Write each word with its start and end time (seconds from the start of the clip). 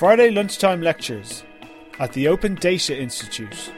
Friday 0.00 0.30
lunchtime 0.30 0.80
lectures 0.80 1.44
at 1.98 2.10
the 2.14 2.26
Open 2.26 2.54
Data 2.54 2.98
Institute. 2.98 3.70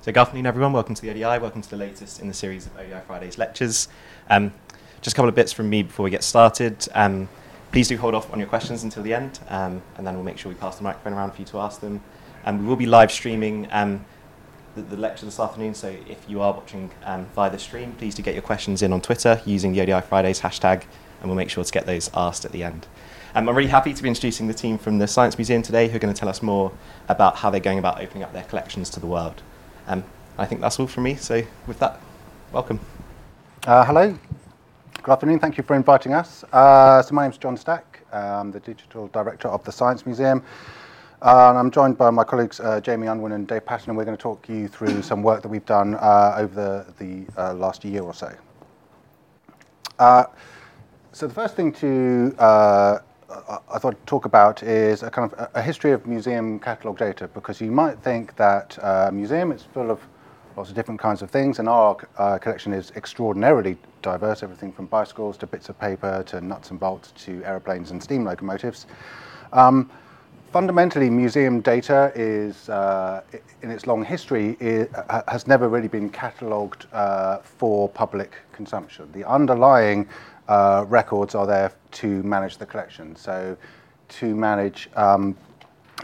So, 0.00 0.06
good 0.06 0.16
afternoon, 0.16 0.46
everyone. 0.46 0.72
Welcome 0.72 0.94
to 0.94 1.02
the 1.02 1.10
ODI. 1.10 1.42
Welcome 1.42 1.60
to 1.60 1.68
the 1.68 1.76
latest 1.76 2.22
in 2.22 2.28
the 2.28 2.32
series 2.32 2.64
of 2.64 2.74
ODI 2.78 3.02
Fridays 3.06 3.36
lectures. 3.36 3.88
Um, 4.30 4.54
just 5.02 5.14
a 5.14 5.16
couple 5.16 5.28
of 5.28 5.34
bits 5.34 5.52
from 5.52 5.68
me 5.68 5.82
before 5.82 6.04
we 6.04 6.10
get 6.10 6.24
started. 6.24 6.88
Um, 6.94 7.28
please 7.70 7.86
do 7.86 7.98
hold 7.98 8.14
off 8.14 8.32
on 8.32 8.38
your 8.38 8.48
questions 8.48 8.82
until 8.82 9.02
the 9.02 9.12
end, 9.12 9.40
um, 9.48 9.82
and 9.98 10.06
then 10.06 10.14
we'll 10.14 10.24
make 10.24 10.38
sure 10.38 10.50
we 10.50 10.56
pass 10.56 10.78
the 10.78 10.82
microphone 10.82 11.12
around 11.12 11.32
for 11.32 11.42
you 11.42 11.46
to 11.48 11.58
ask 11.58 11.82
them. 11.82 12.00
And 12.46 12.60
we 12.60 12.66
will 12.66 12.76
be 12.76 12.86
live 12.86 13.12
streaming 13.12 13.68
um, 13.72 14.06
the, 14.74 14.80
the, 14.80 14.96
lecture 14.96 15.26
this 15.26 15.38
afternoon, 15.38 15.74
so 15.74 15.88
if 16.08 16.24
you 16.30 16.40
are 16.40 16.54
watching 16.54 16.90
um, 17.04 17.26
via 17.34 17.50
the 17.50 17.58
stream, 17.58 17.92
please 17.98 18.14
do 18.14 18.22
get 18.22 18.32
your 18.32 18.42
questions 18.42 18.80
in 18.80 18.90
on 18.90 19.02
Twitter 19.02 19.42
using 19.44 19.74
the 19.74 19.82
ODI 19.82 20.00
Fridays 20.00 20.40
hashtag, 20.40 20.84
and 21.24 21.30
we'll 21.30 21.36
make 21.36 21.48
sure 21.48 21.64
to 21.64 21.72
get 21.72 21.86
those 21.86 22.10
asked 22.12 22.44
at 22.44 22.52
the 22.52 22.62
end. 22.62 22.86
Um, 23.34 23.48
I'm 23.48 23.56
really 23.56 23.70
happy 23.70 23.94
to 23.94 24.02
be 24.02 24.10
introducing 24.10 24.46
the 24.46 24.52
team 24.52 24.76
from 24.76 24.98
the 24.98 25.08
Science 25.08 25.38
Museum 25.38 25.62
today 25.62 25.88
who 25.88 25.96
are 25.96 25.98
going 25.98 26.12
to 26.12 26.20
tell 26.20 26.28
us 26.28 26.42
more 26.42 26.70
about 27.08 27.36
how 27.36 27.48
they're 27.48 27.60
going 27.60 27.78
about 27.78 27.98
opening 27.98 28.22
up 28.22 28.34
their 28.34 28.42
collections 28.42 28.90
to 28.90 29.00
the 29.00 29.06
world. 29.06 29.42
Um, 29.86 30.04
I 30.36 30.44
think 30.44 30.60
that's 30.60 30.78
all 30.78 30.86
from 30.86 31.04
me, 31.04 31.14
so 31.14 31.42
with 31.66 31.78
that, 31.78 31.98
welcome. 32.52 32.78
Uh, 33.66 33.86
hello, 33.86 34.18
good 35.02 35.10
afternoon, 35.10 35.38
thank 35.38 35.56
you 35.56 35.64
for 35.64 35.74
inviting 35.74 36.12
us. 36.12 36.44
Uh, 36.52 37.00
so 37.00 37.14
my 37.14 37.22
name 37.22 37.30
is 37.30 37.38
John 37.38 37.56
Stack, 37.56 38.00
I'm 38.12 38.52
the 38.52 38.60
Digital 38.60 39.08
Director 39.08 39.48
of 39.48 39.64
the 39.64 39.72
Science 39.72 40.04
Museum. 40.04 40.44
Uh, 41.22 41.48
and 41.48 41.58
I'm 41.58 41.70
joined 41.70 41.96
by 41.96 42.10
my 42.10 42.24
colleagues 42.24 42.60
uh, 42.60 42.82
Jamie 42.82 43.06
Unwin 43.06 43.32
and 43.32 43.48
Dave 43.48 43.64
Patten, 43.64 43.88
and 43.88 43.96
we're 43.96 44.04
going 44.04 44.16
to 44.16 44.22
talk 44.22 44.46
you 44.46 44.68
through 44.68 45.00
some 45.00 45.22
work 45.22 45.40
that 45.40 45.48
we've 45.48 45.64
done 45.64 45.94
uh, 45.94 46.34
over 46.36 46.84
the, 46.98 47.02
the 47.02 47.40
uh, 47.40 47.54
last 47.54 47.82
year 47.82 48.02
or 48.02 48.12
so. 48.12 48.30
Uh, 51.14 51.16
so 51.16 51.26
the 51.28 51.34
first 51.34 51.54
thing 51.54 51.72
to 51.72 52.34
I 53.70 53.78
thought 53.78 53.92
to 53.92 54.06
talk 54.06 54.24
about 54.26 54.62
is 54.62 55.02
a 55.02 55.10
kind 55.10 55.32
of 55.32 55.48
a 55.54 55.62
history 55.62 55.92
of 55.92 56.06
museum 56.06 56.58
catalogue 56.58 56.98
data 56.98 57.28
because 57.28 57.60
you 57.60 57.70
might 57.70 57.98
think 57.98 58.36
that 58.36 58.78
a 58.82 59.10
museum 59.12 59.52
is 59.52 59.62
full 59.62 59.90
of 59.90 60.00
lots 60.56 60.70
of 60.70 60.76
different 60.76 61.00
kinds 61.00 61.20
of 61.22 61.30
things, 61.30 61.58
and 61.58 61.68
our 61.68 61.96
uh, 62.16 62.38
collection 62.38 62.72
is 62.72 62.92
extraordinarily 62.96 63.76
diverse. 64.02 64.42
Everything 64.42 64.72
from 64.72 64.86
bicycles 64.86 65.36
to 65.38 65.46
bits 65.46 65.68
of 65.68 65.78
paper 65.80 66.22
to 66.26 66.40
nuts 66.40 66.70
and 66.70 66.78
bolts 66.78 67.12
to 67.24 67.42
aeroplanes 67.44 67.90
and 67.90 68.02
steam 68.02 68.24
locomotives. 68.24 68.86
Um, 69.52 69.90
fundamentally, 70.54 71.10
museum 71.10 71.60
data 71.60 72.12
is, 72.14 72.68
uh, 72.68 73.20
in 73.62 73.72
its 73.72 73.88
long 73.88 74.04
history, 74.04 74.56
is, 74.60 74.86
has 75.26 75.48
never 75.48 75.68
really 75.68 75.88
been 75.88 76.08
catalogued 76.08 76.86
uh, 76.92 77.38
for 77.38 77.88
public 77.88 78.36
consumption. 78.52 79.10
The 79.10 79.28
underlying 79.28 80.08
uh, 80.46 80.84
records 80.86 81.34
are 81.34 81.44
there 81.44 81.72
to 81.90 82.22
manage 82.22 82.58
the 82.58 82.66
collection. 82.66 83.16
So 83.16 83.56
to 84.20 84.26
manage 84.36 84.88
um, 84.94 85.36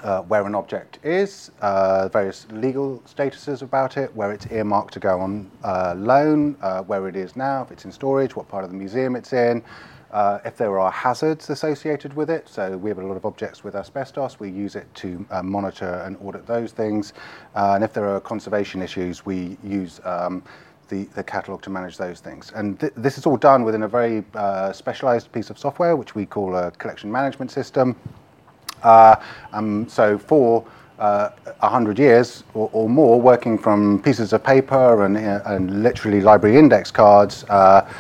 uh, 0.03 0.23
where 0.23 0.45
an 0.45 0.57
object 0.57 0.99
is, 1.05 1.53
uh, 1.61 2.09
various 2.09 2.49
legal 2.51 3.01
statuses 3.07 3.63
about 3.63 3.97
it, 3.97 4.13
where 4.17 4.33
it's 4.33 4.49
earmarked 4.51 4.93
to 4.95 4.99
go 4.99 5.21
on 5.21 5.49
uh, 5.63 5.95
loan, 5.97 6.55
where 6.87 7.07
it 7.07 7.15
is 7.15 7.37
now, 7.37 7.63
if 7.63 7.71
it's 7.71 7.85
in 7.85 7.93
storage, 7.93 8.35
what 8.35 8.49
part 8.49 8.65
of 8.65 8.71
the 8.71 8.77
museum 8.77 9.15
it's 9.15 9.33
in, 9.33 9.63
uh, 10.13 10.39
if 10.45 10.57
there 10.57 10.79
are 10.79 10.91
hazards 10.91 11.51
associated 11.51 12.15
with 12.15 12.31
it. 12.31 12.49
So 12.49 12.77
we 12.77 12.91
have 12.91 12.99
a 12.99 13.07
lot 13.07 13.17
of 13.17 13.25
objects 13.25 13.63
with 13.63 13.75
asbestos. 13.77 14.41
We 14.41 14.51
use 14.51 14.77
it 14.77 14.93
to 14.97 15.27
uh, 15.31 15.43
monitor 15.43 16.03
and 16.05 16.17
audit 16.23 16.47
those 16.47 16.73
things. 16.73 17.13
and 17.55 17.85
if 17.85 17.93
there 17.93 18.09
are 18.09 18.21
conservation 18.21 18.83
issues, 18.83 19.25
we 19.25 19.57
use 19.63 20.01
um, 20.05 20.43
the, 20.91 21.05
the 21.15 21.23
catalog 21.23 21.63
to 21.63 21.71
manage 21.71 21.97
those 21.97 22.21
things. 22.21 22.53
And 22.55 22.79
th- 22.79 22.93
this 22.97 23.17
is 23.17 23.25
all 23.25 23.39
done 23.39 23.65
within 23.65 23.85
a 23.85 23.89
very 23.89 24.25
uh, 24.35 24.73
specialized 24.73 25.33
piece 25.33 25.49
of 25.49 25.59
software, 25.59 25.97
which 25.97 26.15
we 26.15 26.27
call 26.27 26.55
a 26.57 26.71
collection 26.73 27.11
management 27.11 27.51
system. 27.51 27.97
Uh, 28.83 29.17
um, 29.53 29.89
so 29.89 30.19
for 30.19 30.67
uh, 30.99 31.31
100 31.61 31.99
years 31.99 32.45
or, 32.53 32.69
or, 32.75 32.89
more, 32.89 33.19
working 33.19 33.57
from 33.57 34.03
pieces 34.03 34.35
of 34.35 34.45
paper 34.45 35.07
and, 35.07 35.17
uh, 35.17 35.41
and 35.47 35.83
literally 35.83 36.21
library 36.21 36.59
index 36.59 36.91
cards 36.91 37.45
uh, 37.45 37.91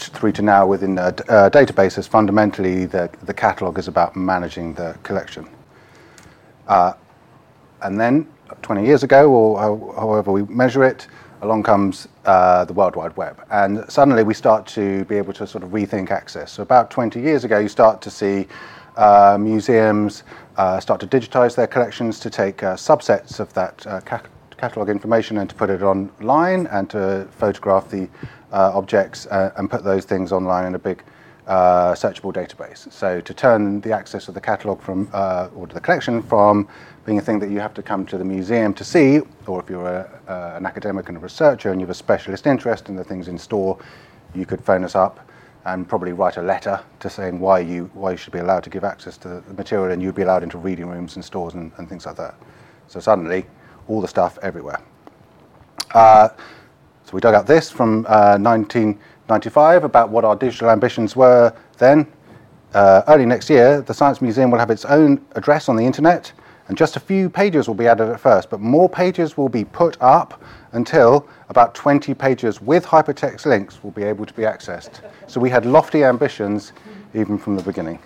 through 0.00 0.32
to 0.32 0.42
now 0.42 0.66
within 0.66 0.98
uh, 0.98 1.12
databases, 1.12 2.08
fundamentally 2.08 2.86
the, 2.86 3.10
the 3.22 3.34
catalog 3.34 3.78
is 3.78 3.88
about 3.88 4.16
managing 4.16 4.74
the 4.74 4.96
collection. 5.02 5.48
Uh, 6.68 6.92
and 7.82 8.00
then 8.00 8.26
20 8.62 8.84
years 8.84 9.02
ago, 9.02 9.30
or 9.30 9.94
however 9.94 10.32
we 10.32 10.42
measure 10.44 10.84
it, 10.84 11.06
along 11.42 11.62
comes 11.62 12.08
uh, 12.24 12.64
the 12.64 12.72
World 12.72 12.96
Wide 12.96 13.16
Web. 13.16 13.44
And 13.50 13.84
suddenly 13.90 14.22
we 14.22 14.34
start 14.34 14.66
to 14.68 15.04
be 15.04 15.16
able 15.16 15.32
to 15.34 15.46
sort 15.46 15.62
of 15.62 15.70
rethink 15.70 16.10
access. 16.10 16.52
So 16.52 16.62
about 16.62 16.90
20 16.90 17.20
years 17.20 17.44
ago, 17.44 17.58
you 17.58 17.68
start 17.68 18.00
to 18.02 18.10
see 18.10 18.46
uh, 18.96 19.36
museums 19.38 20.22
uh, 20.56 20.80
start 20.80 21.00
to 21.00 21.06
digitize 21.06 21.54
their 21.54 21.66
collections 21.66 22.18
to 22.20 22.30
take 22.30 22.62
uh, 22.62 22.74
subsets 22.74 23.40
of 23.40 23.52
that 23.52 23.86
uh, 23.86 24.00
catalog 24.56 24.88
information 24.88 25.38
and 25.38 25.50
to 25.50 25.54
put 25.54 25.68
it 25.68 25.82
online 25.82 26.66
and 26.68 26.88
to 26.88 27.28
photograph 27.32 27.90
the 27.90 28.08
objects 28.52 29.26
and 29.30 29.70
put 29.70 29.84
those 29.84 30.04
things 30.04 30.32
online 30.32 30.66
in 30.66 30.74
a 30.74 30.78
big 30.78 31.02
searchable 31.46 32.32
database. 32.32 32.90
So 32.92 33.20
to 33.20 33.34
turn 33.34 33.80
the 33.80 33.92
access 33.92 34.28
of 34.28 34.34
the 34.34 34.40
catalog 34.40 34.80
from, 34.80 35.08
or 35.54 35.66
to 35.66 35.74
the 35.74 35.80
collection 35.80 36.22
from 36.22 36.68
being 37.04 37.18
a 37.18 37.22
thing 37.22 37.38
that 37.38 37.50
you 37.50 37.60
have 37.60 37.72
to 37.74 37.82
come 37.82 38.04
to 38.06 38.18
the 38.18 38.24
museum 38.24 38.74
to 38.74 38.84
see, 38.84 39.20
or 39.46 39.60
if 39.60 39.70
you're 39.70 39.86
a, 39.86 40.20
uh, 40.28 40.56
an 40.56 40.66
academic 40.66 41.08
and 41.08 41.16
a 41.16 41.20
researcher 41.20 41.70
and 41.70 41.80
you 41.80 41.86
have 41.86 41.92
a 41.92 41.94
specialist 41.94 42.46
interest 42.48 42.88
in 42.88 42.96
the 42.96 43.04
things 43.04 43.28
in 43.28 43.38
store, 43.38 43.78
you 44.34 44.44
could 44.44 44.60
phone 44.60 44.82
us 44.82 44.96
up 44.96 45.20
and 45.66 45.88
probably 45.88 46.12
write 46.12 46.36
a 46.36 46.42
letter 46.42 46.80
to 47.00 47.08
saying 47.08 47.38
why 47.38 47.60
you 47.60 47.90
why 47.94 48.10
you 48.12 48.16
should 48.16 48.32
be 48.32 48.40
allowed 48.40 48.62
to 48.64 48.70
give 48.70 48.84
access 48.84 49.16
to 49.16 49.40
the 49.40 49.54
material 49.54 49.92
and 49.92 50.02
you'd 50.02 50.14
be 50.14 50.22
allowed 50.22 50.42
into 50.42 50.58
reading 50.58 50.86
rooms 50.86 51.14
and 51.14 51.24
stores 51.24 51.54
and, 51.54 51.70
and 51.76 51.88
things 51.88 52.06
like 52.06 52.16
that. 52.16 52.34
So 52.88 52.98
suddenly, 52.98 53.46
all 53.86 54.00
the 54.00 54.08
stuff 54.08 54.36
everywhere. 54.42 54.80
Uh, 55.94 56.28
so 57.06 57.12
we 57.12 57.20
dug 57.20 57.36
out 57.36 57.46
this 57.46 57.70
from 57.70 58.04
uh, 58.08 58.36
1995 58.36 59.84
about 59.84 60.10
what 60.10 60.24
our 60.24 60.34
digital 60.34 60.70
ambitions 60.70 61.14
were 61.14 61.54
then. 61.78 62.04
Uh, 62.74 63.02
early 63.06 63.24
next 63.24 63.48
year, 63.48 63.80
the 63.80 63.94
Science 63.94 64.20
Museum 64.20 64.50
will 64.50 64.58
have 64.58 64.70
its 64.70 64.84
own 64.84 65.24
address 65.36 65.68
on 65.68 65.76
the 65.76 65.84
internet 65.84 66.32
and 66.66 66.76
just 66.76 66.96
a 66.96 67.00
few 67.00 67.30
pages 67.30 67.68
will 67.68 67.76
be 67.76 67.86
added 67.86 68.08
at 68.08 68.18
first, 68.18 68.50
but 68.50 68.58
more 68.58 68.88
pages 68.88 69.36
will 69.36 69.48
be 69.48 69.64
put 69.64 69.96
up 70.02 70.42
until 70.72 71.28
about 71.48 71.76
20 71.76 72.12
pages 72.12 72.60
with 72.60 72.84
hypertext 72.84 73.46
links 73.46 73.84
will 73.84 73.92
be 73.92 74.02
able 74.02 74.26
to 74.26 74.34
be 74.34 74.42
accessed. 74.42 75.08
So 75.28 75.38
we 75.40 75.48
had 75.48 75.64
lofty 75.64 76.02
ambitions 76.02 76.72
even 77.14 77.38
from 77.38 77.54
the 77.54 77.62
beginning. 77.62 78.00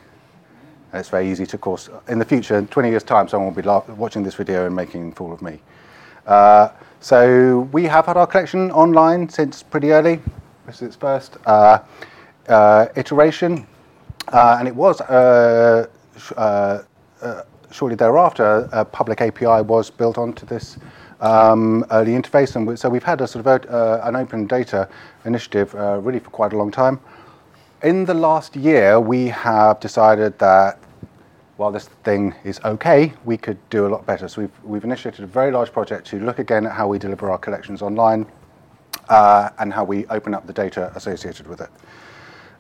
And 0.93 1.01
it's 1.01 1.09
very 1.09 1.31
easy 1.31 1.47
to, 1.47 1.57
of 1.57 1.63
course, 1.63 1.89
in 2.09 2.19
the 2.19 2.25
future, 2.27 2.59
in 2.59 2.67
20 2.67 2.91
years' 2.91 3.03
time, 3.03 3.29
someone 3.29 3.55
will 3.55 3.63
be 3.63 3.95
watching 3.95 4.23
this 4.23 4.35
video 4.35 4.67
and 4.67 4.77
making 4.77 5.15
fool 5.15 5.33
of 5.33 5.41
me. 5.41 5.63
Uh, 6.27 6.69
so 7.01 7.69
we 7.73 7.85
have 7.85 8.07
had 8.07 8.17
our 8.17 8.27
collection 8.27 8.71
online 8.71 9.29
since 9.29 9.63
pretty 9.63 9.93
early. 9.93 10.21
This 10.67 10.77
is 10.77 10.83
its 10.83 10.97
first 10.97 11.37
uh, 11.47 11.79
uh, 12.49 12.87
iteration, 12.95 13.67
uh, 14.29 14.57
and 14.59 14.69
it 14.69 14.75
was 14.75 15.01
uh, 15.01 15.87
uh, 16.37 16.83
shortly 17.71 17.97
thereafter, 17.97 18.69
a 18.73 18.85
public 18.85 19.21
API 19.21 19.63
was 19.63 19.91
built 19.91 20.19
onto 20.19 20.47
this 20.47 20.79
um, 21.21 21.85
early 21.91 22.13
interface, 22.13 22.57
and 22.57 22.79
so 22.79 22.89
we've 22.89 23.05
had 23.05 23.21
a 23.21 23.27
sort 23.27 23.47
of 23.47 23.71
uh, 23.71 24.01
an 24.05 24.17
open 24.17 24.47
data 24.47 24.89
initiative 25.25 25.75
uh, 25.75 25.99
really 26.01 26.19
for 26.19 26.31
quite 26.31 26.53
a 26.53 26.57
long 26.57 26.71
time. 26.71 27.01
In 27.83 28.05
the 28.05 28.15
last 28.15 28.57
year, 28.57 29.01
we 29.01 29.29
have 29.29 29.81
decided 29.81 30.39
that 30.39 30.79
while 31.61 31.71
this 31.71 31.89
thing 32.05 32.35
is 32.43 32.59
okay, 32.65 33.13
we 33.27 33.37
could 33.37 33.59
do 33.69 33.87
a 33.87 33.91
lot 33.91 34.07
better. 34.07 34.27
So 34.29 34.41
we've, 34.41 34.65
we've 34.65 34.85
initiated 34.85 35.25
a 35.25 35.27
very 35.27 35.53
large 35.53 35.71
project 35.71 36.07
to 36.07 36.19
look 36.19 36.39
again 36.39 36.65
at 36.65 36.73
how 36.73 36.89
we 36.89 36.99
deliver 36.99 37.31
our 37.31 37.37
collections 37.37 37.83
online 37.83 38.25
uh, 39.11 39.51
and 39.59 39.71
how 39.71 39.85
we 39.85 40.07
open 40.07 40.33
up 40.33 40.47
the 40.47 40.55
data 40.55 40.91
associated 40.95 41.47
with 41.47 41.61
it. 41.61 41.69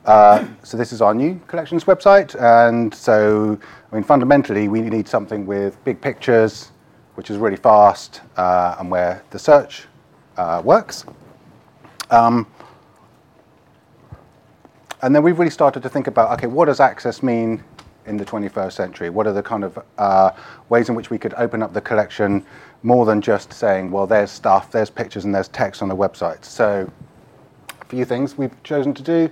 Uh, 0.04 0.46
so 0.62 0.76
this 0.76 0.92
is 0.92 1.00
our 1.00 1.14
new 1.14 1.40
collections 1.46 1.84
website, 1.84 2.38
and 2.42 2.94
so 2.94 3.58
I 3.90 3.94
mean 3.94 4.04
fundamentally 4.04 4.68
we 4.68 4.82
need 4.82 5.08
something 5.08 5.46
with 5.46 5.82
big 5.82 6.02
pictures, 6.02 6.70
which 7.14 7.30
is 7.30 7.38
really 7.38 7.56
fast, 7.56 8.20
uh, 8.36 8.76
and 8.78 8.90
where 8.90 9.24
the 9.30 9.38
search 9.38 9.86
uh, 10.36 10.60
works. 10.62 11.06
Um, 12.10 12.46
and 15.00 15.14
then 15.14 15.22
we've 15.22 15.38
really 15.38 15.50
started 15.50 15.82
to 15.84 15.88
think 15.88 16.06
about 16.06 16.32
okay, 16.32 16.48
what 16.48 16.66
does 16.66 16.80
access 16.80 17.22
mean 17.22 17.64
in 18.10 18.18
the 18.18 18.24
21st 18.24 18.72
century? 18.72 19.08
What 19.08 19.26
are 19.26 19.32
the 19.32 19.42
kind 19.42 19.64
of 19.64 19.78
uh, 19.96 20.32
ways 20.68 20.90
in 20.90 20.94
which 20.94 21.08
we 21.08 21.16
could 21.16 21.32
open 21.38 21.62
up 21.62 21.72
the 21.72 21.80
collection 21.80 22.44
more 22.82 23.06
than 23.06 23.22
just 23.22 23.52
saying, 23.52 23.90
well, 23.90 24.06
there's 24.06 24.30
stuff, 24.30 24.70
there's 24.70 24.90
pictures, 24.90 25.24
and 25.24 25.34
there's 25.34 25.48
text 25.48 25.80
on 25.80 25.88
the 25.88 25.96
website? 25.96 26.44
So, 26.44 26.90
a 27.80 27.84
few 27.86 28.04
things 28.04 28.36
we've 28.36 28.62
chosen 28.62 28.92
to 28.92 29.02
do 29.02 29.30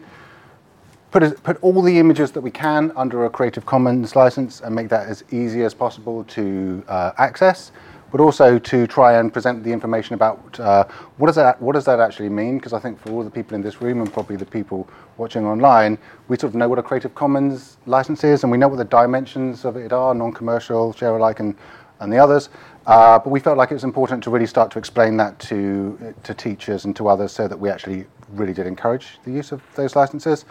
put, 1.10 1.42
put 1.42 1.62
all 1.62 1.82
the 1.82 1.98
images 1.98 2.30
that 2.32 2.40
we 2.40 2.50
can 2.50 2.92
under 2.96 3.24
a 3.24 3.30
Creative 3.30 3.64
Commons 3.64 4.14
license 4.16 4.60
and 4.60 4.74
make 4.74 4.88
that 4.88 5.08
as 5.08 5.24
easy 5.30 5.62
as 5.62 5.74
possible 5.74 6.24
to 6.24 6.82
uh, 6.88 7.12
access. 7.18 7.72
But 8.10 8.20
also 8.20 8.58
to 8.58 8.86
try 8.86 9.18
and 9.18 9.32
present 9.32 9.62
the 9.62 9.72
information 9.72 10.14
about 10.14 10.58
uh, 10.60 10.84
what 11.18 11.26
does 11.26 11.36
that 11.36 11.60
what 11.60 11.74
does 11.74 11.84
that 11.84 12.00
actually 12.00 12.28
mean? 12.28 12.58
Because 12.58 12.72
I 12.72 12.78
think 12.78 12.98
for 12.98 13.10
all 13.10 13.22
the 13.22 13.30
people 13.30 13.54
in 13.54 13.62
this 13.62 13.80
room 13.80 14.00
and 14.00 14.12
probably 14.12 14.36
the 14.36 14.46
people 14.46 14.88
watching 15.16 15.44
online, 15.44 15.98
we 16.28 16.36
sort 16.36 16.50
of 16.52 16.54
know 16.54 16.68
what 16.68 16.78
a 16.78 16.82
Creative 16.82 17.14
Commons 17.14 17.76
license 17.86 18.24
is, 18.24 18.42
and 18.42 18.52
we 18.52 18.58
know 18.58 18.68
what 18.68 18.78
the 18.78 18.84
dimensions 18.84 19.64
of 19.64 19.76
it 19.76 19.92
are: 19.92 20.14
non-commercial, 20.14 20.92
share 20.92 21.16
alike, 21.16 21.40
and 21.40 21.54
and 22.00 22.12
the 22.12 22.18
others. 22.18 22.48
Uh, 22.86 23.18
but 23.18 23.30
we 23.30 23.40
felt 23.40 23.58
like 23.58 23.70
it 23.70 23.74
was 23.74 23.84
important 23.84 24.22
to 24.24 24.30
really 24.30 24.46
start 24.46 24.70
to 24.70 24.78
explain 24.78 25.16
that 25.16 25.38
to 25.40 26.14
to 26.22 26.34
teachers 26.34 26.84
and 26.84 26.96
to 26.96 27.08
others, 27.08 27.32
so 27.32 27.46
that 27.48 27.58
we 27.58 27.68
actually 27.68 28.06
really 28.30 28.54
did 28.54 28.66
encourage 28.66 29.18
the 29.24 29.30
use 29.30 29.52
of 29.52 29.62
those 29.74 29.96
licenses. 29.96 30.44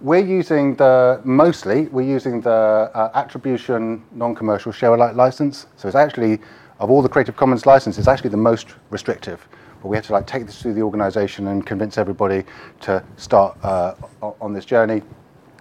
We're 0.00 0.24
using 0.24 0.76
the 0.76 1.20
mostly 1.24 1.88
we're 1.88 2.02
using 2.02 2.40
the 2.40 2.90
uh, 2.94 3.10
attribution 3.14 4.04
non-commercial 4.12 4.70
share 4.70 4.94
alike 4.94 5.16
license. 5.16 5.66
So 5.76 5.88
it's 5.88 5.96
actually 5.96 6.38
of 6.78 6.90
all 6.90 7.02
the 7.02 7.08
Creative 7.08 7.36
Commons 7.36 7.66
licenses, 7.66 8.08
actually 8.08 8.30
the 8.30 8.36
most 8.36 8.68
restrictive. 8.90 9.46
But 9.82 9.88
we 9.88 9.96
had 9.96 10.04
to 10.04 10.12
like 10.12 10.26
take 10.26 10.46
this 10.46 10.60
through 10.60 10.74
the 10.74 10.82
organisation 10.82 11.48
and 11.48 11.64
convince 11.64 11.98
everybody 11.98 12.44
to 12.80 13.02
start 13.16 13.56
uh, 13.64 13.94
on 14.40 14.52
this 14.52 14.64
journey. 14.64 15.02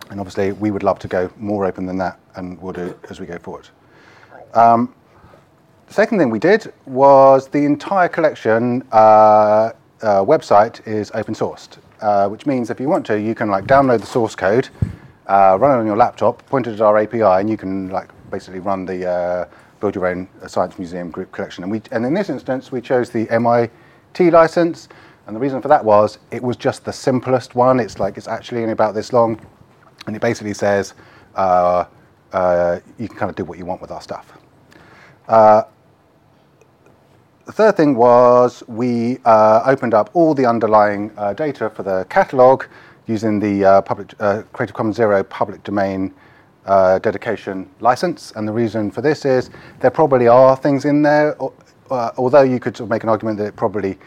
And 0.09 0.19
obviously, 0.19 0.53
we 0.53 0.71
would 0.71 0.83
love 0.83 0.99
to 0.99 1.07
go 1.07 1.31
more 1.37 1.65
open 1.65 1.85
than 1.85 1.97
that, 1.97 2.19
and 2.35 2.59
we'll 2.61 2.73
do 2.73 2.97
as 3.09 3.19
we 3.19 3.25
go 3.25 3.37
forward. 3.37 3.67
Um, 4.53 4.93
the 5.87 5.93
second 5.93 6.17
thing 6.17 6.29
we 6.29 6.39
did 6.39 6.73
was 6.85 7.47
the 7.47 7.63
entire 7.65 8.07
collection 8.07 8.83
uh, 8.91 9.71
uh, 10.01 10.23
website 10.23 10.85
is 10.87 11.11
open 11.13 11.33
sourced, 11.33 11.77
uh, 12.01 12.27
which 12.29 12.45
means 12.45 12.69
if 12.69 12.79
you 12.79 12.87
want 12.87 13.05
to, 13.07 13.19
you 13.19 13.35
can 13.35 13.49
like 13.49 13.65
download 13.65 13.99
the 13.99 14.05
source 14.05 14.35
code, 14.35 14.69
uh, 15.27 15.57
run 15.59 15.71
it 15.71 15.79
on 15.79 15.85
your 15.85 15.97
laptop, 15.97 16.45
point 16.47 16.67
it 16.67 16.73
at 16.73 16.81
our 16.81 16.97
API, 16.97 17.21
and 17.21 17.49
you 17.49 17.57
can 17.57 17.89
like 17.89 18.09
basically 18.31 18.59
run 18.59 18.85
the 18.85 19.07
uh, 19.07 19.45
build 19.79 19.95
your 19.95 20.07
own 20.07 20.27
uh, 20.41 20.47
science 20.47 20.77
museum 20.77 21.11
group 21.11 21.31
collection. 21.31 21.63
And, 21.63 21.71
we, 21.71 21.81
and 21.91 22.05
in 22.05 22.13
this 22.13 22.29
instance, 22.29 22.71
we 22.71 22.81
chose 22.81 23.09
the 23.09 23.29
MIT 23.29 24.31
license. 24.31 24.89
And 25.27 25.35
the 25.35 25.39
reason 25.39 25.61
for 25.61 25.67
that 25.67 25.83
was 25.83 26.19
it 26.31 26.41
was 26.41 26.55
just 26.55 26.85
the 26.85 26.93
simplest 26.93 27.53
one. 27.53 27.79
It's 27.79 27.99
like 27.99 28.17
it's 28.17 28.27
actually 28.27 28.61
only 28.61 28.71
about 28.71 28.95
this 28.95 29.11
long, 29.11 29.39
and 30.05 30.15
it 30.15 30.21
basically 30.21 30.53
says 30.53 30.93
uh, 31.35 31.85
uh, 32.31 32.79
you 32.97 33.09
can 33.09 33.17
kind 33.17 33.29
of 33.29 33.35
do 33.35 33.43
what 33.43 33.57
you 33.57 33.65
want 33.65 33.81
with 33.81 33.91
our 33.91 34.01
stuff. 34.01 34.31
Uh, 35.27 35.63
the 37.45 37.51
third 37.51 37.75
thing 37.75 37.95
was 37.95 38.63
we 38.67 39.19
uh, 39.25 39.63
opened 39.65 39.93
up 39.93 40.09
all 40.13 40.33
the 40.33 40.45
underlying 40.45 41.11
uh, 41.17 41.33
data 41.33 41.69
for 41.69 41.83
the 41.83 42.05
catalog 42.09 42.63
using 43.05 43.39
the 43.39 43.81
public, 43.85 44.17
Creative 44.51 44.75
Commons 44.75 44.95
Zero 44.95 45.23
public 45.23 45.63
domain 45.63 46.13
uh, 46.67 46.99
dedication 46.99 47.69
license. 47.79 48.33
And 48.35 48.47
the 48.47 48.51
reason 48.51 48.91
for 48.91 49.01
this 49.01 49.25
is 49.25 49.49
there 49.79 49.91
probably 49.91 50.27
are 50.27 50.55
things 50.55 50.85
in 50.85 51.01
there, 51.01 51.35
uh, 51.89 52.11
although 52.17 52.43
you 52.43 52.59
could 52.59 52.75
sort 52.77 52.85
of 52.85 52.91
make 52.91 53.03
an 53.03 53.09
argument 53.09 53.37
that 53.39 53.45
it 53.45 53.55
probably 53.55 53.97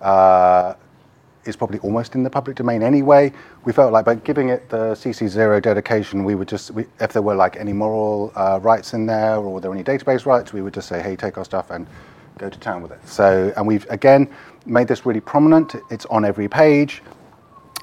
uh, 0.00 0.74
is 1.46 1.56
probably 1.56 1.78
almost 1.80 2.14
in 2.14 2.22
the 2.22 2.30
public 2.30 2.56
domain 2.56 2.82
anyway. 2.82 3.32
We 3.64 3.72
felt 3.72 3.92
like 3.92 4.04
by 4.04 4.14
giving 4.16 4.50
it 4.50 4.68
the 4.68 4.92
CC0 4.92 5.62
dedication, 5.62 6.24
we 6.24 6.34
would 6.34 6.48
just, 6.48 6.70
we, 6.70 6.84
if 7.00 7.12
there 7.12 7.22
were 7.22 7.34
like 7.34 7.56
any 7.56 7.72
moral 7.72 8.32
uh, 8.36 8.60
rights 8.62 8.92
in 8.92 9.06
there 9.06 9.36
or 9.36 9.54
were 9.54 9.60
there 9.60 9.72
any 9.72 9.82
database 9.82 10.26
rights, 10.26 10.52
we 10.52 10.62
would 10.62 10.74
just 10.74 10.88
say, 10.88 11.02
hey, 11.02 11.16
take 11.16 11.38
our 11.38 11.44
stuff 11.44 11.70
and 11.70 11.86
go 12.38 12.48
to 12.48 12.58
town 12.58 12.82
with 12.82 12.92
it. 12.92 13.06
So, 13.06 13.52
and 13.56 13.66
we've 13.66 13.86
again 13.90 14.28
made 14.66 14.88
this 14.88 15.06
really 15.06 15.20
prominent. 15.20 15.74
It's 15.90 16.06
on 16.06 16.24
every 16.24 16.48
page, 16.48 17.02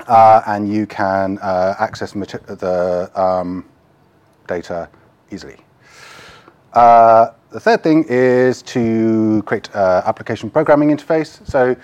uh, 0.07 0.41
and 0.47 0.71
you 0.71 0.85
can 0.85 1.37
uh, 1.39 1.75
access 1.79 2.11
the 2.13 3.11
um, 3.15 3.65
data 4.47 4.89
easily. 5.31 5.57
Uh, 6.73 7.31
the 7.49 7.59
third 7.59 7.81
thing 7.81 8.05
is 8.07 8.61
to 8.61 9.41
create 9.45 9.73
uh, 9.75 10.01
application 10.05 10.49
programming 10.49 10.89
interface. 10.89 11.45
So, 11.47 11.75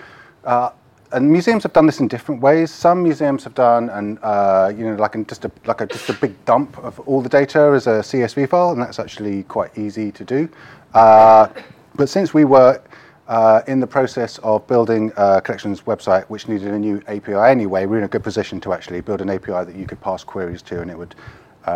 uh, 0.44 0.70
and 1.12 1.30
museums 1.30 1.62
have 1.62 1.72
done 1.72 1.86
this 1.86 2.00
in 2.00 2.08
different 2.08 2.40
ways. 2.40 2.70
Some 2.70 3.02
museums 3.02 3.44
have 3.44 3.54
done, 3.54 3.88
and 3.90 4.18
uh, 4.22 4.72
you 4.76 4.84
know, 4.84 4.96
like 4.96 5.14
just 5.28 5.44
a 5.44 5.50
like 5.64 5.80
a 5.80 5.86
just 5.86 6.08
a 6.10 6.12
big 6.12 6.32
dump 6.44 6.76
of 6.78 6.98
all 7.00 7.22
the 7.22 7.28
data 7.28 7.72
as 7.74 7.86
a 7.86 8.00
CSV 8.00 8.48
file, 8.48 8.72
and 8.72 8.82
that's 8.82 8.98
actually 8.98 9.44
quite 9.44 9.76
easy 9.78 10.10
to 10.12 10.24
do. 10.24 10.48
Uh, 10.92 11.48
but 11.94 12.08
since 12.08 12.34
we 12.34 12.44
were 12.44 12.82
uh, 13.28 13.62
in 13.66 13.80
the 13.80 13.86
process 13.86 14.38
of 14.38 14.66
building 14.66 15.12
a 15.16 15.40
collections 15.40 15.82
website, 15.82 16.24
which 16.24 16.48
needed 16.48 16.68
a 16.68 16.78
new 16.78 17.00
API 17.06 17.34
anyway, 17.34 17.86
we're 17.86 17.98
in 17.98 18.04
a 18.04 18.08
good 18.08 18.24
position 18.24 18.60
to 18.60 18.72
actually 18.72 19.00
build 19.00 19.20
an 19.20 19.30
API 19.30 19.64
that 19.64 19.74
you 19.74 19.86
could 19.86 20.00
pass 20.00 20.24
queries 20.24 20.62
to, 20.62 20.82
and 20.82 20.90
it 20.90 20.98
would 20.98 21.14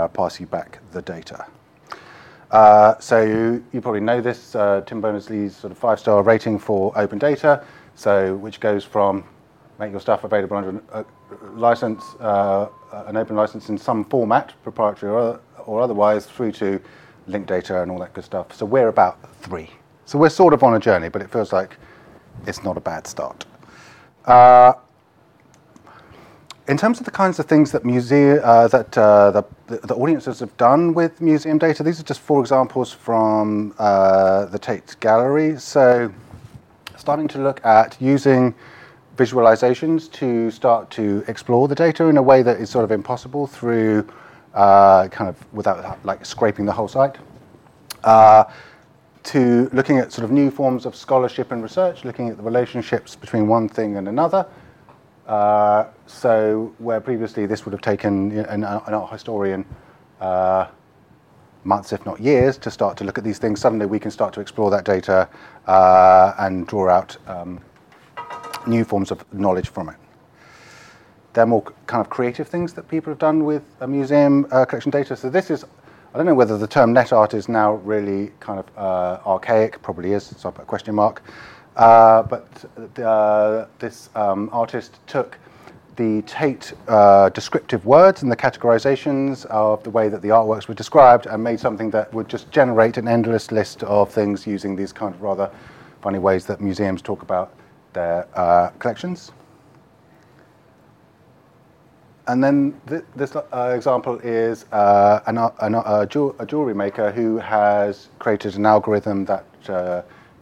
pass 0.09 0.41
you 0.41 0.47
back 0.47 0.79
the 0.93 1.03
data. 1.03 1.47
Uh, 2.51 2.99
so 2.99 3.23
you, 3.23 3.81
probably 3.81 4.01
know 4.01 4.21
this, 4.21 4.55
uh, 4.55 4.81
Tim 4.87 5.01
Berners-Lee's 5.01 5.55
sort 5.55 5.71
of 5.71 5.79
five-star 5.79 6.23
rating 6.23 6.59
for 6.59 6.97
open 6.97 7.19
data, 7.19 7.63
so 7.95 8.37
which 8.37 8.59
goes 8.61 8.85
from 8.85 9.25
make 9.79 9.91
your 9.91 10.01
stuff 10.01 10.25
available 10.25 10.57
under 10.57 10.83
a 10.93 11.05
license, 11.53 12.03
uh, 12.21 12.69
an 13.07 13.17
open 13.17 13.37
license 13.37 13.69
in 13.69 13.79
some 13.79 14.05
format, 14.05 14.55
proprietary 14.63 15.13
or, 15.13 15.41
or 15.67 15.83
otherwise, 15.83 16.27
through 16.27 16.53
to 16.53 16.81
linked 17.27 17.49
data 17.49 17.83
and 17.83 17.91
all 17.91 17.99
that 17.99 18.13
good 18.15 18.25
stuff. 18.25 18.55
So 18.55 18.65
we're 18.65 18.89
about 18.89 19.19
three. 19.43 19.71
So 20.07 20.19
we're 20.19 20.31
sort 20.31 20.55
of 20.55 20.63
on 20.63 20.75
a 20.75 20.81
journey, 20.81 21.11
but 21.11 21.21
it 21.21 21.31
feels 21.31 21.53
like 21.53 21.77
it's 22.47 22.65
not 22.65 22.77
a 22.77 22.81
bad 22.81 23.07
start. 23.07 23.45
Uh, 24.25 24.73
in 26.69 26.77
terms 26.77 27.01
of 27.01 27.07
the 27.07 27.11
kinds 27.11 27.39
of 27.39 27.47
things 27.47 27.73
that 27.73 27.83
uh, 27.83 28.69
that 28.69 28.99
uh, 28.99 29.31
the, 29.31 29.77
the, 29.87 29.95
audiences 29.95 30.41
have 30.41 30.55
done 30.59 30.93
with 30.93 31.21
museum 31.21 31.57
data, 31.57 31.83
these 31.83 31.99
are 31.99 32.03
just 32.03 32.21
four 32.21 32.41
examples 32.41 32.93
from 32.93 33.75
uh, 33.79 34.45
the 34.47 34.59
Tate 34.59 34.95
Gallery. 35.01 35.59
So, 35.59 36.13
starting 36.97 37.27
to 37.29 37.39
look 37.39 37.65
at 37.65 37.97
using 38.01 38.55
visualizations 39.17 40.13
to 40.13 40.51
start 40.51 40.91
to 40.91 41.25
explore 41.27 41.69
the 41.69 41.75
data 41.75 42.05
in 42.05 42.19
a 42.19 42.23
way 42.23 42.43
that 42.43 42.61
is 42.61 42.69
sort 42.69 42.85
of 42.85 42.93
impossible 42.93 43.47
through 43.47 44.07
uh, 44.53 45.09
kind 45.09 45.29
of 45.31 45.55
without 45.55 46.05
like 46.05 46.25
scraping 46.27 46.67
the 46.67 46.73
whole 46.73 46.89
site. 46.89 47.17
Uh, 48.05 48.45
to 49.25 49.69
looking 49.73 49.99
at 49.99 50.13
sort 50.13 50.25
of 50.25 50.31
new 50.31 50.51
forms 50.51 50.85
of 50.85 50.95
scholarship 50.95 51.51
and 51.51 51.63
research, 51.63 52.05
looking 52.05 52.29
at 52.29 52.37
the 52.37 52.43
relationships 52.43 53.17
between 53.17 53.49
one 53.49 53.69
thing 53.71 53.97
and 53.97 54.07
another. 54.07 54.47
Uh, 55.29 55.85
so 56.07 56.73
where 56.79 57.01
previously 57.01 57.45
this 57.45 57.67
would 57.67 57.73
have 57.73 57.83
taken 57.83 58.33
an, 58.33 58.65
an 58.65 58.95
art 58.95 59.13
historian 59.13 59.65
uh, 60.23 60.67
months, 61.65 61.93
if 61.93 62.05
not 62.07 62.19
years, 62.19 62.57
to 62.57 62.71
start 62.71 62.97
to 62.97 63.05
look 63.05 63.19
at 63.19 63.25
these 63.25 63.39
things, 63.39 63.61
suddenly 63.61 63.85
we 63.85 63.99
can 63.99 64.11
start 64.11 64.33
to 64.33 64.41
explore 64.41 64.71
that 64.71 64.85
data 64.85 65.29
uh, 65.67 66.33
and 66.39 66.67
draw 66.67 66.89
out 66.89 67.15
um, 67.27 67.61
new 68.67 68.85
forms 68.85 69.11
of 69.11 69.23
knowledge 69.33 69.69
from 69.69 69.91
it. 69.91 69.97
There 71.35 71.45
are 71.45 71.47
more 71.47 71.63
kind 71.87 72.01
of 72.01 72.09
creative 72.09 72.49
things 72.49 72.73
that 72.73 72.89
people 72.89 73.11
have 73.11 73.19
done 73.19 73.45
with 73.45 73.63
a 73.81 73.87
museum 73.87 74.47
uh, 74.51 74.65
collection 74.65 74.91
data. 74.91 75.15
So 75.15 75.29
this 75.29 75.51
is, 75.51 75.63
I 76.15 76.17
don't 76.17 76.27
know 76.27 76.35
whether 76.35 76.57
the 76.57 76.67
term 76.67 76.95
net 76.95 77.13
art 77.13 77.35
is 77.35 77.51
now 77.51 77.75
really 77.75 78.33
kind 78.41 78.59
of 78.59 78.67
uh, 78.79 79.21
archaic, 79.27 79.83
probably 79.83 80.15
is, 80.15 80.25
so 80.25 80.49
I 80.49 80.53
put 80.53 80.63
a 80.63 80.67
question 80.67 80.95
mark. 80.95 81.23
Uh, 81.79 82.25
but 82.25 83.01
uh, 83.01 83.67
this 83.79 84.11
um, 84.17 84.51
artist 84.53 84.99
took 85.07 85.39
the 85.95 86.23
Tate 86.23 86.73
uh, 86.89 87.29
descriptive 87.31 87.87
words 87.87 88.23
and 88.23 88.31
the 88.31 88.37
categorizations 88.37 89.47
of 89.47 89.83
the 89.85 89.91
way 89.91 90.09
that 90.09 90.21
the 90.21 90.29
artworks 90.29 90.67
were 90.67 90.75
described 90.75 91.27
and 91.27 91.43
made 91.43 91.59
something 91.61 91.91
that 91.91 92.13
would 92.13 92.29
just 92.29 92.51
generate 92.51 92.97
an 92.97 93.07
endless 93.07 93.53
list 93.53 93.85
of 93.85 94.11
things 94.11 94.47
using 94.47 94.75
these 94.75 94.93
kind 94.93 95.15
of 95.15 95.23
rather 95.23 95.51
funny 96.03 96.19
ways 96.19 96.47
that 96.47 96.61
museums 96.61 97.01
talk 97.01 97.23
about 97.23 97.55
their 97.93 98.27
uh, 98.35 98.71
collections. 98.81 99.33
And 102.27 102.45
then 102.45 102.79
th 102.89 103.03
this 103.17 103.35
uh, 103.35 103.73
example 103.75 104.19
is 104.19 104.67
uh, 104.71 105.21
an, 105.27 105.39
an, 105.61 105.75
a, 105.75 106.07
jewelry 106.07 106.75
maker 106.75 107.11
who 107.11 107.39
has 107.39 108.09
created 108.19 108.57
an 108.57 108.67
algorithm 108.67 109.25
that 109.25 109.45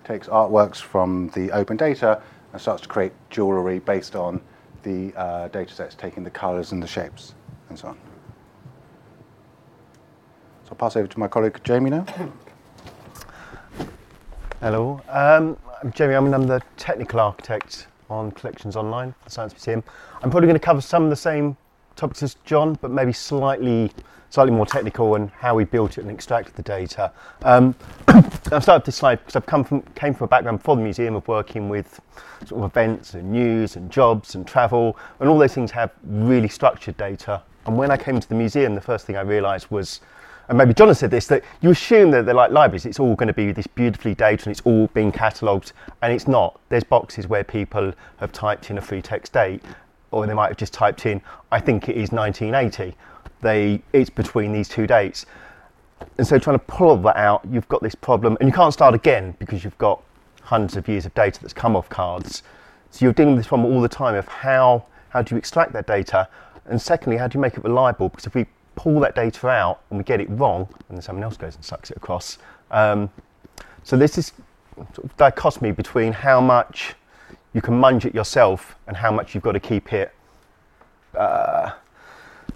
takes 0.06 0.28
artworks 0.28 0.76
from 0.76 1.28
the 1.30 1.50
open 1.50 1.76
data 1.76 2.22
and 2.52 2.60
starts 2.60 2.82
to 2.82 2.88
create 2.88 3.12
jewelry 3.28 3.80
based 3.80 4.14
on 4.14 4.40
the 4.84 5.12
uh, 5.16 5.48
data 5.48 5.74
sets, 5.74 5.96
taking 5.96 6.22
the 6.22 6.30
colors 6.30 6.70
and 6.70 6.80
the 6.80 6.86
shapes 6.86 7.34
and 7.68 7.78
so 7.78 7.88
on. 7.88 7.98
So 10.64 10.70
I'll 10.70 10.76
pass 10.76 10.96
over 10.96 11.08
to 11.08 11.18
my 11.18 11.26
colleague 11.26 11.60
Jamie 11.64 11.90
now. 11.90 12.06
Hello, 14.60 15.02
um, 15.08 15.56
I'm 15.82 15.92
Jamie 15.92 16.14
I'm 16.14 16.30
the 16.46 16.62
technical 16.76 17.18
architect 17.18 17.88
on 18.08 18.30
Collections 18.30 18.76
Online 18.76 19.12
for 19.12 19.24
the 19.24 19.30
Science 19.30 19.52
Museum. 19.54 19.82
I'm 20.22 20.30
probably 20.30 20.46
going 20.46 20.58
to 20.58 20.64
cover 20.64 20.80
some 20.80 21.02
of 21.02 21.10
the 21.10 21.16
same 21.16 21.56
topics 21.96 22.22
as 22.22 22.36
John, 22.44 22.78
but 22.80 22.90
maybe 22.90 23.12
slightly 23.12 23.90
slightly 24.30 24.52
more 24.52 24.66
technical 24.66 25.14
and 25.14 25.30
how 25.30 25.54
we 25.54 25.64
built 25.64 25.98
it 25.98 26.02
and 26.02 26.10
extracted 26.10 26.54
the 26.56 26.62
data. 26.62 27.12
Um, 27.42 27.74
I've 28.08 28.62
started 28.62 28.84
this 28.84 28.96
slide 28.96 29.16
because 29.20 29.36
I've 29.36 29.46
come 29.46 29.64
from, 29.64 29.82
came 29.94 30.14
from 30.14 30.24
a 30.24 30.28
background 30.28 30.62
for 30.62 30.76
the 30.76 30.82
museum 30.82 31.14
of 31.14 31.26
working 31.28 31.68
with 31.68 32.00
sort 32.44 32.62
of 32.62 32.70
events 32.70 33.14
and 33.14 33.30
news 33.30 33.76
and 33.76 33.90
jobs 33.90 34.34
and 34.34 34.46
travel, 34.46 34.96
and 35.20 35.28
all 35.28 35.38
those 35.38 35.54
things 35.54 35.70
have 35.70 35.92
really 36.04 36.48
structured 36.48 36.96
data. 36.96 37.42
And 37.66 37.76
when 37.76 37.90
I 37.90 37.96
came 37.96 38.20
to 38.20 38.28
the 38.28 38.34
museum, 38.34 38.74
the 38.74 38.80
first 38.80 39.06
thing 39.06 39.16
I 39.16 39.22
realised 39.22 39.70
was 39.70 40.00
and 40.48 40.56
maybe 40.56 40.74
John 40.74 40.88
has 40.88 41.00
said 41.00 41.10
this, 41.10 41.26
that 41.26 41.42
you 41.60 41.70
assume 41.70 42.12
that 42.12 42.24
they're 42.24 42.34
like 42.34 42.52
libraries, 42.52 42.86
it's 42.86 43.00
all 43.00 43.16
going 43.16 43.26
to 43.26 43.34
be 43.34 43.50
this 43.50 43.66
beautifully 43.66 44.14
data 44.14 44.44
and 44.44 44.52
it's 44.52 44.64
all 44.64 44.86
being 44.88 45.10
catalogued, 45.10 45.72
and 46.02 46.12
it's 46.12 46.28
not. 46.28 46.60
There's 46.68 46.84
boxes 46.84 47.26
where 47.26 47.42
people 47.42 47.92
have 48.18 48.32
typed 48.32 48.70
in 48.70 48.78
a 48.78 48.80
free 48.80 49.02
text 49.02 49.32
date, 49.32 49.60
or 50.10 50.26
they 50.26 50.34
might 50.34 50.48
have 50.48 50.56
just 50.56 50.72
typed 50.72 51.06
in, 51.06 51.20
I 51.50 51.60
think 51.60 51.88
it 51.88 51.96
is 51.96 52.12
1980. 52.12 52.96
They, 53.40 53.82
it's 53.92 54.10
between 54.10 54.52
these 54.52 54.68
two 54.68 54.86
dates. 54.86 55.26
And 56.18 56.26
so 56.26 56.38
trying 56.38 56.58
to 56.58 56.64
pull 56.64 56.96
that 56.98 57.16
out, 57.16 57.44
you've 57.50 57.68
got 57.68 57.82
this 57.82 57.94
problem, 57.94 58.36
and 58.40 58.48
you 58.48 58.52
can't 58.52 58.72
start 58.72 58.94
again 58.94 59.34
because 59.38 59.64
you've 59.64 59.78
got 59.78 60.02
hundreds 60.42 60.76
of 60.76 60.88
years 60.88 61.06
of 61.06 61.14
data 61.14 61.40
that's 61.40 61.52
come 61.52 61.76
off 61.76 61.88
cards. 61.88 62.42
So 62.90 63.04
you're 63.04 63.12
dealing 63.12 63.34
with 63.34 63.40
this 63.40 63.48
problem 63.48 63.72
all 63.72 63.80
the 63.80 63.88
time 63.88 64.14
of 64.14 64.28
how, 64.28 64.86
how 65.10 65.22
do 65.22 65.34
you 65.34 65.38
extract 65.38 65.72
that 65.72 65.86
data, 65.86 66.28
and 66.66 66.80
secondly, 66.80 67.16
how 67.18 67.28
do 67.28 67.36
you 67.36 67.40
make 67.40 67.54
it 67.54 67.64
reliable? 67.64 68.08
Because 68.08 68.26
if 68.26 68.34
we 68.34 68.46
pull 68.74 69.00
that 69.00 69.14
data 69.14 69.48
out 69.48 69.80
and 69.90 69.98
we 69.98 70.04
get 70.04 70.20
it 70.20 70.28
wrong, 70.30 70.68
and 70.88 70.96
then 70.96 71.02
someone 71.02 71.24
else 71.24 71.36
goes 71.36 71.54
and 71.54 71.64
sucks 71.64 71.90
it 71.90 71.96
across. 71.96 72.38
Um, 72.70 73.10
so 73.82 73.96
this 73.96 74.18
is 74.18 74.32
sort 74.94 75.04
of 75.04 75.16
dichotomy 75.16 75.72
between 75.72 76.12
how 76.12 76.40
much 76.40 76.94
you 77.56 77.62
can 77.62 77.72
munge 77.72 78.04
it 78.04 78.14
yourself 78.14 78.76
and 78.86 78.94
how 78.94 79.10
much 79.10 79.34
you've 79.34 79.42
got 79.42 79.52
to 79.52 79.60
keep 79.60 79.94
it. 79.94 80.12
Uh, 81.16 81.70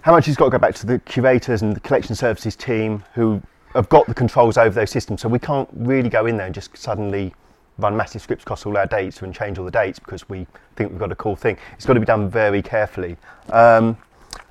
how 0.01 0.11
much 0.11 0.27
has 0.27 0.35
got 0.35 0.45
to 0.45 0.51
go 0.51 0.59
back 0.59 0.75
to 0.75 0.85
the 0.85 0.99
curators 0.99 1.63
and 1.63 1.75
the 1.75 1.79
collection 1.79 2.13
services 2.13 2.55
team 2.55 3.03
who 3.15 3.41
have 3.73 3.89
got 3.89 4.05
the 4.05 4.13
controls 4.13 4.59
over 4.59 4.75
those 4.75 4.91
systems. 4.91 5.19
So 5.21 5.27
we 5.27 5.39
can't 5.39 5.67
really 5.73 6.07
go 6.07 6.27
in 6.27 6.37
there 6.37 6.45
and 6.45 6.53
just 6.53 6.77
suddenly 6.77 7.33
run 7.79 7.97
massive 7.97 8.21
scripts 8.21 8.43
across 8.43 8.63
all 8.67 8.77
our 8.77 8.85
dates 8.85 9.23
and 9.23 9.33
change 9.33 9.57
all 9.57 9.65
the 9.65 9.71
dates 9.71 9.97
because 9.97 10.29
we 10.29 10.45
think 10.75 10.91
we've 10.91 10.99
got 10.99 11.11
a 11.11 11.15
cool 11.15 11.35
thing. 11.35 11.57
It's 11.73 11.87
got 11.87 11.95
to 11.95 11.99
be 11.99 12.05
done 12.05 12.29
very 12.29 12.61
carefully. 12.61 13.17
Um, 13.49 13.97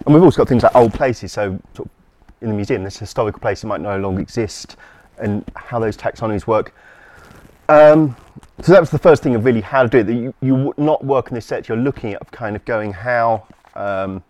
and 0.05 0.13
we've 0.13 0.25
also 0.25 0.39
got 0.39 0.49
things 0.49 0.65
like 0.65 0.75
old 0.75 0.93
places. 0.93 1.31
So 1.31 1.61
sort 1.75 1.87
of 1.87 1.91
in 2.41 2.49
the 2.49 2.55
museum, 2.57 2.83
there's 2.83 2.99
historical 2.99 3.39
place 3.39 3.61
that 3.61 3.69
might 3.69 3.83
no 3.83 3.97
longer 4.01 4.21
exist 4.21 4.77
and 5.17 5.45
how 5.55 5.79
those 5.79 5.97
taxonomies 5.97 6.49
work. 6.49 6.75
Um, 7.71 8.17
so 8.63 8.73
that 8.73 8.81
was 8.81 8.91
the 8.91 8.99
first 8.99 9.23
thing 9.23 9.37
of 9.37 9.45
really 9.45 9.61
how 9.61 9.85
to 9.85 9.89
do 9.89 9.99
it. 9.99 10.07
That 10.09 10.15
you, 10.15 10.35
you 10.41 10.75
not 10.77 11.05
work 11.05 11.29
in 11.29 11.37
this 11.37 11.47
set, 11.47 11.69
you're 11.69 11.79
looking 11.79 12.15
at 12.15 12.33
kind 12.33 12.57
of 12.57 12.65
going 12.65 12.93
how 12.93 13.47
um, 13.77 14.25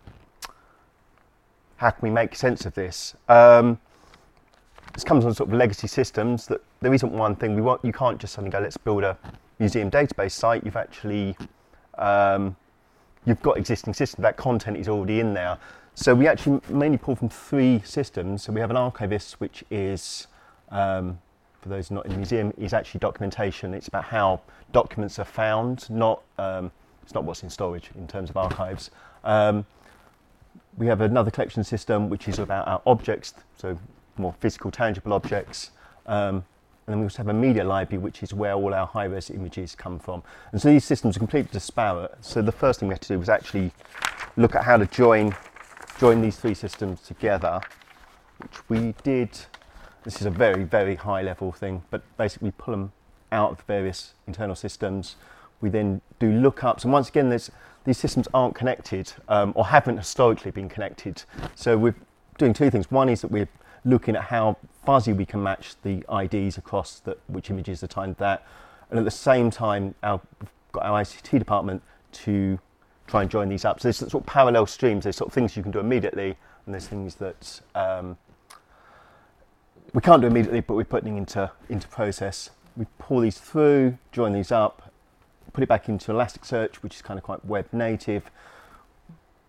how 1.77 1.89
can 1.89 2.07
we 2.07 2.11
make 2.11 2.35
sense 2.35 2.67
of 2.67 2.75
this? 2.75 3.15
Um, 3.27 3.79
this 4.93 5.03
comes 5.03 5.25
on 5.25 5.33
sort 5.33 5.49
of 5.49 5.55
legacy 5.55 5.87
systems 5.87 6.45
that 6.45 6.61
there 6.81 6.93
isn't 6.93 7.11
one 7.11 7.35
thing 7.35 7.55
we 7.55 7.63
want. 7.63 7.83
You 7.83 7.91
can't 7.91 8.19
just 8.19 8.33
suddenly 8.33 8.51
go, 8.51 8.59
let's 8.59 8.77
build 8.77 9.03
a 9.03 9.17
museum 9.57 9.89
database 9.89 10.33
site. 10.33 10.63
You've 10.63 10.75
actually 10.75 11.35
um, 11.97 12.55
you've 13.25 13.41
got 13.41 13.57
existing 13.57 13.95
systems. 13.95 14.21
That 14.21 14.37
content 14.37 14.77
is 14.77 14.87
already 14.87 15.19
in 15.19 15.33
there. 15.33 15.57
So 15.95 16.13
we 16.13 16.27
actually 16.27 16.61
mainly 16.69 16.99
pull 16.99 17.15
from 17.15 17.29
three 17.29 17.81
systems. 17.85 18.43
So 18.43 18.53
we 18.53 18.61
have 18.61 18.69
an 18.69 18.77
archivist, 18.77 19.41
which 19.41 19.63
is 19.71 20.27
um, 20.69 21.17
for 21.61 21.69
those 21.69 21.91
not 21.91 22.05
in 22.05 22.11
the 22.11 22.17
museum, 22.17 22.53
is 22.57 22.73
actually 22.73 22.99
documentation. 22.99 23.73
It's 23.73 23.87
about 23.87 24.05
how 24.05 24.41
documents 24.71 25.19
are 25.19 25.25
found, 25.25 25.89
not 25.89 26.21
um, 26.37 26.71
it's 27.03 27.13
not 27.13 27.23
what's 27.23 27.43
in 27.43 27.49
storage 27.49 27.89
in 27.95 28.07
terms 28.07 28.29
of 28.29 28.37
archives. 28.37 28.91
Um, 29.23 29.65
we 30.77 30.87
have 30.87 31.01
another 31.01 31.31
collection 31.31 31.63
system 31.63 32.09
which 32.09 32.27
is 32.27 32.39
about 32.39 32.67
our 32.67 32.81
objects, 32.85 33.33
so 33.57 33.77
more 34.17 34.33
physical, 34.39 34.71
tangible 34.71 35.13
objects. 35.13 35.71
Um, 36.05 36.45
and 36.87 36.93
then 36.93 36.99
we 36.99 37.05
also 37.05 37.17
have 37.17 37.27
a 37.27 37.33
media 37.33 37.63
library, 37.63 38.01
which 38.01 38.23
is 38.23 38.33
where 38.33 38.53
all 38.53 38.73
our 38.73 38.87
high-res 38.87 39.29
images 39.29 39.75
come 39.75 39.99
from. 39.99 40.23
And 40.51 40.61
so 40.61 40.69
these 40.69 40.83
systems 40.83 41.15
are 41.15 41.19
completely 41.19 41.49
disparate. 41.51 42.15
So 42.21 42.41
the 42.41 42.51
first 42.51 42.79
thing 42.79 42.89
we 42.89 42.95
had 42.95 43.01
to 43.01 43.07
do 43.09 43.19
was 43.19 43.29
actually 43.29 43.71
look 44.35 44.55
at 44.55 44.63
how 44.63 44.77
to 44.77 44.85
join 44.87 45.35
join 45.99 46.19
these 46.19 46.37
three 46.37 46.55
systems 46.55 47.01
together, 47.01 47.61
which 48.39 48.69
we 48.69 48.95
did 49.03 49.29
this 50.03 50.19
is 50.19 50.25
a 50.25 50.31
very, 50.31 50.63
very 50.63 50.95
high 50.95 51.21
level 51.21 51.51
thing, 51.51 51.83
but 51.89 52.01
basically 52.17 52.51
pull 52.51 52.71
them 52.71 52.91
out 53.31 53.51
of 53.51 53.61
various 53.61 54.13
internal 54.27 54.55
systems. 54.55 55.15
We 55.61 55.69
then 55.69 56.01
do 56.19 56.31
lookups, 56.31 56.83
and 56.83 56.91
once 56.91 57.09
again, 57.09 57.29
these 57.29 57.97
systems 57.97 58.27
aren't 58.33 58.55
connected 58.55 59.13
um, 59.27 59.53
or 59.55 59.67
haven't 59.67 59.97
historically 59.97 60.51
been 60.51 60.69
connected. 60.69 61.23
So 61.55 61.77
we're 61.77 61.95
doing 62.37 62.53
two 62.53 62.69
things. 62.69 62.89
One 62.89 63.09
is 63.09 63.21
that 63.21 63.31
we're 63.31 63.49
looking 63.85 64.15
at 64.15 64.23
how 64.23 64.57
fuzzy 64.85 65.13
we 65.13 65.25
can 65.25 65.41
match 65.41 65.75
the 65.83 66.03
IDs 66.11 66.57
across 66.57 66.99
the, 66.99 67.17
which 67.27 67.49
images 67.49 67.83
are 67.83 67.87
timed 67.87 68.17
that, 68.17 68.45
and 68.89 68.99
at 68.99 69.05
the 69.05 69.11
same 69.11 69.49
time, 69.49 69.95
our, 70.03 70.19
we've 70.39 70.49
got 70.71 70.83
our 70.83 71.01
ICT 71.01 71.39
department 71.39 71.81
to 72.11 72.59
try 73.07 73.21
and 73.21 73.31
join 73.31 73.49
these 73.49 73.65
up. 73.65 73.79
So 73.79 73.87
there's 73.87 73.97
sort 73.97 74.13
of 74.15 74.25
parallel 74.25 74.65
streams. 74.65 75.03
There's 75.03 75.15
sort 75.15 75.29
of 75.29 75.33
things 75.33 75.55
you 75.55 75.63
can 75.63 75.71
do 75.71 75.79
immediately, 75.79 76.37
and 76.65 76.73
there's 76.73 76.87
things 76.87 77.15
that 77.15 77.61
um, 77.75 78.17
we 79.93 80.01
can't 80.01 80.21
do 80.21 80.27
immediately, 80.27 80.61
but 80.61 80.75
we're 80.75 80.83
putting 80.83 81.17
into 81.17 81.51
into 81.69 81.87
process. 81.87 82.49
We 82.77 82.85
pull 82.97 83.19
these 83.21 83.37
through, 83.37 83.97
join 84.11 84.31
these 84.31 84.51
up, 84.51 84.91
put 85.51 85.63
it 85.63 85.67
back 85.67 85.89
into 85.89 86.11
Elasticsearch, 86.11 86.75
which 86.77 86.95
is 86.95 87.01
kind 87.01 87.17
of 87.17 87.23
quite 87.23 87.43
web 87.45 87.67
native. 87.73 88.31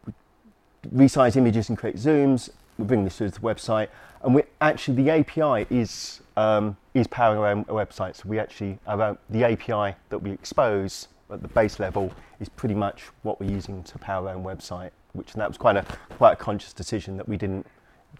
We 0.04 1.04
resize 1.06 1.36
images 1.36 1.68
and 1.68 1.78
create 1.78 1.96
zooms. 1.96 2.50
We 2.76 2.84
bring 2.84 3.04
this 3.04 3.18
through 3.18 3.30
to 3.30 3.40
the 3.40 3.46
website, 3.46 3.88
and 4.22 4.34
we 4.34 4.42
actually 4.60 5.02
the 5.04 5.10
API 5.10 5.66
is 5.70 6.20
um, 6.36 6.76
is 6.94 7.06
powering 7.06 7.38
our 7.38 7.46
own 7.46 7.64
website. 7.66 8.16
So 8.16 8.28
we 8.28 8.38
actually 8.38 8.78
our 8.86 9.16
the 9.30 9.44
API 9.44 9.96
that 10.08 10.18
we 10.18 10.32
expose 10.32 11.08
at 11.30 11.40
the 11.40 11.48
base 11.48 11.78
level 11.78 12.12
is 12.40 12.48
pretty 12.48 12.74
much 12.74 13.04
what 13.22 13.40
we're 13.40 13.50
using 13.50 13.82
to 13.84 13.98
power 13.98 14.28
our 14.28 14.34
own 14.34 14.42
website. 14.42 14.90
Which 15.12 15.34
and 15.34 15.40
that 15.40 15.48
was 15.48 15.58
quite 15.58 15.76
a 15.76 15.84
quite 16.16 16.32
a 16.32 16.36
conscious 16.36 16.72
decision 16.72 17.16
that 17.18 17.28
we 17.28 17.36
didn't 17.36 17.66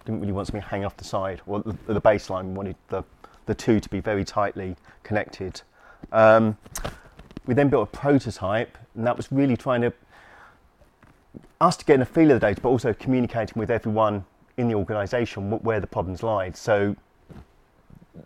didn't 0.04 0.20
really 0.20 0.32
want 0.32 0.48
something 0.48 0.62
hang 0.62 0.84
off 0.84 0.96
the 0.96 1.04
side, 1.04 1.40
or 1.46 1.60
the, 1.60 1.76
the 1.86 2.00
baseline. 2.00 2.46
We 2.48 2.52
wanted 2.52 2.76
the, 2.88 3.02
the 3.46 3.54
two 3.54 3.80
to 3.80 3.88
be 3.88 4.00
very 4.00 4.24
tightly 4.24 4.76
connected. 5.02 5.62
Um, 6.10 6.56
we 7.46 7.54
then 7.54 7.68
built 7.68 7.88
a 7.88 7.96
prototype, 7.96 8.76
and 8.94 9.06
that 9.06 9.16
was 9.16 9.30
really 9.30 9.56
trying 9.56 9.82
to 9.82 9.92
us 11.60 11.76
to 11.76 11.84
get 11.84 12.00
a 12.00 12.04
feel 12.04 12.30
of 12.32 12.40
the 12.40 12.46
data, 12.46 12.60
but 12.60 12.68
also 12.68 12.92
communicating 12.92 13.58
with 13.58 13.70
everyone 13.70 14.24
in 14.56 14.68
the 14.68 14.74
organisation 14.74 15.50
where 15.50 15.80
the 15.80 15.86
problems 15.86 16.22
lied. 16.22 16.56
So 16.56 16.96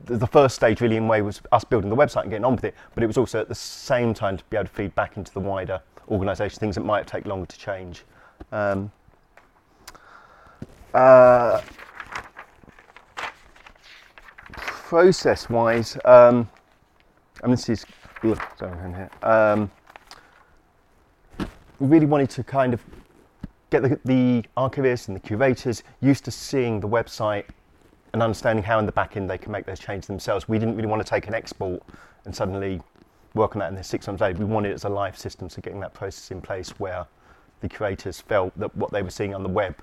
the 0.05 0.27
first 0.27 0.57
stage 0.57 0.81
really 0.81 0.97
in 0.97 1.05
a 1.05 1.07
way 1.07 1.23
was 1.23 1.41
us 1.53 1.63
building 1.63 1.91
the 1.91 1.97
website 1.97 2.23
and 2.23 2.31
getting 2.31 2.45
on 2.45 2.57
with 2.57 2.65
it, 2.65 2.75
but 2.95 3.05
it 3.05 3.07
was 3.07 3.19
also 3.19 3.41
at 3.41 3.49
the 3.49 3.55
same 3.55 4.15
time 4.15 4.37
to 4.37 4.45
be 4.51 4.57
able 4.57 4.67
to 4.67 4.73
feed 4.73 4.95
back 4.95 5.17
into 5.17 5.33
the 5.33 5.41
wider 5.41 5.81
organisation 6.09 6.59
things 6.59 6.75
that 6.77 6.85
might 6.85 7.07
take 7.07 7.27
longer 7.27 7.47
to 7.47 7.59
change. 7.59 8.05
Um, 8.53 8.91
uh, 10.97 11.61
process 14.53 15.51
wise, 15.51 15.99
um, 16.07 16.49
and 17.43 17.53
this 17.53 17.69
is, 17.69 17.85
sorry, 18.59 18.95
here. 18.95 19.11
Um, 19.23 19.71
we 21.79 21.87
really 21.87 22.07
wanted 22.07 22.31
to 22.31 22.43
kind 22.43 22.73
of 22.73 22.83
get 23.69 23.83
the, 23.83 24.01
the 24.07 24.45
archivists 24.57 25.09
and 25.09 25.17
the 25.17 25.21
curators 25.21 25.83
used 26.01 26.25
to 26.25 26.31
seeing 26.31 26.81
the 26.81 26.89
website 26.89 27.45
and 28.15 28.23
understanding 28.23 28.65
how 28.65 28.79
in 28.79 28.87
the 28.87 28.93
back 28.93 29.19
end 29.19 29.29
they 29.29 29.37
can 29.37 29.53
make 29.53 29.67
those 29.67 29.79
changes 29.79 30.07
themselves. 30.07 30.49
We 30.49 30.59
didn't 30.59 30.77
really 30.77 30.89
want 30.89 31.05
to 31.05 31.09
take 31.09 31.27
an 31.27 31.35
export 31.35 31.83
and 32.25 32.35
suddenly 32.35 32.81
work 33.35 33.55
on 33.55 33.61
that 33.61 33.69
in 33.69 33.75
the 33.75 33.85
six 33.85 34.07
months 34.07 34.23
later. 34.23 34.39
We 34.39 34.47
wanted 34.47 34.71
it 34.71 34.75
as 34.75 34.85
a 34.85 34.89
live 34.89 35.19
system, 35.19 35.51
so 35.51 35.61
getting 35.61 35.81
that 35.81 35.93
process 35.93 36.31
in 36.31 36.41
place 36.41 36.71
where 36.79 37.07
the 37.61 37.69
curators 37.69 38.19
felt 38.19 38.59
that 38.59 38.75
what 38.75 38.93
they 38.93 39.03
were 39.03 39.11
seeing 39.11 39.35
on 39.35 39.43
the 39.43 39.49
web 39.51 39.77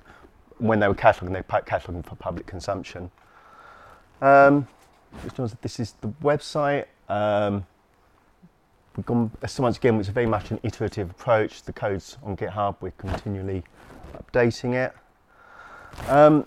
when 0.64 0.80
they 0.80 0.88
were 0.88 0.96
cataloguing, 0.96 1.34
they 1.34 1.40
were 1.40 1.62
cataloguing 1.62 2.04
for 2.04 2.16
public 2.16 2.48
consumption. 2.48 3.12
Um, 4.22 4.66
this 5.62 5.80
is 5.80 5.96
the 6.00 6.08
website. 6.24 6.86
Um, 7.10 7.66
we've 8.96 9.06
gone, 9.06 9.30
so 9.46 9.64
once 9.64 9.78
again, 9.78 10.00
it's 10.00 10.08
very 10.08 10.26
much 10.26 10.52
an 10.52 10.62
iterative 10.64 11.12
approach. 11.12 11.64
The 11.64 11.74
code's 11.74 12.18
on 12.24 12.38
GitHub, 12.38 12.78
we're 12.80 12.92
continually 12.92 13.64
updating 14.16 14.74
it. 14.74 14.94
Um, 16.10 16.46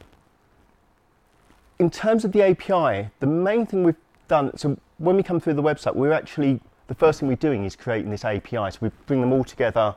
in 1.78 1.90
terms 1.90 2.25
of 2.25 2.32
the 2.32 2.42
API, 2.42 3.11
the 3.20 3.26
main 3.26 3.66
thing 3.66 3.85
we've 3.85 3.96
done, 4.28 4.56
so 4.56 4.78
when 4.96 5.16
we 5.16 5.23
come 5.23 5.40
through 5.40 5.54
the 5.54 5.62
website, 5.62 5.94
we're 5.94 6.12
actually, 6.12 6.58
the 6.87 6.94
first 6.94 7.20
thing 7.20 7.28
we're 7.28 7.37
doing 7.37 7.66
is 7.66 7.76
creating 7.76 8.11
this 8.11 8.25
API. 8.25 8.70
So 8.70 8.78
we 8.80 8.90
bring 9.04 9.20
them 9.20 9.35
all 9.35 9.44
together 9.44 9.94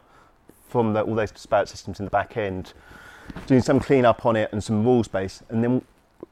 from 0.68 0.92
the, 0.92 1.04
all 1.04 1.16
those 1.16 1.32
disparate 1.32 1.70
systems 1.70 2.00
in 2.00 2.06
the 2.06 2.12
back 2.12 2.36
end 2.36 2.74
doing 3.48 3.62
some 3.62 3.80
cleanup 3.80 4.26
on 4.26 4.36
it 4.36 4.50
and 4.52 4.64
some 4.64 4.84
rules 4.84 5.08
base. 5.08 5.44
And 5.50 5.64
then 5.64 5.82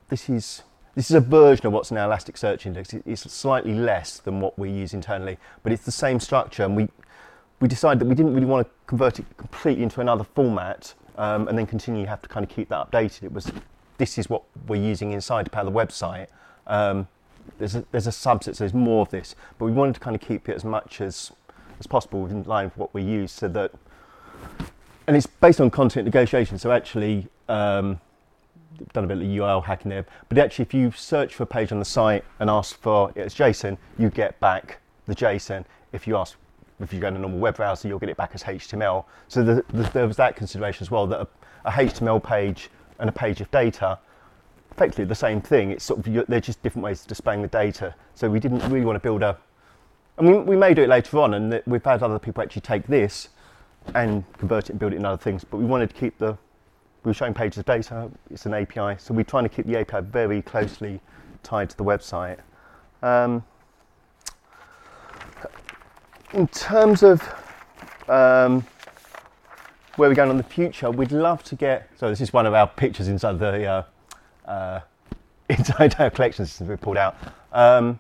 this 0.10 0.30
is 0.30 0.64
this 0.96 1.12
is 1.12 1.16
a 1.16 1.22
version 1.22 1.68
of 1.68 1.74
what's 1.74 1.92
now 1.92 2.10
Elasticsearch 2.10 2.66
index. 2.66 2.94
It's 2.94 3.32
slightly 3.32 3.74
less 3.74 4.18
than 4.18 4.42
what 4.42 4.58
we 4.58 4.72
use 4.72 4.94
internally, 4.94 5.38
but 5.62 5.72
it's 5.72 5.86
the 5.86 5.92
same 5.92 6.20
structure. 6.20 6.64
And 6.64 6.76
we 6.76 6.90
we 7.60 7.68
decided 7.68 8.00
that 8.00 8.06
we 8.06 8.16
didn't 8.16 8.34
really 8.34 8.46
want 8.46 8.68
to 8.68 8.74
convert 8.86 9.20
it 9.20 9.26
completely 9.38 9.84
into 9.84 10.02
another 10.02 10.24
format 10.24 10.94
um, 11.18 11.48
and 11.48 11.58
then 11.58 11.66
continue 11.66 12.06
have 12.06 12.22
to 12.22 12.30
kind 12.30 12.44
of 12.44 12.50
keep 12.50 12.70
that 12.70 12.92
updated. 12.92 13.24
It 13.24 13.34
was 13.34 13.52
this 13.98 14.18
is 14.18 14.30
what 14.30 14.44
we're 14.68 14.82
using 14.82 15.12
inside 15.12 15.46
to 15.46 15.52
power 15.52 15.66
the 15.66 15.72
website. 15.72 16.28
Um, 16.68 17.08
there's 17.58 17.76
a, 17.76 17.86
there's 17.92 18.08
a 18.08 18.12
subset, 18.12 18.56
so 18.56 18.64
there's 18.64 18.74
more 18.74 19.02
of 19.02 19.10
this, 19.10 19.36
but 19.58 19.66
we 19.66 19.72
wanted 19.72 19.96
to 19.96 20.00
kind 20.00 20.16
of 20.16 20.22
keep 20.22 20.50
it 20.50 20.56
as 20.56 20.64
much 20.64 21.02
as 21.02 21.32
as 21.80 21.88
possible 21.88 22.26
in 22.26 22.44
line 22.44 22.66
with 22.66 22.78
what 22.78 22.94
we 22.94 23.04
use, 23.04 23.32
so 23.32 23.48
that 23.48 23.72
and 25.08 25.16
it's 25.16 25.26
based 25.26 25.62
on 25.62 25.70
content 25.70 26.06
negotiation. 26.06 26.60
So 26.60 26.72
actually, 26.72 27.28
um, 27.48 28.00
done 28.94 29.06
a 29.06 29.08
bit 29.08 29.18
of 29.18 29.24
URL 29.24 29.64
hacking 29.64 29.90
there. 29.90 30.06
But 30.30 30.38
actually, 30.38 30.64
if 30.64 30.74
you 30.74 30.92
search 30.92 31.34
for 31.34 31.44
a 31.44 31.48
page 31.48 31.72
on 31.72 31.80
the 31.80 31.86
site 31.86 32.24
and 32.40 32.50
ask 32.50 32.80
for 32.80 33.12
it 33.16 33.22
as 33.22 33.34
JSON, 33.34 33.78
you 33.98 34.10
get 34.10 34.40
back 34.40 34.80
the 35.06 35.16
JSON. 35.16 35.66
If 35.94 36.06
you 36.08 36.18
ask, 36.18 36.36
if 36.80 36.94
you 36.94 37.00
go 37.00 37.08
in 37.08 37.16
a 37.16 37.20
normal 37.20 37.40
web 37.40 37.56
browser, 37.56 37.88
you'll 37.88 38.00
get 38.00 38.10
it 38.10 38.18
back 38.18 38.32
as 38.34 38.44
HTML. 38.44 39.06
So 39.30 39.44
the, 39.44 39.66
the, 39.70 39.84
there 39.94 40.08
was 40.08 40.18
that 40.18 40.36
consideration 40.36 40.84
as 40.84 40.92
well 40.92 41.08
that 41.08 41.22
a, 41.22 41.28
a, 41.66 41.72
HTML 41.72 42.22
page 42.22 42.70
and 43.00 43.10
a 43.10 43.14
page 43.14 43.42
of 43.42 43.50
data, 43.50 43.98
effectively 44.72 45.06
the 45.06 45.16
same 45.16 45.42
thing. 45.42 45.72
It's 45.72 45.86
sort 45.86 46.06
of 46.06 46.28
they're 46.28 46.42
just 46.42 46.62
different 46.62 46.84
ways 46.84 47.02
of 47.02 47.08
displaying 47.08 47.42
the 47.42 47.48
data. 47.48 47.96
So 48.14 48.30
we 48.30 48.40
didn't 48.40 48.60
really 48.70 48.86
want 48.86 48.98
to 48.98 49.02
build 49.02 49.24
a. 49.24 49.38
I 50.20 50.24
mean, 50.24 50.46
we 50.46 50.56
may 50.56 50.74
do 50.74 50.84
it 50.84 50.90
later 50.90 51.20
on, 51.20 51.36
and 51.36 51.62
we've 51.66 51.84
had 51.84 52.04
other 52.04 52.20
people 52.20 52.44
actually 52.44 52.62
take 52.62 52.88
this 52.88 53.30
and 53.96 54.24
convert 54.38 54.66
it 54.66 54.72
and 54.72 54.80
build 54.80 54.94
it 54.94 54.98
in 54.98 55.06
other 55.06 55.22
things. 55.22 55.44
But 55.44 55.58
we 55.58 55.66
wanted 55.66 55.90
to 55.90 55.96
keep 55.96 56.18
the 56.18 56.38
we 57.04 57.12
were 57.12 57.14
showing 57.14 57.34
pages 57.34 57.64
data, 57.64 58.12
it's 58.30 58.46
an 58.46 58.54
API, 58.54 59.00
so 59.00 59.14
we're 59.14 59.24
trying 59.24 59.44
to 59.44 59.50
keep 59.50 59.66
the 59.66 59.78
API 59.78 60.02
very 60.02 60.42
closely 60.42 61.00
tied 61.42 61.70
to 61.70 61.78
the 61.78 61.84
website. 61.84 62.38
Um, 63.02 63.46
in 66.34 66.48
terms 66.50 67.04
of 67.04 67.22
um, 68.10 68.66
where 69.96 70.10
we're 70.10 70.16
going 70.16 70.32
in 70.32 70.38
the 70.38 70.44
future, 70.44 70.92
we'd 70.92 71.14
love 71.14 71.44
to 71.46 71.56
get. 71.56 71.90
So 71.98 72.10
this 72.10 72.20
is 72.20 72.34
one 72.34 72.46
of 72.46 72.54
our 72.54 72.68
pictures 72.68 73.08
inside 73.08 73.40
the 73.40 73.66
uh, 73.66 74.50
uh, 74.50 74.82
inside 75.50 75.96
our 76.00 76.10
collection 76.10 76.46
system 76.46 76.68
we 76.68 76.76
pulled 76.76 76.98
out. 76.98 77.16
Um, 77.54 78.00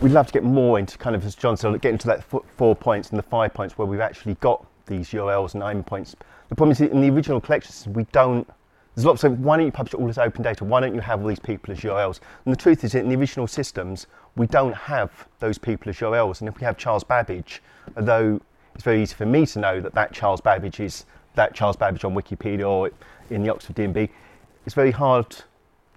we'd 0.00 0.12
love 0.12 0.26
to 0.26 0.32
get 0.32 0.44
more 0.44 0.78
into 0.78 0.96
kind 0.98 1.16
of, 1.16 1.24
as 1.24 1.34
John 1.34 1.56
said, 1.56 1.80
get 1.80 1.92
into 1.92 2.06
that 2.06 2.24
four 2.24 2.76
points 2.76 3.10
and 3.10 3.18
the 3.18 3.22
five 3.22 3.54
points 3.54 3.76
where 3.76 3.86
we've 3.86 4.00
actually 4.00 4.34
got 4.36 4.66
these 4.86 5.10
URLs 5.10 5.54
and 5.54 5.60
nine 5.60 5.82
points 5.84 6.16
the 6.50 6.56
problem 6.56 6.72
is 6.72 6.80
in 6.80 7.00
the 7.00 7.08
original 7.10 7.40
collections, 7.40 7.86
we 7.86 8.04
don't. 8.10 8.46
There's 8.94 9.06
lots 9.06 9.22
of 9.22 9.38
why 9.38 9.56
don't 9.56 9.66
you 9.66 9.72
publish 9.72 9.94
all 9.94 10.06
this 10.08 10.18
open 10.18 10.42
data? 10.42 10.64
Why 10.64 10.80
don't 10.80 10.96
you 10.96 11.00
have 11.00 11.22
all 11.22 11.28
these 11.28 11.38
people 11.38 11.72
as 11.72 11.78
URLs? 11.78 12.18
And 12.44 12.52
the 12.52 12.56
truth 12.56 12.82
is, 12.82 12.96
in 12.96 13.08
the 13.08 13.14
original 13.14 13.46
systems, 13.46 14.08
we 14.36 14.48
don't 14.48 14.74
have 14.74 15.28
those 15.38 15.58
people 15.58 15.90
as 15.90 15.96
URLs. 15.98 16.40
And 16.40 16.48
if 16.48 16.58
we 16.58 16.64
have 16.64 16.76
Charles 16.76 17.04
Babbage, 17.04 17.62
although 17.96 18.40
it's 18.74 18.82
very 18.82 19.00
easy 19.00 19.14
for 19.14 19.26
me 19.26 19.46
to 19.46 19.60
know 19.60 19.80
that 19.80 19.94
that 19.94 20.12
Charles 20.12 20.40
Babbage 20.40 20.80
is 20.80 21.06
that 21.36 21.54
Charles 21.54 21.76
Babbage 21.76 22.04
on 22.04 22.14
Wikipedia 22.14 22.68
or 22.68 22.90
in 23.30 23.44
the 23.44 23.48
Oxford 23.48 23.76
DNB, 23.76 24.10
it's 24.66 24.74
very 24.74 24.90
hard 24.90 25.36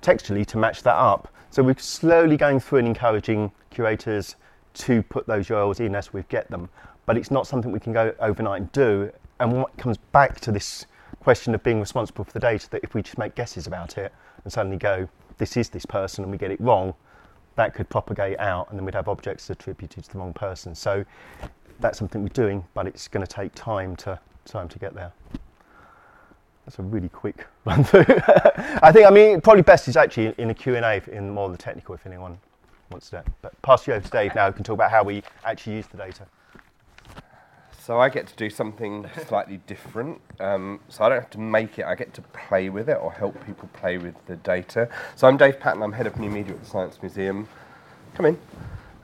textually 0.02 0.46
to 0.46 0.58
match 0.60 0.84
that 0.84 0.96
up. 0.96 1.33
So 1.54 1.62
we're 1.62 1.78
slowly 1.78 2.36
going 2.36 2.60
through 2.60 2.80
and 2.80 2.88
encouraging 2.88 3.52
curators 3.70 4.38
to 4.74 5.04
put 5.04 5.28
those 5.28 5.50
URLs 5.50 5.82
in 5.82 5.94
as 5.94 6.12
we 6.12 6.24
get 6.24 6.50
them. 6.50 6.68
But 7.06 7.16
it's 7.16 7.30
not 7.30 7.46
something 7.46 7.72
we 7.72 7.80
can 7.80 7.94
go 7.94 8.12
overnight 8.20 8.62
and 8.62 8.72
do 8.72 9.12
and 9.40 9.52
what 9.52 9.78
comes 9.78 9.98
back 9.98 10.40
to 10.40 10.52
this 10.52 10.88
question 11.20 11.54
of 11.54 11.62
being 11.62 11.80
responsible 11.80 12.24
for 12.24 12.32
the 12.32 12.40
data 12.40 12.68
that 12.72 12.84
if 12.84 12.96
we 12.96 13.04
just 13.04 13.20
make 13.20 13.36
guesses 13.36 13.68
about 13.68 14.00
it 14.00 14.12
and 14.44 14.52
suddenly 14.52 14.78
go, 14.78 15.08
this 15.38 15.56
is 15.56 15.70
this 15.70 15.86
person 15.86 16.24
and 16.24 16.32
we 16.32 16.40
get 16.40 16.50
it 16.50 16.60
wrong, 16.60 16.96
that 17.54 17.76
could 17.76 17.88
propagate 17.88 18.40
out 18.40 18.72
and 18.72 18.80
then 18.80 18.84
we'd 18.84 18.96
have 18.96 19.08
objects 19.08 19.48
attributed 19.52 20.06
to 20.06 20.12
the 20.12 20.18
wrong 20.18 20.34
person. 20.34 20.74
So 20.74 21.06
that's 21.80 22.00
something 22.00 22.24
we're 22.24 22.30
doing, 22.30 22.66
but 22.74 22.88
it's 22.88 23.08
going 23.08 23.24
to 23.24 23.32
take 23.32 23.54
time 23.54 23.96
to 23.98 24.20
time 24.46 24.68
to 24.70 24.80
get 24.80 24.96
there. 24.96 25.12
That's 26.66 26.80
a 26.80 26.84
really 26.84 27.10
quick 27.10 27.46
run 27.66 27.84
through. 27.84 28.06
I 28.08 28.92
think, 28.92 29.06
I 29.06 29.10
mean, 29.10 29.42
probably 29.42 29.64
best 29.64 29.88
is 29.88 29.98
actually 29.98 30.34
in 30.38 30.50
a 30.50 30.54
Q&A 30.54 31.02
in 31.12 31.30
more 31.30 31.46
of 31.46 31.52
the 31.52 31.58
technical 31.58 31.94
if 31.96 32.06
anyone 32.06 32.38
wants 32.90 33.10
to. 33.10 33.24
But 33.42 33.60
pass 33.62 33.86
you 33.88 33.94
over 33.94 34.06
to 34.06 34.12
Dave 34.12 34.36
now, 34.36 34.48
who 34.48 34.54
can 34.54 34.64
talk 34.64 34.76
about 34.76 34.92
how 34.92 35.04
we 35.04 35.24
actually 35.44 35.76
use 35.76 35.88
the 35.88 35.98
data. 35.98 36.26
So 37.84 38.00
I 38.00 38.08
get 38.08 38.28
to 38.28 38.36
do 38.38 38.50
something 38.50 39.10
slightly 39.28 39.60
different. 39.68 40.22
Um, 40.40 40.80
so 40.88 41.04
I 41.04 41.10
don't 41.10 41.20
have 41.20 41.30
to 41.32 41.40
make 41.40 41.80
it, 41.80 41.86
I 41.86 41.96
get 41.96 42.14
to 42.14 42.22
play 42.22 42.70
with 42.70 42.88
it 42.88 42.98
or 43.02 43.12
help 43.12 43.46
people 43.46 43.68
play 43.74 43.98
with 43.98 44.16
the 44.26 44.38
data. 44.38 44.88
So 45.18 45.28
I'm 45.28 45.36
Dave 45.36 45.60
Patten, 45.60 45.84
I'm 45.84 45.92
head 45.92 46.08
of 46.08 46.18
new 46.18 46.30
media 46.30 46.54
at 46.54 46.64
the 46.64 46.70
Science 46.70 46.98
Museum. 47.02 47.46
Come 48.16 48.28
in. 48.28 48.38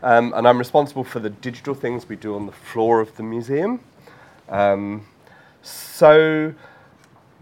Um, 0.02 0.34
and 0.34 0.48
I'm 0.48 0.58
responsible 0.58 1.04
for 1.04 1.20
the 1.20 1.30
digital 1.30 1.76
things 1.76 2.08
we 2.08 2.16
do 2.16 2.36
on 2.36 2.46
the 2.46 2.54
floor 2.54 3.02
of 3.02 3.14
the 3.18 3.24
museum. 3.24 3.82
Um, 4.48 5.06
so 5.62 6.54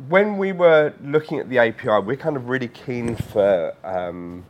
when 0.07 0.37
we 0.37 0.51
were 0.51 0.93
looking 1.03 1.39
at 1.39 1.49
the 1.49 1.57
API, 1.57 1.99
we're 2.05 2.17
kind 2.17 2.35
of 2.35 2.49
really 2.49 2.67
keen 2.67 3.15
for 3.15 3.75
um, 3.83 4.45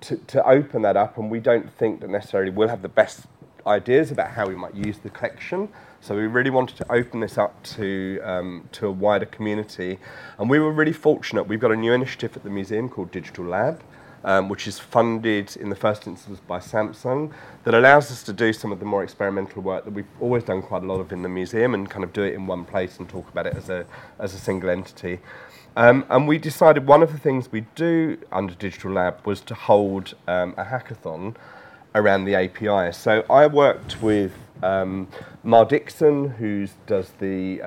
to, 0.00 0.16
to 0.16 0.46
open 0.48 0.82
that 0.82 0.96
up, 0.96 1.18
and 1.18 1.30
we 1.30 1.40
don't 1.40 1.70
think 1.70 2.00
that 2.00 2.10
necessarily 2.10 2.50
we'll 2.50 2.68
have 2.68 2.82
the 2.82 2.88
best 2.88 3.26
ideas 3.66 4.10
about 4.10 4.30
how 4.30 4.46
we 4.46 4.54
might 4.54 4.74
use 4.74 4.98
the 4.98 5.10
collection. 5.10 5.68
So 6.00 6.14
we 6.14 6.26
really 6.26 6.50
wanted 6.50 6.76
to 6.76 6.90
open 6.90 7.20
this 7.20 7.36
up 7.36 7.62
to 7.64 8.20
um, 8.22 8.68
to 8.72 8.86
a 8.86 8.90
wider 8.90 9.26
community, 9.26 9.98
and 10.38 10.48
we 10.48 10.58
were 10.58 10.72
really 10.72 10.92
fortunate. 10.92 11.44
We've 11.44 11.60
got 11.60 11.72
a 11.72 11.76
new 11.76 11.92
initiative 11.92 12.36
at 12.36 12.44
the 12.44 12.50
museum 12.50 12.88
called 12.88 13.10
Digital 13.10 13.44
Lab, 13.44 13.82
um, 14.24 14.48
which 14.48 14.66
is 14.66 14.78
funded 14.78 15.56
in 15.56 15.68
the 15.68 15.76
first 15.76 16.06
instance 16.06 16.40
by 16.46 16.58
Samsung, 16.58 17.32
that 17.64 17.74
allows 17.74 18.10
us 18.10 18.22
to 18.24 18.32
do 18.32 18.52
some 18.52 18.72
of 18.72 18.78
the 18.78 18.84
more 18.84 19.02
experimental 19.02 19.62
work 19.62 19.84
that 19.84 19.92
we've 19.92 20.06
always 20.20 20.44
done 20.44 20.62
quite 20.62 20.82
a 20.82 20.86
lot 20.86 21.00
of 21.00 21.12
in 21.12 21.22
the 21.22 21.28
museum, 21.28 21.74
and 21.74 21.88
kind 21.90 22.04
of 22.04 22.12
do 22.12 22.22
it 22.22 22.34
in 22.34 22.46
one 22.46 22.64
place 22.64 22.98
and 22.98 23.08
talk 23.08 23.28
about 23.30 23.46
it 23.46 23.54
as 23.54 23.68
a 23.68 23.86
as 24.18 24.34
a 24.34 24.38
single 24.38 24.70
entity. 24.70 25.20
Um, 25.76 26.04
and 26.10 26.26
we 26.26 26.38
decided 26.38 26.86
one 26.86 27.02
of 27.02 27.12
the 27.12 27.18
things 27.18 27.52
we 27.52 27.60
do 27.76 28.18
under 28.32 28.54
Digital 28.54 28.92
Lab 28.92 29.24
was 29.24 29.40
to 29.42 29.54
hold 29.54 30.14
um, 30.26 30.54
a 30.56 30.64
hackathon 30.64 31.36
around 31.94 32.24
the 32.24 32.34
API. 32.34 32.92
So 32.92 33.24
I 33.30 33.46
worked 33.46 34.02
with 34.02 34.32
um, 34.62 35.08
Mar 35.42 35.64
Dixon, 35.64 36.30
who 36.30 36.66
does 36.86 37.10
the 37.20 37.60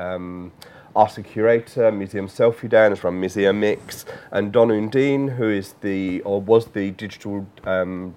um, 0.95 1.01
Ask 1.01 1.17
a 1.17 1.23
Curator, 1.23 1.91
Museum 1.91 2.27
Selfie 2.27 2.69
Down, 2.69 2.91
has 2.91 3.03
run 3.03 3.21
Museomix, 3.21 4.05
and 4.31 4.51
Don 4.51 4.69
Undeen, 4.69 5.35
who 5.35 5.49
is 5.49 5.73
the, 5.81 6.21
or 6.21 6.41
was 6.41 6.67
the 6.67 6.91
digital 6.91 7.47
um, 7.63 8.15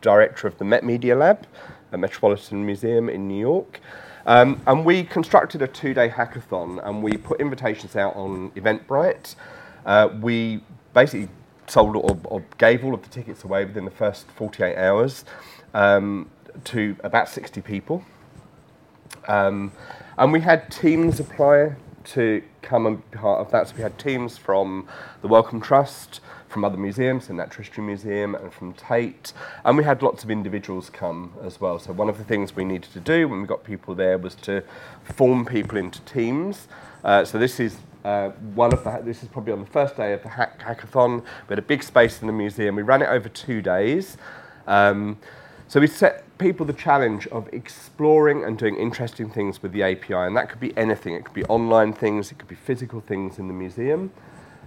director 0.00 0.46
of 0.46 0.58
the 0.58 0.64
Met 0.64 0.84
Media 0.84 1.16
Lab 1.16 1.46
at 1.92 1.98
Metropolitan 1.98 2.64
Museum 2.64 3.08
in 3.08 3.28
New 3.28 3.38
York. 3.40 3.80
Um, 4.26 4.60
and 4.66 4.84
we 4.84 5.04
constructed 5.04 5.62
a 5.62 5.66
two-day 5.66 6.08
hackathon, 6.10 6.86
and 6.86 7.02
we 7.02 7.16
put 7.16 7.40
invitations 7.40 7.96
out 7.96 8.14
on 8.14 8.50
Eventbrite. 8.50 9.34
Uh, 9.86 10.08
we 10.20 10.60
basically 10.92 11.28
sold 11.66 11.96
or, 11.96 12.18
or, 12.24 12.42
gave 12.56 12.84
all 12.84 12.94
of 12.94 13.02
the 13.02 13.08
tickets 13.08 13.44
away 13.44 13.64
within 13.64 13.84
the 13.84 13.90
first 13.90 14.26
48 14.32 14.76
hours 14.76 15.24
um, 15.74 16.28
to 16.64 16.96
about 17.04 17.28
60 17.28 17.60
people. 17.60 18.04
Um, 19.28 19.72
and 20.16 20.32
we 20.32 20.40
had 20.40 20.70
teams 20.70 21.20
apply 21.20 21.76
to 22.04 22.42
come 22.62 22.86
and 22.86 23.10
be 23.10 23.18
part 23.18 23.40
of 23.40 23.50
that. 23.52 23.68
So 23.68 23.76
we 23.76 23.82
had 23.82 23.98
teams 23.98 24.36
from 24.36 24.88
the 25.22 25.28
Wellcome 25.28 25.60
Trust, 25.60 26.20
from 26.48 26.64
other 26.64 26.78
museums, 26.78 27.26
the 27.26 27.34
Natural 27.34 27.64
History 27.64 27.84
Museum, 27.84 28.34
and 28.34 28.52
from 28.52 28.72
Tate. 28.74 29.32
And 29.64 29.76
we 29.76 29.84
had 29.84 30.02
lots 30.02 30.24
of 30.24 30.30
individuals 30.30 30.90
come 30.90 31.32
as 31.42 31.60
well. 31.60 31.78
So 31.78 31.92
one 31.92 32.08
of 32.08 32.18
the 32.18 32.24
things 32.24 32.56
we 32.56 32.64
needed 32.64 32.90
to 32.92 33.00
do 33.00 33.28
when 33.28 33.40
we 33.40 33.46
got 33.46 33.64
people 33.64 33.94
there 33.94 34.18
was 34.18 34.34
to 34.36 34.62
form 35.04 35.44
people 35.44 35.76
into 35.76 36.00
teams. 36.02 36.68
Uh, 37.04 37.24
so 37.24 37.38
this 37.38 37.60
is 37.60 37.76
uh, 38.04 38.30
one 38.54 38.72
of 38.72 38.84
the, 38.84 39.00
this 39.04 39.22
is 39.22 39.28
probably 39.28 39.52
on 39.52 39.60
the 39.60 39.66
first 39.70 39.96
day 39.96 40.12
of 40.12 40.22
the 40.22 40.28
hack- 40.28 40.60
hackathon. 40.60 41.20
We 41.20 41.52
had 41.52 41.58
a 41.58 41.62
big 41.62 41.82
space 41.82 42.20
in 42.20 42.26
the 42.26 42.32
museum. 42.32 42.76
We 42.76 42.82
ran 42.82 43.02
it 43.02 43.08
over 43.08 43.28
two 43.28 43.60
days. 43.60 44.16
Um, 44.66 45.18
so 45.66 45.80
we 45.80 45.86
set 45.86 46.24
people 46.38 46.64
the 46.64 46.72
challenge 46.72 47.26
of 47.28 47.48
exploring 47.52 48.44
and 48.44 48.56
doing 48.56 48.76
interesting 48.76 49.28
things 49.28 49.62
with 49.62 49.72
the 49.72 49.82
API, 49.82 50.14
and 50.14 50.36
that 50.36 50.48
could 50.48 50.60
be 50.60 50.76
anything. 50.76 51.14
It 51.14 51.24
could 51.24 51.34
be 51.34 51.44
online 51.44 51.92
things, 51.92 52.30
it 52.30 52.38
could 52.38 52.48
be 52.48 52.54
physical 52.54 53.00
things 53.00 53.38
in 53.38 53.48
the 53.48 53.54
museum. 53.54 54.12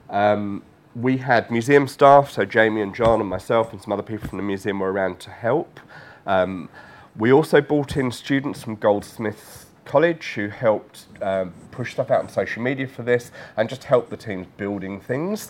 Um, 0.09 0.63
we 0.93 1.17
had 1.17 1.49
museum 1.49 1.87
staff, 1.87 2.29
so 2.31 2.43
Jamie 2.43 2.81
and 2.81 2.93
John 2.93 3.21
and 3.21 3.29
myself 3.29 3.71
and 3.71 3.81
some 3.81 3.93
other 3.93 4.03
people 4.03 4.27
from 4.27 4.37
the 4.37 4.43
museum 4.43 4.79
were 4.79 4.91
around 4.91 5.19
to 5.21 5.29
help. 5.29 5.79
Um, 6.25 6.69
we 7.15 7.31
also 7.31 7.61
brought 7.61 7.95
in 7.97 8.11
students 8.11 8.61
from 8.61 8.75
Goldsmiths 8.75 9.67
College 9.85 10.33
who 10.35 10.47
helped 10.49 11.05
um, 11.21 11.53
push 11.71 11.93
stuff 11.93 12.11
out 12.11 12.21
on 12.21 12.29
social 12.29 12.61
media 12.61 12.87
for 12.87 13.03
this 13.03 13.31
and 13.57 13.67
just 13.67 13.83
help 13.83 14.09
the 14.09 14.17
teams 14.17 14.47
building 14.57 15.01
things. 15.01 15.49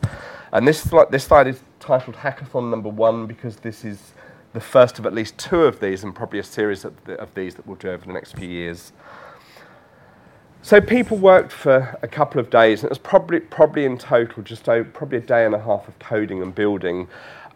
And 0.53 0.67
this, 0.67 0.83
this 1.09 1.25
slide 1.25 1.47
is 1.47 1.61
titled 1.79 2.15
Hackathon 2.15 2.69
Number 2.69 2.89
One 2.89 3.27
because 3.27 3.57
this 3.57 3.83
is 3.83 4.13
the 4.53 4.59
first 4.61 4.99
of 4.99 5.05
at 5.05 5.13
least 5.13 5.37
two 5.37 5.63
of 5.63 5.79
these 5.79 6.03
and 6.03 6.13
probably 6.13 6.39
a 6.39 6.43
series 6.43 6.83
of, 6.83 7.03
the, 7.05 7.13
of 7.19 7.33
these 7.35 7.55
that 7.55 7.65
we'll 7.65 7.77
do 7.77 7.89
over 7.89 8.05
the 8.05 8.13
next 8.13 8.33
few 8.33 8.49
years. 8.49 8.91
So 10.63 10.79
people 10.79 11.17
worked 11.17 11.51
for 11.51 11.97
a 12.03 12.07
couple 12.07 12.39
of 12.39 12.51
days, 12.51 12.81
and 12.81 12.85
it 12.85 12.91
was 12.91 12.99
probably, 12.99 13.39
probably 13.39 13.85
in 13.85 13.97
total 13.97 14.43
just 14.43 14.65
probably 14.65 15.17
a 15.17 15.21
day 15.21 15.45
and 15.45 15.55
a 15.55 15.59
half 15.59 15.87
of 15.87 15.97
coding 15.97 16.41
and 16.41 16.53
building, 16.53 17.07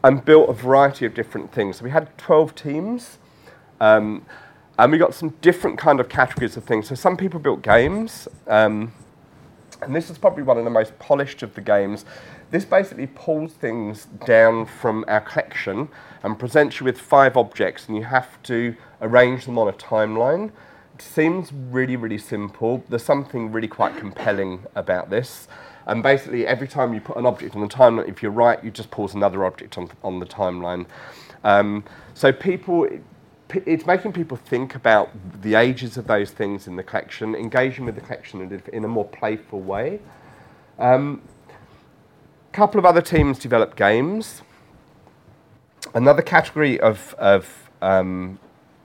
and 0.04 0.26
built 0.26 0.50
a 0.50 0.54
variety 0.54 1.06
of 1.06 1.14
different 1.14 1.52
things. 1.52 1.78
So 1.78 1.84
we 1.84 1.92
had 1.92 2.18
12 2.18 2.56
teams, 2.56 3.20
um, 3.80 4.26
and 4.80 4.92
we 4.92 4.98
got 4.98 5.14
some 5.14 5.30
different 5.42 5.78
kind 5.78 6.00
of 6.00 6.10
categories 6.10 6.58
of 6.58 6.64
things. 6.64 6.88
So 6.88 6.96
some 6.96 7.16
people 7.16 7.40
built 7.40 7.62
games, 7.62 8.28
um, 8.48 8.92
and 9.82 9.96
this 9.96 10.10
is 10.10 10.18
probably 10.18 10.44
one 10.44 10.58
of 10.58 10.64
the 10.64 10.70
most 10.70 10.98
polished 11.00 11.44
of 11.44 11.54
the 11.56 11.62
games. 11.62 12.06
This 12.52 12.66
basically 12.66 13.08
pulls 13.08 13.54
things 13.54 14.06
down 14.26 14.66
from 14.66 15.04
our 15.08 15.22
collection 15.22 15.90
and 16.24 16.38
presents 16.38 16.80
you 16.80 16.86
with 16.86 17.00
five 17.00 17.36
objects, 17.38 17.88
and 17.88 17.98
you 17.98 18.04
have 18.04 18.42
to 18.44 18.76
arrange 19.02 19.46
them 19.46 19.58
on 19.58 19.68
a 19.68 19.74
timeline. 19.74 20.52
It 20.94 21.02
seems 21.02 21.52
really, 21.52 21.96
really 21.96 22.18
simple. 22.18 22.84
There's 22.88 23.04
something 23.04 23.52
really 23.52 23.68
quite 23.68 23.98
compelling 23.98 24.66
about 24.76 25.10
this. 25.10 25.48
And 25.88 26.02
basically, 26.02 26.48
every 26.48 26.68
time 26.68 26.94
you 26.94 27.02
put 27.02 27.18
an 27.18 27.26
object 27.26 27.56
on 27.56 27.62
the 27.62 27.68
timeline, 27.68 28.08
if 28.08 28.24
you're 28.24 28.32
right, 28.32 28.64
you 28.64 28.72
just 28.72 28.90
pause 28.92 29.14
another 29.14 29.46
object 29.46 29.78
on, 29.78 29.90
on 30.04 30.20
the 30.20 30.26
timeline. 30.26 30.86
Um, 31.44 31.84
so 32.14 32.32
people, 32.32 32.88
it's 33.50 33.86
making 33.86 34.14
people 34.14 34.38
think 34.38 34.76
about 34.76 35.10
the 35.42 35.56
ages 35.56 35.98
of 35.98 36.08
those 36.08 36.32
things 36.32 36.68
in 36.68 36.76
the 36.76 36.84
collection, 36.84 37.36
engaging 37.36 37.86
with 37.86 37.96
the 37.96 38.02
collection 38.02 38.42
in 38.74 38.84
a, 38.84 38.88
more 38.88 39.06
playful 39.06 39.62
way. 39.62 40.00
A 40.80 40.94
um, 40.94 41.22
couple 42.52 42.80
of 42.80 42.86
other 42.86 43.02
teams 43.02 43.40
developed 43.40 43.78
games. 43.78 44.42
Another 45.94 46.22
category 46.22 46.80
of, 46.80 47.14
of 47.20 47.70
um, 47.82 48.40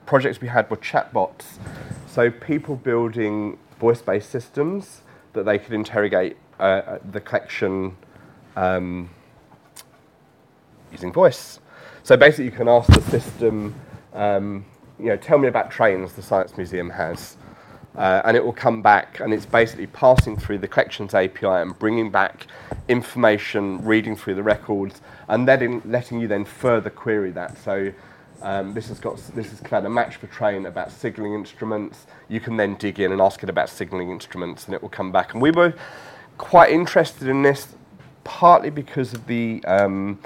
projects 0.05 0.39
we 0.41 0.47
had 0.47 0.69
were 0.69 0.77
chatbots. 0.77 1.57
So 2.07 2.29
people 2.29 2.75
building 2.75 3.57
voice-based 3.79 4.29
systems 4.29 5.01
that 5.33 5.45
they 5.45 5.57
could 5.57 5.73
interrogate 5.73 6.37
uh, 6.59 6.63
uh, 6.63 6.99
the 7.11 7.19
collection 7.19 7.97
um, 8.55 9.09
using 10.91 11.11
voice. 11.11 11.59
So 12.03 12.17
basically, 12.17 12.45
you 12.45 12.51
can 12.51 12.67
ask 12.67 12.91
the 12.91 13.01
system, 13.01 13.73
um, 14.13 14.65
you 14.99 15.07
know, 15.07 15.17
tell 15.17 15.37
me 15.37 15.47
about 15.47 15.71
trains 15.71 16.13
the 16.13 16.21
Science 16.21 16.55
Museum 16.57 16.89
has. 16.89 17.37
Uh, 17.95 18.21
and 18.23 18.37
it 18.37 18.45
will 18.45 18.53
come 18.53 18.81
back, 18.81 19.19
and 19.19 19.33
it's 19.33 19.45
basically 19.45 19.87
passing 19.87 20.37
through 20.37 20.57
the 20.57 20.67
collections 20.67 21.13
API 21.13 21.45
and 21.45 21.77
bringing 21.77 22.09
back 22.09 22.47
information, 22.87 23.83
reading 23.83 24.15
through 24.15 24.33
the 24.33 24.43
records, 24.43 25.01
and 25.27 25.45
then 25.45 25.81
letting 25.83 26.21
you 26.21 26.27
then 26.27 26.45
further 26.45 26.89
query 26.89 27.31
that. 27.31 27.57
So 27.57 27.91
um, 28.41 28.73
this 28.73 28.87
has 28.87 28.99
got 28.99 29.17
this 29.35 29.49
has 29.49 29.59
created 29.59 29.87
a 29.87 29.89
match 29.89 30.15
for 30.15 30.27
train 30.27 30.65
about 30.67 30.89
signalling 30.89 31.33
instruments. 31.33 32.07
You 32.29 32.39
can 32.39 32.55
then 32.55 32.75
dig 32.75 32.99
in 32.99 33.11
and 33.11 33.21
ask 33.21 33.43
it 33.43 33.49
about 33.49 33.69
signalling 33.69 34.09
instruments, 34.09 34.65
and 34.65 34.73
it 34.73 34.81
will 34.81 34.89
come 34.89 35.11
back. 35.11 35.33
And 35.33 35.41
we 35.41 35.51
were 35.51 35.73
quite 36.37 36.71
interested 36.71 37.27
in 37.27 37.41
this, 37.41 37.75
partly 38.23 38.69
because 38.69 39.13
of 39.13 39.27
the 39.27 39.61
um, 39.65 40.17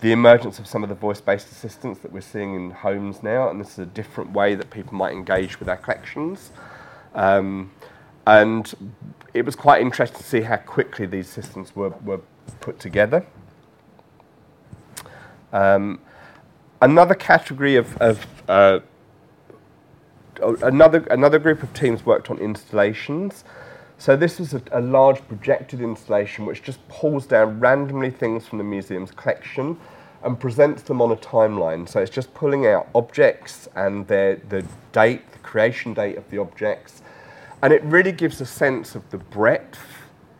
the 0.00 0.12
emergence 0.12 0.58
of 0.58 0.66
some 0.66 0.82
of 0.82 0.88
the 0.88 0.94
voice-based 0.94 1.50
assistants 1.50 2.00
that 2.00 2.12
we're 2.12 2.20
seeing 2.20 2.54
in 2.54 2.70
homes 2.70 3.22
now, 3.22 3.48
and 3.48 3.60
this 3.60 3.72
is 3.72 3.78
a 3.78 3.86
different 3.86 4.32
way 4.32 4.54
that 4.54 4.70
people 4.70 4.94
might 4.94 5.12
engage 5.12 5.58
with 5.58 5.68
our 5.68 5.76
collections. 5.76 6.52
Um, 7.14 7.70
and 8.26 8.94
it 9.32 9.44
was 9.44 9.56
quite 9.56 9.80
interesting 9.80 10.18
to 10.18 10.24
see 10.24 10.42
how 10.42 10.56
quickly 10.56 11.06
these 11.06 11.28
systems 11.28 11.74
were, 11.74 11.90
were 12.04 12.20
put 12.60 12.78
together. 12.78 13.24
Um, 15.52 16.00
another 16.82 17.14
category 17.14 17.76
of, 17.76 17.96
of 17.98 18.26
uh, 18.48 18.80
another 20.62 20.98
another 21.10 21.38
group 21.38 21.62
of 21.62 21.72
teams 21.72 22.04
worked 22.04 22.30
on 22.30 22.38
installations. 22.38 23.44
So 23.98 24.16
this 24.16 24.38
was 24.38 24.54
a, 24.54 24.62
a, 24.72 24.80
large 24.80 25.26
projected 25.26 25.80
installation 25.80 26.44
which 26.44 26.62
just 26.62 26.86
pulls 26.88 27.26
down 27.26 27.58
randomly 27.60 28.10
things 28.10 28.46
from 28.46 28.58
the 28.58 28.64
museum's 28.64 29.10
collection 29.10 29.78
and 30.22 30.38
presents 30.38 30.82
them 30.82 31.00
on 31.00 31.12
a 31.12 31.16
timeline. 31.16 31.88
So 31.88 32.00
it's 32.00 32.10
just 32.10 32.32
pulling 32.34 32.66
out 32.66 32.88
objects 32.94 33.68
and 33.74 34.06
their 34.06 34.36
the 34.48 34.64
date, 34.92 35.30
the 35.32 35.38
creation 35.38 35.94
date 35.94 36.18
of 36.18 36.28
the 36.30 36.38
objects, 36.38 37.02
and 37.62 37.72
it 37.72 37.82
really 37.84 38.12
gives 38.12 38.40
a 38.40 38.46
sense 38.46 38.94
of 38.94 39.08
the 39.10 39.18
breadth 39.18 39.78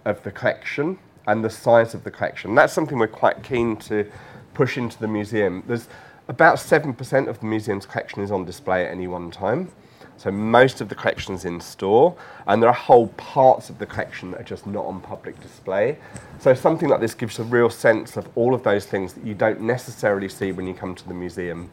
of 0.05 0.23
the 0.23 0.31
collection 0.31 0.99
and 1.27 1.45
the 1.45 1.51
size 1.51 1.95
of 1.95 2.05
the 2.05 2.11
collection. 2.11 2.55
That's 2.55 2.73
something 2.73 2.99
we're 2.99 3.09
quite 3.09 3.43
keen 3.43 3.77
to 3.79 4.11
push 4.55 4.77
into 4.77 4.99
the 4.99 5.09
museum. 5.09 5.63
There's 5.67 5.89
about 6.29 6.57
7% 6.57 7.29
of 7.29 7.41
the 7.41 7.47
museum's 7.47 7.87
collection 7.87 8.23
is 8.23 8.31
on 8.31 8.45
display 8.45 8.85
at 8.85 8.91
any 8.91 9.07
one 9.07 9.31
time. 9.31 9.71
So 10.19 10.31
most 10.31 10.81
of 10.81 10.89
the 10.89 10.95
collection 10.95 11.35
is 11.35 11.45
in 11.45 11.61
store, 11.61 12.17
and 12.47 12.63
there 12.63 12.71
are 12.71 12.75
whole 12.75 13.09
parts 13.09 13.69
of 13.69 13.79
the 13.79 13.87
collection 13.87 14.31
that 14.31 14.41
are 14.41 14.45
just 14.45 14.67
not 14.67 14.85
on 14.87 15.01
public 15.01 15.41
display. 15.41 15.99
So 16.41 16.55
something 16.55 16.89
like 16.89 17.01
this 17.01 17.15
gives 17.15 17.39
a 17.39 17.45
real 17.45 17.71
sense 17.71 18.17
of 18.17 18.29
all 18.35 18.55
of 18.55 18.63
those 18.63 18.87
things 18.87 19.13
that 19.13 19.25
you 19.25 19.35
don't 19.35 19.61
necessarily 19.61 20.29
see 20.29 20.53
when 20.53 20.67
you 20.67 20.75
come 20.75 20.95
to 20.95 21.07
the 21.07 21.15
museum. 21.15 21.71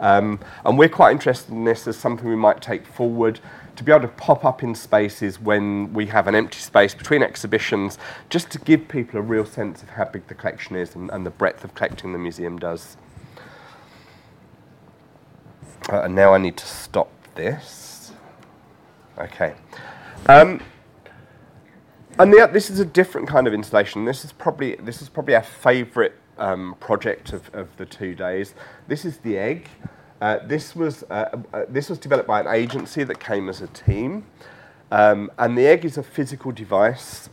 Um, 0.00 0.40
and 0.64 0.78
we're 0.78 0.88
quite 0.88 1.12
interested 1.12 1.52
in 1.52 1.64
this 1.64 1.86
as 1.86 1.96
something 1.96 2.28
we 2.28 2.34
might 2.34 2.60
take 2.60 2.86
forward 2.86 3.38
to 3.76 3.84
be 3.84 3.92
able 3.92 4.02
to 4.02 4.08
pop 4.08 4.44
up 4.44 4.62
in 4.62 4.74
spaces 4.74 5.38
when 5.40 5.92
we 5.92 6.06
have 6.06 6.26
an 6.26 6.34
empty 6.34 6.58
space 6.58 6.94
between 6.94 7.22
exhibitions, 7.22 7.98
just 8.28 8.50
to 8.50 8.58
give 8.58 8.88
people 8.88 9.18
a 9.18 9.22
real 9.22 9.46
sense 9.46 9.82
of 9.82 9.90
how 9.90 10.04
big 10.04 10.26
the 10.26 10.34
collection 10.34 10.76
is 10.76 10.94
and, 10.94 11.10
and 11.10 11.24
the 11.24 11.30
breadth 11.30 11.62
of 11.62 11.74
collecting 11.74 12.12
the 12.12 12.18
museum 12.18 12.58
does. 12.58 12.96
Uh, 15.88 16.02
and 16.02 16.14
now 16.14 16.34
I 16.34 16.38
need 16.38 16.56
to 16.56 16.66
stop 16.66 17.10
this. 17.34 18.12
Okay. 19.18 19.54
Um, 20.26 20.60
and 22.18 22.32
the, 22.32 22.48
this 22.52 22.70
is 22.70 22.78
a 22.78 22.84
different 22.84 23.28
kind 23.28 23.46
of 23.46 23.54
installation. 23.54 24.04
This 24.04 24.24
is 24.24 24.32
probably 24.32 24.76
this 24.76 25.02
is 25.02 25.08
probably 25.08 25.34
our 25.34 25.42
favourite 25.42 26.12
um, 26.38 26.76
project 26.80 27.32
of, 27.32 27.52
of 27.54 27.74
the 27.76 27.86
two 27.86 28.14
days. 28.14 28.54
This 28.86 29.04
is 29.04 29.18
the 29.18 29.38
egg. 29.38 29.68
Uh, 30.20 30.38
this 30.46 30.76
was 30.76 31.04
uh, 31.10 31.42
uh, 31.52 31.64
this 31.68 31.88
was 31.88 31.98
developed 31.98 32.28
by 32.28 32.40
an 32.40 32.46
agency 32.46 33.02
that 33.04 33.18
came 33.18 33.48
as 33.48 33.60
a 33.60 33.66
team, 33.68 34.26
um, 34.90 35.30
and 35.38 35.56
the 35.56 35.66
egg 35.66 35.84
is 35.84 35.98
a 35.98 36.02
physical 36.02 36.52
device 36.52 37.28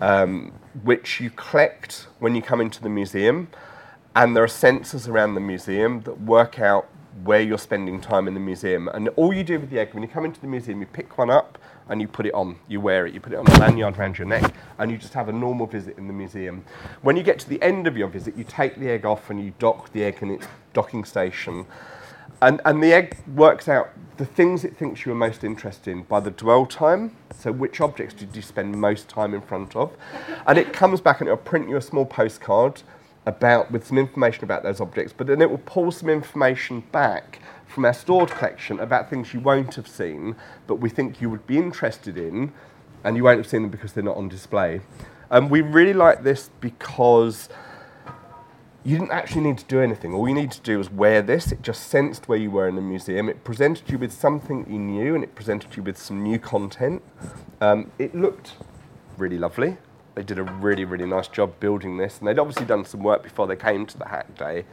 um, 0.00 0.52
which 0.82 1.20
you 1.20 1.30
collect 1.30 2.06
when 2.18 2.34
you 2.34 2.42
come 2.42 2.60
into 2.60 2.82
the 2.82 2.88
museum, 2.88 3.48
and 4.16 4.34
there 4.34 4.44
are 4.44 4.48
sensors 4.48 5.08
around 5.08 5.34
the 5.34 5.40
museum 5.40 6.00
that 6.02 6.20
work 6.20 6.58
out 6.58 6.88
where 7.24 7.40
you're 7.40 7.58
spending 7.58 8.00
time 8.00 8.28
in 8.28 8.34
the 8.34 8.40
museum. 8.40 8.88
And 8.88 9.08
all 9.10 9.32
you 9.32 9.44
do 9.44 9.58
with 9.60 9.70
the 9.70 9.78
egg, 9.78 9.94
when 9.94 10.02
you 10.02 10.08
come 10.08 10.24
into 10.24 10.40
the 10.40 10.46
museum, 10.46 10.80
you 10.80 10.86
pick 10.86 11.18
one 11.18 11.30
up 11.30 11.58
and 11.88 12.00
you 12.00 12.06
put 12.06 12.24
it 12.24 12.34
on, 12.34 12.56
you 12.68 12.80
wear 12.80 13.06
it, 13.06 13.14
you 13.14 13.20
put 13.20 13.32
it 13.32 13.36
on 13.36 13.46
a 13.46 13.58
lanyard 13.58 13.98
around 13.98 14.16
your 14.16 14.26
neck, 14.26 14.54
and 14.78 14.90
you 14.90 14.96
just 14.96 15.12
have 15.12 15.28
a 15.28 15.32
normal 15.32 15.66
visit 15.66 15.98
in 15.98 16.06
the 16.06 16.12
museum. 16.12 16.64
When 17.02 17.16
you 17.16 17.22
get 17.22 17.40
to 17.40 17.48
the 17.48 17.60
end 17.62 17.86
of 17.86 17.96
your 17.96 18.06
visit, 18.06 18.36
you 18.36 18.44
take 18.44 18.76
the 18.78 18.88
egg 18.88 19.04
off 19.04 19.28
and 19.28 19.44
you 19.44 19.52
dock 19.58 19.92
the 19.92 20.04
egg 20.04 20.18
in 20.20 20.30
its 20.30 20.46
docking 20.72 21.04
station. 21.04 21.66
And, 22.42 22.60
and 22.64 22.82
the 22.82 22.92
egg 22.92 23.18
works 23.34 23.68
out 23.68 23.90
the 24.16 24.24
things 24.24 24.64
it 24.64 24.76
thinks 24.76 25.04
you 25.04 25.12
are 25.12 25.16
most 25.16 25.44
interested 25.44 25.90
in 25.90 26.02
by 26.04 26.20
the 26.20 26.30
dwell 26.30 26.64
time. 26.64 27.16
So, 27.34 27.52
which 27.52 27.80
objects 27.80 28.14
did 28.14 28.34
you 28.36 28.42
spend 28.42 28.80
most 28.80 29.08
time 29.08 29.34
in 29.34 29.40
front 29.40 29.74
of? 29.76 29.94
And 30.46 30.58
it 30.58 30.72
comes 30.72 31.00
back 31.00 31.20
and 31.20 31.28
it'll 31.28 31.38
print 31.38 31.68
you 31.68 31.76
a 31.76 31.82
small 31.82 32.06
postcard 32.06 32.82
about 33.26 33.70
with 33.70 33.86
some 33.86 33.98
information 33.98 34.44
about 34.44 34.62
those 34.62 34.80
objects, 34.80 35.12
but 35.16 35.26
then 35.26 35.42
it 35.42 35.50
will 35.50 35.58
pull 35.58 35.90
some 35.90 36.08
information 36.08 36.80
back 36.92 37.40
from 37.66 37.84
our 37.84 37.92
stored 37.92 38.30
collection 38.30 38.80
about 38.80 39.08
things 39.08 39.32
you 39.32 39.40
won't 39.40 39.74
have 39.74 39.86
seen, 39.86 40.34
but 40.66 40.76
we 40.76 40.88
think 40.88 41.20
you 41.20 41.30
would 41.30 41.46
be 41.46 41.56
interested 41.56 42.16
in, 42.16 42.52
and 43.04 43.16
you 43.16 43.24
won't 43.24 43.38
have 43.38 43.46
seen 43.46 43.62
them 43.62 43.70
because 43.70 43.92
they're 43.92 44.04
not 44.04 44.16
on 44.16 44.28
display. 44.28 44.80
And 45.30 45.44
um, 45.44 45.50
we 45.50 45.60
really 45.60 45.92
like 45.92 46.24
this 46.24 46.50
because 46.60 47.48
you 48.82 48.98
didn't 48.98 49.12
actually 49.12 49.42
need 49.42 49.58
to 49.58 49.64
do 49.66 49.80
anything. 49.80 50.12
All 50.12 50.28
you 50.28 50.34
need 50.34 50.50
to 50.52 50.60
do 50.60 50.78
was 50.78 50.90
wear 50.90 51.22
this. 51.22 51.52
It 51.52 51.62
just 51.62 51.88
sensed 51.88 52.28
where 52.28 52.38
you 52.38 52.50
were 52.50 52.66
in 52.66 52.74
the 52.74 52.80
museum. 52.80 53.28
It 53.28 53.44
presented 53.44 53.90
you 53.90 53.98
with 53.98 54.12
something 54.12 54.66
you 54.68 54.78
knew, 54.78 55.14
and 55.14 55.22
it 55.22 55.34
presented 55.34 55.76
you 55.76 55.82
with 55.82 55.98
some 55.98 56.22
new 56.22 56.38
content. 56.38 57.02
Um, 57.60 57.92
it 57.98 58.14
looked 58.14 58.54
really 59.16 59.38
lovely. 59.38 59.76
They 60.20 60.26
did 60.26 60.38
a 60.38 60.42
really, 60.42 60.84
really 60.84 61.06
nice 61.06 61.28
job 61.28 61.58
building 61.60 61.96
this, 61.96 62.18
and 62.18 62.28
they'd 62.28 62.38
obviously 62.38 62.66
done 62.66 62.84
some 62.84 63.02
work 63.02 63.22
before 63.22 63.46
they 63.46 63.56
came 63.56 63.86
to 63.86 63.96
the 63.96 64.06
Hack 64.06 64.36
Day. 64.36 64.66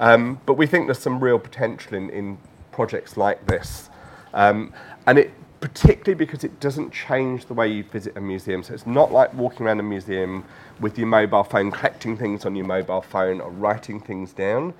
Um, 0.00 0.40
but 0.44 0.54
we 0.54 0.66
think 0.66 0.88
there's 0.88 0.98
some 0.98 1.22
real 1.22 1.38
potential 1.38 1.94
in, 1.94 2.10
in 2.10 2.36
projects 2.72 3.16
like 3.16 3.46
this. 3.46 3.90
Um, 4.34 4.72
and 5.06 5.16
it 5.16 5.30
particularly 5.60 6.14
because 6.14 6.42
it 6.42 6.58
doesn't 6.58 6.92
change 6.92 7.46
the 7.46 7.54
way 7.54 7.68
you 7.68 7.84
visit 7.84 8.16
a 8.16 8.20
museum. 8.20 8.64
So 8.64 8.74
it's 8.74 8.86
not 8.86 9.12
like 9.12 9.32
walking 9.34 9.66
around 9.66 9.78
a 9.78 9.84
museum 9.84 10.44
with 10.80 10.98
your 10.98 11.06
mobile 11.06 11.44
phone, 11.44 11.70
collecting 11.70 12.16
things 12.16 12.44
on 12.44 12.56
your 12.56 12.66
mobile 12.66 13.02
phone 13.02 13.40
or 13.40 13.50
writing 13.50 14.00
things 14.00 14.32
down. 14.32 14.74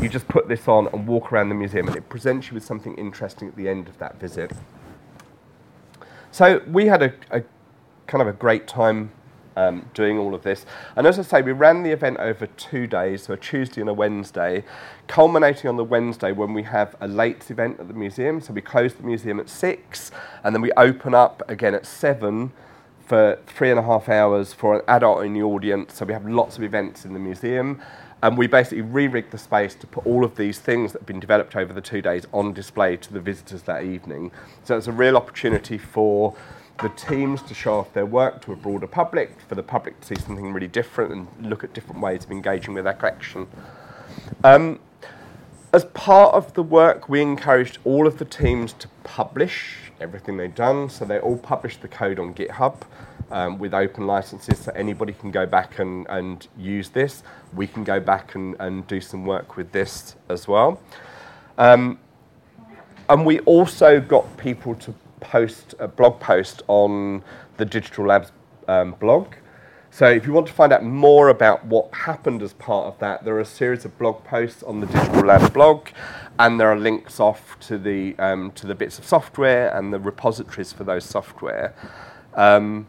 You 0.00 0.08
just 0.08 0.26
put 0.26 0.48
this 0.48 0.66
on 0.66 0.88
and 0.88 1.06
walk 1.06 1.32
around 1.32 1.50
the 1.50 1.54
museum, 1.54 1.86
and 1.86 1.96
it 1.96 2.08
presents 2.08 2.48
you 2.48 2.54
with 2.54 2.64
something 2.64 2.96
interesting 2.96 3.46
at 3.46 3.54
the 3.54 3.68
end 3.68 3.86
of 3.86 3.96
that 3.98 4.18
visit. 4.18 4.50
So 6.32 6.62
we 6.66 6.86
had 6.86 7.02
a, 7.04 7.14
a 7.30 7.44
kind 8.08 8.22
of 8.22 8.26
a 8.26 8.32
great 8.32 8.66
time 8.66 9.12
um, 9.56 9.90
doing 9.94 10.18
all 10.18 10.34
of 10.34 10.42
this. 10.42 10.66
And 10.96 11.06
as 11.06 11.18
I 11.18 11.22
say, 11.22 11.42
we 11.42 11.52
ran 11.52 11.82
the 11.82 11.90
event 11.90 12.18
over 12.18 12.46
two 12.46 12.86
days, 12.86 13.24
so 13.24 13.34
a 13.34 13.36
Tuesday 13.36 13.80
and 13.80 13.90
a 13.90 13.94
Wednesday, 13.94 14.64
culminating 15.06 15.68
on 15.68 15.76
the 15.76 15.84
Wednesday 15.84 16.32
when 16.32 16.52
we 16.54 16.62
have 16.64 16.94
a 17.00 17.08
late 17.08 17.50
event 17.50 17.80
at 17.80 17.88
the 17.88 17.94
museum. 17.94 18.40
So 18.40 18.52
we 18.52 18.60
close 18.60 18.94
the 18.94 19.02
museum 19.02 19.40
at 19.40 19.48
six, 19.48 20.10
and 20.44 20.54
then 20.54 20.62
we 20.62 20.72
open 20.72 21.14
up 21.14 21.42
again 21.48 21.74
at 21.74 21.86
seven 21.86 22.52
for 23.06 23.38
three 23.46 23.70
and 23.70 23.78
a 23.78 23.82
half 23.82 24.08
hours 24.08 24.52
for 24.52 24.76
an 24.76 24.82
adult 24.88 25.24
in 25.24 25.34
the 25.34 25.42
audience. 25.42 25.94
So 25.94 26.06
we 26.06 26.12
have 26.12 26.24
lots 26.24 26.56
of 26.56 26.62
events 26.62 27.04
in 27.04 27.12
the 27.12 27.18
museum. 27.18 27.82
And 28.24 28.38
we 28.38 28.46
basically 28.46 28.82
re-rigged 28.82 29.32
the 29.32 29.38
space 29.38 29.74
to 29.74 29.86
put 29.88 30.06
all 30.06 30.24
of 30.24 30.36
these 30.36 30.60
things 30.60 30.92
that 30.92 31.00
have 31.00 31.06
been 31.06 31.18
developed 31.18 31.56
over 31.56 31.72
the 31.72 31.80
two 31.80 32.00
days 32.00 32.24
on 32.32 32.52
display 32.52 32.96
to 32.96 33.12
the 33.12 33.18
visitors 33.18 33.62
that 33.62 33.82
evening. 33.82 34.30
So 34.62 34.76
it's 34.76 34.86
a 34.86 34.92
real 34.92 35.16
opportunity 35.16 35.76
for 35.76 36.36
the 36.80 36.88
teams 36.90 37.42
to 37.42 37.54
show 37.54 37.78
off 37.78 37.92
their 37.92 38.06
work 38.06 38.42
to 38.42 38.52
a 38.52 38.56
broader 38.56 38.86
public, 38.86 39.38
for 39.48 39.54
the 39.54 39.62
public 39.62 40.00
to 40.00 40.14
see 40.14 40.20
something 40.22 40.52
really 40.52 40.68
different 40.68 41.12
and 41.12 41.50
look 41.50 41.64
at 41.64 41.72
different 41.74 42.00
ways 42.00 42.24
of 42.24 42.30
engaging 42.30 42.74
with 42.74 42.84
their 42.84 42.94
collection. 42.94 43.46
Um, 44.42 44.80
as 45.72 45.84
part 45.86 46.34
of 46.34 46.52
the 46.54 46.62
work, 46.62 47.08
we 47.08 47.20
encouraged 47.22 47.78
all 47.84 48.06
of 48.06 48.18
the 48.18 48.24
teams 48.24 48.72
to 48.74 48.88
publish 49.04 49.76
everything 50.00 50.36
they'd 50.36 50.54
done, 50.54 50.90
so 50.90 51.04
they 51.04 51.18
all 51.18 51.38
published 51.38 51.80
the 51.82 51.88
code 51.88 52.18
on 52.18 52.34
GitHub. 52.34 52.82
um, 53.32 53.58
with 53.58 53.72
open 53.74 54.06
licenses, 54.06 54.58
so 54.58 54.72
anybody 54.72 55.14
can 55.14 55.30
go 55.30 55.46
back 55.46 55.78
and, 55.78 56.06
and 56.10 56.46
use 56.56 56.90
this. 56.90 57.22
We 57.54 57.66
can 57.66 57.82
go 57.82 57.98
back 57.98 58.34
and, 58.34 58.54
and 58.60 58.86
do 58.86 59.00
some 59.00 59.24
work 59.24 59.56
with 59.56 59.72
this 59.72 60.14
as 60.28 60.46
well. 60.46 60.80
Um, 61.58 61.98
and 63.08 63.26
we 63.26 63.40
also 63.40 64.00
got 64.00 64.36
people 64.36 64.74
to 64.76 64.94
post 65.22 65.74
a 65.78 65.88
blog 65.88 66.20
post 66.20 66.62
on 66.68 67.22
the 67.56 67.64
Digital 67.64 68.06
Labs 68.06 68.32
um, 68.68 68.92
blog. 69.00 69.34
So 69.90 70.06
if 70.06 70.26
you 70.26 70.32
want 70.32 70.46
to 70.46 70.52
find 70.54 70.72
out 70.72 70.82
more 70.82 71.28
about 71.28 71.66
what 71.66 71.94
happened 71.94 72.42
as 72.42 72.54
part 72.54 72.86
of 72.86 72.98
that, 73.00 73.24
there 73.24 73.34
are 73.34 73.40
a 73.40 73.44
series 73.44 73.84
of 73.84 73.96
blog 73.98 74.24
posts 74.24 74.62
on 74.62 74.80
the 74.80 74.86
Digital 74.86 75.24
Labs 75.24 75.50
blog, 75.50 75.88
and 76.38 76.58
there 76.58 76.70
are 76.72 76.78
links 76.78 77.20
off 77.20 77.58
to 77.60 77.76
the 77.76 78.16
um, 78.18 78.52
to 78.52 78.66
the 78.66 78.74
bits 78.74 78.98
of 78.98 79.04
software 79.04 79.76
and 79.76 79.92
the 79.92 80.00
repositories 80.00 80.72
for 80.72 80.84
those 80.84 81.04
software. 81.04 81.74
Um, 82.34 82.86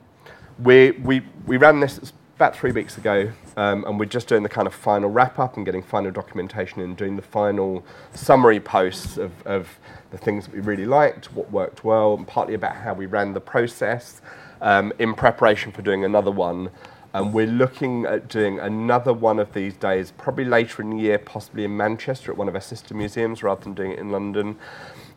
we, 0.60 0.92
we, 0.92 1.24
we 1.46 1.58
ran 1.58 1.80
this 1.80 2.14
about 2.44 2.58
three 2.58 2.74
weeks 2.74 2.98
ago, 2.98 3.32
um, 3.56 3.86
and 3.86 3.98
we're 3.98 4.06
just 4.06 4.28
doing 4.28 4.44
the 4.44 4.50
kind 4.50 4.68
of 4.68 4.74
final 4.74 5.10
wrap 5.10 5.40
up 5.40 5.56
and 5.56 5.66
getting 5.66 5.82
final 5.82 6.12
documentation 6.12 6.82
and 6.82 6.98
doing 6.98 7.16
the 7.16 7.22
final 7.22 7.86
summary 8.14 8.60
posts 8.60 9.16
of, 9.16 9.32
of 9.48 9.80
the 10.12 10.18
things 10.18 10.44
that 10.44 10.54
we 10.54 10.60
really 10.60 10.86
liked, 10.86 11.32
what 11.32 11.50
worked 11.54 11.86
well, 11.86 12.16
and 12.16 12.28
partly 12.28 12.54
about 12.54 12.76
how 12.76 12.94
we 12.94 13.06
ran 13.06 13.32
the 13.32 13.40
process 13.40 14.22
um, 14.60 14.92
in 15.00 15.14
preparation 15.14 15.72
for 15.72 15.82
doing 15.82 16.04
another 16.04 16.32
one. 16.32 16.70
And 17.14 17.34
we're 17.34 17.48
looking 17.48 18.06
at 18.06 18.28
doing 18.28 18.60
another 18.60 19.14
one 19.14 19.40
of 19.40 19.54
these 19.54 19.76
days, 19.76 20.12
probably 20.12 20.44
later 20.44 20.82
in 20.82 20.90
the 20.90 20.98
year, 20.98 21.20
possibly 21.20 21.64
in 21.64 21.78
Manchester 21.78 22.30
at 22.30 22.38
one 22.38 22.50
of 22.50 22.56
our 22.56 22.62
sister 22.62 22.94
museums 22.94 23.42
rather 23.42 23.64
than 23.64 23.74
doing 23.74 23.92
it 23.92 24.00
in 24.00 24.12
London. 24.12 24.58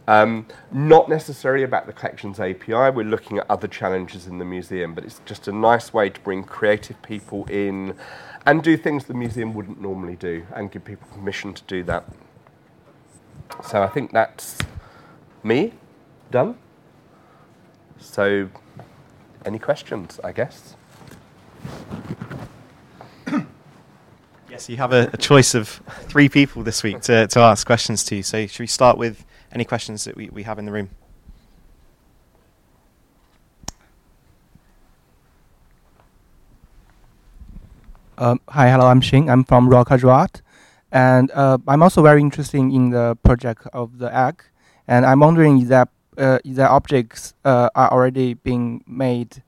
Um, 0.08 0.46
not 0.70 1.08
necessarily 1.08 1.64
about 1.64 1.86
the 1.86 1.92
collections 1.92 2.38
API, 2.38 2.90
we're 2.90 3.02
looking 3.02 3.38
at 3.38 3.50
other 3.50 3.66
challenges 3.66 4.26
in 4.26 4.38
the 4.38 4.44
museum, 4.44 4.94
but 4.94 5.04
it's 5.04 5.20
just 5.24 5.48
a 5.48 5.52
nice 5.52 5.92
way 5.92 6.10
to 6.10 6.20
bring 6.20 6.44
creative 6.44 7.00
people 7.02 7.44
in 7.46 7.96
and 8.44 8.62
do 8.62 8.76
things 8.76 9.06
the 9.06 9.14
museum 9.14 9.52
wouldn't 9.52 9.80
normally 9.80 10.14
do 10.14 10.46
and 10.54 10.70
give 10.70 10.84
people 10.84 11.08
permission 11.12 11.52
to 11.54 11.62
do 11.64 11.82
that. 11.82 12.04
So 13.64 13.82
I 13.82 13.88
think 13.88 14.12
that's 14.12 14.58
me 15.42 15.72
done. 16.30 16.56
So, 17.98 18.48
any 19.44 19.58
questions, 19.58 20.20
I 20.22 20.32
guess? 20.32 20.76
Yes, 24.56 24.70
you 24.70 24.78
have 24.78 24.94
a, 24.94 25.10
a 25.12 25.18
choice 25.18 25.54
of 25.54 25.68
three 26.04 26.30
people 26.30 26.62
this 26.62 26.82
week 26.82 27.02
to, 27.02 27.26
to 27.26 27.40
ask 27.40 27.66
questions 27.66 28.02
to. 28.04 28.22
So, 28.22 28.46
should 28.46 28.60
we 28.60 28.66
start 28.66 28.96
with 28.96 29.25
any 29.56 29.64
questions 29.64 30.04
that 30.04 30.14
we, 30.16 30.28
we 30.28 30.42
have 30.42 30.58
in 30.58 30.66
the 30.66 30.72
room? 30.72 30.90
Um, 38.18 38.40
hi, 38.48 38.68
hello, 38.68 38.86
I'm 38.86 39.00
Xing. 39.00 39.30
I'm 39.30 39.44
from 39.44 39.68
Royal 39.70 39.86
Cultural 39.86 40.26
And 40.92 41.30
uh, 41.30 41.56
I'm 41.66 41.82
also 41.82 42.02
very 42.02 42.20
interested 42.20 42.58
in 42.58 42.90
the 42.90 43.16
project 43.22 43.66
of 43.72 43.98
the 43.98 44.14
egg. 44.14 44.42
And 44.86 45.06
I'm 45.06 45.20
wondering 45.20 45.62
if 45.62 45.68
that, 45.68 45.88
uh, 46.18 46.38
if 46.44 46.56
that 46.56 46.70
objects 46.70 47.32
uh, 47.42 47.70
are 47.74 47.90
already 47.90 48.34
being 48.34 48.84
made, 48.86 49.42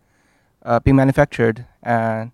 uh, 0.62 0.80
being 0.80 0.96
manufactured. 0.96 1.66
And 1.82 2.32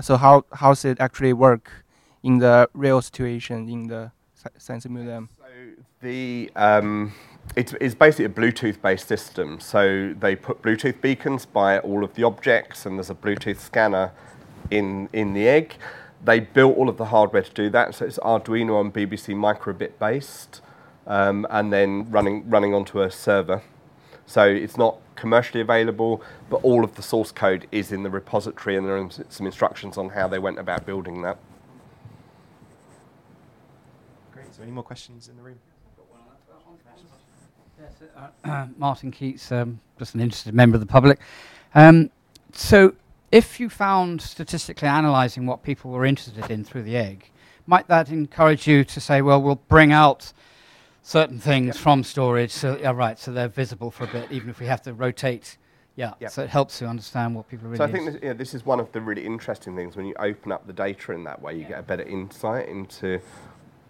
so 0.00 0.16
how, 0.16 0.44
how 0.52 0.70
does 0.70 0.84
it 0.84 1.00
actually 1.00 1.32
work 1.32 1.84
in 2.22 2.38
the 2.38 2.70
real 2.74 3.02
situation 3.02 3.68
in 3.68 3.88
the 3.88 4.12
Science 4.56 4.88
Museum? 4.88 5.30
So 5.38 5.87
the 6.00 6.50
um, 6.56 7.12
it's, 7.56 7.74
it's 7.80 7.94
basically 7.94 8.26
a 8.26 8.28
Bluetooth-based 8.28 9.06
system. 9.06 9.58
So 9.60 10.14
they 10.18 10.36
put 10.36 10.62
Bluetooth 10.62 11.00
beacons 11.00 11.46
by 11.46 11.78
all 11.80 12.04
of 12.04 12.14
the 12.14 12.24
objects, 12.24 12.86
and 12.86 12.98
there's 12.98 13.10
a 13.10 13.14
Bluetooth 13.14 13.58
scanner 13.58 14.12
in 14.70 15.08
in 15.12 15.34
the 15.34 15.48
egg. 15.48 15.74
They 16.24 16.40
built 16.40 16.76
all 16.76 16.88
of 16.88 16.96
the 16.96 17.06
hardware 17.06 17.42
to 17.42 17.54
do 17.54 17.70
that. 17.70 17.94
So 17.94 18.04
it's 18.04 18.18
Arduino 18.18 18.80
and 18.80 18.92
BBC 18.92 19.34
microbit 19.34 19.98
based, 19.98 20.60
um, 21.06 21.46
and 21.50 21.72
then 21.72 22.10
running 22.10 22.48
running 22.48 22.74
onto 22.74 23.02
a 23.02 23.10
server. 23.10 23.62
So 24.26 24.44
it's 24.44 24.76
not 24.76 24.98
commercially 25.16 25.62
available, 25.62 26.22
but 26.50 26.56
all 26.62 26.84
of 26.84 26.94
the 26.96 27.02
source 27.02 27.32
code 27.32 27.66
is 27.72 27.92
in 27.92 28.02
the 28.02 28.10
repository, 28.10 28.76
and 28.76 28.86
there 28.86 28.96
are 28.96 29.08
some 29.30 29.46
instructions 29.46 29.96
on 29.96 30.10
how 30.10 30.28
they 30.28 30.38
went 30.38 30.58
about 30.58 30.84
building 30.84 31.22
that. 31.22 31.38
Great. 34.32 34.54
So, 34.54 34.62
any 34.62 34.70
more 34.70 34.84
questions 34.84 35.28
in 35.28 35.36
the 35.36 35.42
room? 35.42 35.58
Yes, 37.80 37.92
uh, 38.44 38.66
Martin 38.76 39.10
Keats, 39.10 39.52
um, 39.52 39.80
just 39.98 40.14
an 40.14 40.20
interested 40.20 40.54
member 40.54 40.76
of 40.76 40.80
the 40.80 40.86
public. 40.86 41.20
Um, 41.74 42.10
so, 42.52 42.94
if 43.30 43.60
you 43.60 43.68
found 43.68 44.22
statistically 44.22 44.88
analysing 44.88 45.46
what 45.46 45.62
people 45.62 45.90
were 45.90 46.04
interested 46.04 46.50
in 46.50 46.64
through 46.64 46.82
the 46.82 46.96
egg, 46.96 47.30
might 47.66 47.86
that 47.88 48.08
encourage 48.10 48.66
you 48.66 48.84
to 48.84 49.00
say, 49.00 49.20
well, 49.20 49.40
we'll 49.40 49.60
bring 49.68 49.92
out 49.92 50.32
certain 51.02 51.38
things 51.38 51.68
Yep. 51.68 51.76
from 51.76 52.04
storage, 52.04 52.50
so 52.50 52.76
yeah, 52.78 52.90
right, 52.92 53.18
so 53.18 53.32
they're 53.32 53.48
visible 53.48 53.90
for 53.90 54.04
a 54.04 54.08
bit, 54.08 54.30
even 54.32 54.48
if 54.48 54.60
we 54.60 54.66
have 54.66 54.82
to 54.82 54.94
rotate. 54.94 55.58
Yeah, 55.94 56.14
Yep. 56.20 56.30
so 56.30 56.42
it 56.42 56.50
helps 56.50 56.80
you 56.80 56.86
understand 56.86 57.34
what 57.34 57.48
people 57.48 57.66
are 57.66 57.70
really. 57.70 57.78
So 57.78 57.84
I 57.84 57.92
think 57.92 58.06
this, 58.06 58.22
yeah, 58.22 58.32
this 58.32 58.54
is 58.54 58.64
one 58.64 58.78
of 58.80 58.90
the 58.92 59.00
really 59.00 59.26
interesting 59.26 59.74
things 59.76 59.96
when 59.96 60.06
you 60.06 60.14
open 60.18 60.52
up 60.52 60.66
the 60.66 60.72
data 60.72 61.12
in 61.12 61.24
that 61.24 61.42
way, 61.42 61.54
you 61.56 61.64
get 61.64 61.78
a 61.78 61.82
better 61.82 62.04
insight 62.04 62.68
into 62.68 63.20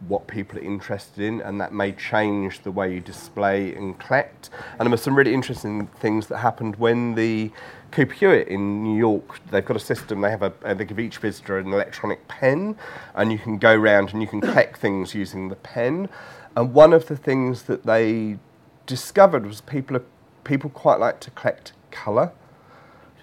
what 0.06 0.28
people 0.28 0.58
are 0.58 0.62
interested 0.62 1.24
in, 1.24 1.40
and 1.40 1.60
that 1.60 1.72
may 1.72 1.92
change 1.92 2.60
the 2.60 2.70
way 2.70 2.94
you 2.94 3.00
display 3.00 3.74
and 3.74 3.98
collect. 3.98 4.50
And 4.72 4.80
there 4.80 4.90
were 4.90 4.96
some 4.96 5.16
really 5.16 5.34
interesting 5.34 5.88
things 5.88 6.28
that 6.28 6.38
happened 6.38 6.76
when 6.76 7.14
the 7.14 7.50
Cooper 7.90 8.12
Hewitt 8.12 8.48
in 8.48 8.82
New 8.84 8.96
York, 8.96 9.40
they've 9.50 9.64
got 9.64 9.76
a 9.76 9.80
system, 9.80 10.20
they 10.20 10.30
have 10.30 10.42
a, 10.42 10.52
they 10.74 10.84
give 10.84 11.00
each 11.00 11.18
visitor 11.18 11.58
an 11.58 11.72
electronic 11.72 12.28
pen, 12.28 12.76
and 13.14 13.32
you 13.32 13.38
can 13.38 13.58
go 13.58 13.74
around 13.74 14.12
and 14.12 14.22
you 14.22 14.28
can 14.28 14.40
collect 14.40 14.78
things 14.78 15.14
using 15.14 15.48
the 15.48 15.56
pen. 15.56 16.08
And 16.56 16.74
one 16.74 16.92
of 16.92 17.06
the 17.06 17.16
things 17.16 17.62
that 17.64 17.84
they 17.84 18.38
discovered 18.86 19.46
was 19.46 19.60
people, 19.62 20.00
people 20.44 20.70
quite 20.70 21.00
like 21.00 21.18
to 21.20 21.30
collect 21.32 21.72
colour. 21.90 22.32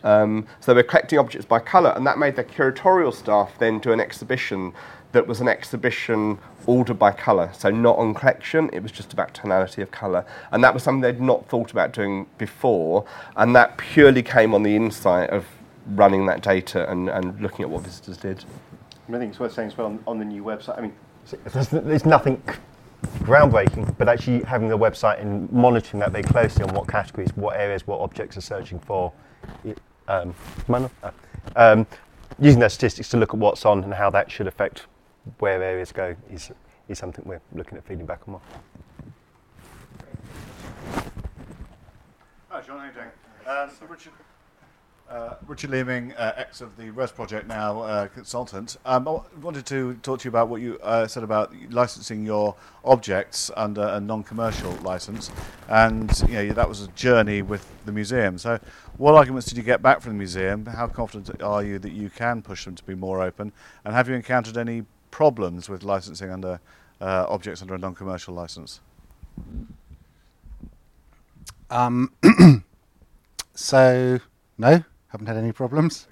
Um, 0.03 0.45
so 0.59 0.73
they 0.73 0.79
were 0.79 0.83
collecting 0.83 1.19
objects 1.19 1.47
by 1.47 1.59
colour, 1.59 1.93
and 1.95 2.05
that 2.05 2.17
made 2.17 2.35
their 2.35 2.45
curatorial 2.45 3.13
staff 3.13 3.53
then 3.59 3.79
do 3.79 3.91
an 3.91 3.99
exhibition 3.99 4.73
that 5.15 5.25
was 5.25 5.39
an 5.39 5.47
exhibition 5.47 6.37
ordered 6.67 6.99
by 6.99 7.11
colour. 7.11 7.51
So 7.53 7.69
not 7.69 7.97
on 7.97 8.13
collection, 8.13 8.69
it 8.73 8.81
was 8.81 8.91
just 8.91 9.13
about 9.13 9.33
tonality 9.33 9.81
of 9.81 9.91
colour. 9.91 10.25
And 10.51 10.63
that 10.63 10.73
was 10.73 10.83
something 10.83 11.01
they'd 11.01 11.21
not 11.21 11.47
thought 11.47 11.71
about 11.71 11.93
doing 11.93 12.27
before, 12.37 13.05
and 13.35 13.55
that 13.55 13.77
purely 13.77 14.23
came 14.23 14.53
on 14.53 14.63
the 14.63 14.75
insight 14.75 15.29
of 15.29 15.45
running 15.87 16.25
that 16.25 16.41
data 16.41 16.89
and, 16.89 17.09
and 17.09 17.39
looking 17.39 17.63
at 17.63 17.69
what 17.69 17.83
visitors 17.83 18.17
did. 18.17 18.43
I 19.07 19.19
think 19.19 19.31
it's 19.31 19.39
worth 19.39 19.53
saying 19.53 19.67
as 19.69 19.77
well 19.77 19.87
on, 19.87 20.03
on 20.07 20.19
the 20.19 20.25
new 20.25 20.43
website. 20.43 20.77
I 20.77 20.81
mean, 20.81 20.93
there's, 21.51 21.69
there's 21.69 22.05
nothing 22.05 22.41
groundbreaking, 23.19 23.95
but 23.97 24.09
actually 24.09 24.41
having 24.43 24.67
the 24.67 24.77
website 24.77 25.21
and 25.21 25.51
monitoring 25.51 25.99
that 25.99 26.11
very 26.11 26.23
closely 26.23 26.63
on 26.63 26.73
what 26.73 26.87
categories, 26.87 27.29
what 27.35 27.55
areas, 27.57 27.85
what 27.85 27.99
objects 27.99 28.37
are 28.37 28.41
searching 28.41 28.79
for. 28.79 29.11
Um, 30.07 30.35
uh, 30.69 31.11
um, 31.55 31.87
using 32.39 32.59
their 32.59 32.69
statistics 32.69 33.09
to 33.09 33.17
look 33.17 33.33
at 33.33 33.39
what's 33.39 33.65
on 33.65 33.83
and 33.83 33.93
how 33.93 34.09
that 34.11 34.29
should 34.29 34.47
affect 34.47 34.85
where 35.39 35.61
areas 35.61 35.91
go 35.91 36.15
is, 36.31 36.51
is 36.87 36.99
something 36.99 37.23
we're 37.25 37.41
looking 37.53 37.77
at 37.77 37.85
feeding 37.85 38.05
back 38.05 38.21
on. 38.27 38.39
Hi, 42.49 42.61
John. 42.61 42.79
How 42.79 42.85
you 42.85 42.91
doing? 42.93 43.07
Um, 43.47 43.69
Richard, 43.89 44.13
uh, 45.09 45.35
Richard 45.45 45.69
Leeming, 45.69 46.13
uh, 46.13 46.33
ex 46.35 46.61
of 46.61 46.75
the 46.77 46.89
Res 46.89 47.11
Project, 47.11 47.47
now 47.47 47.81
uh, 47.81 48.07
consultant. 48.07 48.77
Um, 48.85 49.07
I 49.07 49.19
wanted 49.41 49.65
to 49.67 49.95
talk 50.01 50.19
to 50.21 50.25
you 50.25 50.29
about 50.29 50.47
what 50.47 50.61
you 50.61 50.79
uh, 50.81 51.05
said 51.05 51.23
about 51.23 51.53
licensing 51.69 52.25
your 52.25 52.55
objects 52.83 53.51
under 53.55 53.83
a 53.83 53.99
non-commercial 53.99 54.71
license, 54.83 55.31
and 55.69 56.11
you 56.27 56.33
know 56.35 56.53
that 56.53 56.67
was 56.67 56.81
a 56.81 56.87
journey 56.89 57.41
with 57.41 57.69
the 57.85 57.91
museum. 57.91 58.37
So, 58.37 58.59
what 58.97 59.13
arguments 59.13 59.47
did 59.47 59.57
you 59.57 59.63
get 59.63 59.81
back 59.81 60.01
from 60.01 60.13
the 60.13 60.17
museum? 60.17 60.65
How 60.65 60.87
confident 60.87 61.41
are 61.41 61.63
you 61.63 61.77
that 61.79 61.91
you 61.91 62.09
can 62.09 62.41
push 62.41 62.65
them 62.65 62.75
to 62.75 62.83
be 62.83 62.95
more 62.95 63.21
open? 63.21 63.51
And 63.83 63.93
have 63.93 64.09
you 64.09 64.15
encountered 64.15 64.57
any 64.57 64.85
problems 65.15 65.69
with 65.69 65.81
licensing 65.81 66.29
under 66.29 66.59
uh, 66.99 67.25
objects 67.29 67.61
under 67.61 67.73
a 67.73 67.77
non-commercial 67.77 68.33
license? 68.33 68.81
Um, 71.69 72.11
so, 73.55 74.19
no, 74.57 74.83
haven't 75.07 75.27
had 75.27 75.37
any 75.37 75.53
problems. 75.53 76.07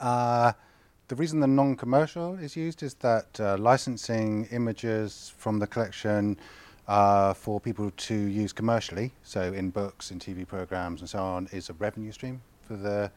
Uh, 0.00 0.52
the 1.06 1.14
reason 1.14 1.38
the 1.38 1.46
non-commercial 1.46 2.34
is 2.40 2.56
used 2.56 2.82
is 2.82 2.94
that 2.94 3.38
uh, 3.38 3.56
licensing 3.56 4.48
images 4.50 5.32
from 5.38 5.60
the 5.60 5.66
collection 5.68 6.36
uh, 6.88 7.32
for 7.32 7.60
people 7.60 7.92
to 7.92 8.14
use 8.16 8.52
commercially, 8.52 9.12
so 9.22 9.52
in 9.52 9.70
books, 9.70 10.10
in 10.10 10.18
TV 10.18 10.44
programs, 10.44 11.00
and 11.00 11.08
so 11.08 11.20
on, 11.20 11.48
is 11.52 11.70
a 11.70 11.74
revenue 11.74 12.10
stream 12.10 12.40
for 12.60 12.74
the 12.74 13.08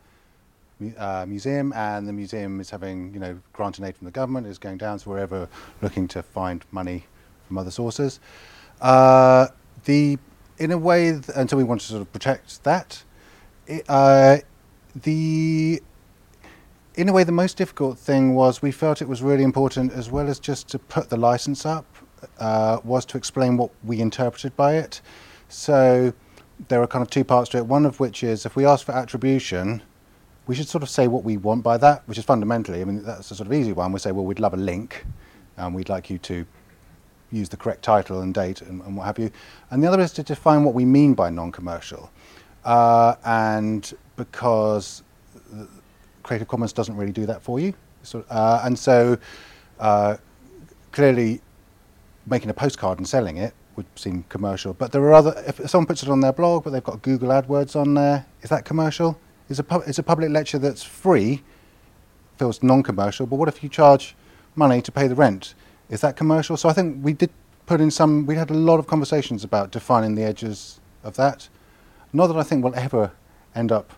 uh, 0.98 1.26
museum, 1.28 1.74
and 1.74 2.08
the 2.08 2.14
museum 2.14 2.60
is 2.60 2.70
having, 2.70 3.14
you 3.14 3.20
know, 3.20 3.40
grant 3.54 3.78
and 3.78 3.88
aid 3.88 3.96
from 3.96 4.06
the 4.06 4.12
government, 4.12 4.48
is 4.48 4.58
going 4.58 4.78
down, 4.78 5.00
so 5.00 5.12
we're 5.12 5.20
ever 5.20 5.48
looking 5.82 6.08
to 6.10 6.24
find 6.24 6.64
money 6.72 7.06
from 7.48 7.58
other 7.58 7.72
sources. 7.72 8.20
Uh, 8.82 9.48
the, 9.86 10.18
in 10.58 10.72
a 10.72 10.78
way, 10.78 11.12
th- 11.12 11.30
until 11.36 11.58
we 11.58 11.64
want 11.64 11.82
to 11.82 11.88
sort 11.88 12.02
of 12.02 12.12
protect 12.12 12.64
that, 12.64 13.04
it, 13.68 13.86
uh, 13.88 14.38
the 14.96 15.82
in 16.96 17.08
a 17.08 17.14
way, 17.14 17.24
the 17.24 17.32
most 17.32 17.56
difficult 17.56 17.98
thing 17.98 18.36
was 18.36 18.62
we 18.62 18.72
felt 18.72 19.02
it 19.02 19.08
was 19.08 19.22
really 19.22 19.44
important, 19.44 19.94
as 19.94 20.12
well 20.12 20.28
as 20.28 20.40
just 20.40 20.68
to 20.70 20.80
put 20.80 21.10
the 21.10 21.16
license 21.16 21.66
up, 21.66 21.86
uh, 22.40 22.80
was 22.84 23.06
to 23.06 23.18
explain 23.18 23.56
what 23.56 23.72
we 23.84 24.02
interpreted 24.02 24.56
by 24.58 24.76
it. 24.76 25.02
So 25.48 26.14
there 26.68 26.82
are 26.82 26.88
kind 26.88 27.02
of 27.02 27.10
two 27.10 27.24
parts 27.24 27.50
to 27.52 27.58
it. 27.60 27.66
One 27.66 27.86
of 27.86 28.00
which 28.00 28.24
is 28.24 28.46
if 28.46 28.56
we 28.56 28.66
ask 28.66 28.86
for 28.86 28.92
attribution, 28.92 29.82
we 30.48 30.56
should 30.56 30.68
sort 30.68 30.84
of 30.84 30.90
say 30.90 31.08
what 31.08 31.24
we 31.24 31.38
want 31.38 31.64
by 31.64 31.78
that, 31.78 32.04
which 32.08 32.18
is 32.18 32.26
fundamentally, 32.26 32.82
I 32.82 32.86
mean, 32.86 33.04
that's 33.04 33.32
a 33.32 33.36
sort 33.36 33.48
of 33.48 33.54
easy 33.54 33.74
one. 33.74 33.92
We 33.92 34.00
say, 34.00 34.12
well, 34.12 34.26
we'd 34.26 34.40
love 34.40 34.54
a 34.54 34.58
link, 34.58 35.06
and 35.58 35.76
we'd 35.76 35.90
like 35.90 36.10
you 36.10 36.18
to 36.20 36.46
use 37.32 37.48
the 37.50 37.58
correct 37.58 37.82
title 37.84 38.22
and 38.22 38.34
date 38.34 38.62
and, 38.62 38.82
and 38.82 38.98
what 38.98 39.06
have 39.06 39.18
you. 39.18 39.32
And 39.70 39.84
the 39.84 39.88
other 39.88 40.02
is 40.02 40.12
to 40.14 40.24
define 40.24 40.64
what 40.64 40.74
we 40.74 40.84
mean 40.84 41.14
by 41.14 41.30
non-commercial. 41.30 42.12
Uh, 42.66 43.16
and 43.24 43.94
because 44.18 45.04
Creative 46.24 46.48
Commons 46.48 46.74
doesn't 46.74 46.96
really 46.96 47.12
do 47.12 47.26
that 47.26 47.42
for 47.42 47.60
you. 47.60 47.74
So, 48.04 48.26
uh, 48.30 48.62
and 48.64 48.78
so 48.78 49.18
uh, 49.80 50.18
clearly 50.92 51.42
making 52.26 52.50
a 52.50 52.54
postcard 52.54 52.98
and 52.98 53.08
selling 53.08 53.38
it 53.38 53.54
would 53.76 53.86
seem 53.96 54.26
commercial. 54.30 54.74
But 54.74 54.92
there 54.92 55.02
are 55.04 55.14
other, 55.14 55.44
if 55.48 55.70
someone 55.70 55.88
puts 55.88 56.04
it 56.04 56.10
on 56.10 56.20
their 56.20 56.34
blog, 56.34 56.64
but 56.64 56.72
they've 56.72 56.84
got 56.84 57.02
Google 57.02 57.30
AdWords 57.30 57.76
on 57.76 57.94
there, 57.94 58.26
is 58.42 58.50
that 58.50 58.66
commercial? 58.66 59.18
Is 59.52 59.60
a, 59.60 59.80
is 59.82 60.00
a 60.00 60.04
public 60.04 60.30
lecture 60.30 60.58
that's 60.58 60.82
free, 60.82 61.44
feels 62.38 62.64
non-commercial, 62.64 63.26
but 63.26 63.36
what 63.36 63.50
if 63.50 63.62
you 63.62 63.68
charge 63.68 64.16
money 64.56 64.82
to 64.82 64.92
pay 64.94 65.08
the 65.08 65.16
rent? 65.16 65.56
Is 65.90 66.00
that 66.00 66.16
commercial? 66.16 66.56
So 66.56 66.70
I 66.70 66.74
think 66.74 67.04
we 67.04 67.12
did 67.12 67.30
put 67.66 67.82
in 67.82 67.92
some, 67.92 68.26
we 68.26 68.36
had 68.36 68.50
a 68.50 68.54
lot 68.54 68.80
of 68.80 68.88
conversations 68.88 69.44
about 69.44 69.72
defining 69.72 70.16
the 70.16 70.24
edges 70.24 70.80
of 71.04 71.18
that. 71.18 71.50
Not 72.14 72.28
that 72.28 72.38
I 72.38 72.44
think 72.44 72.64
we'll 72.64 72.76
ever 72.76 73.12
end 73.54 73.74
up 73.74 73.92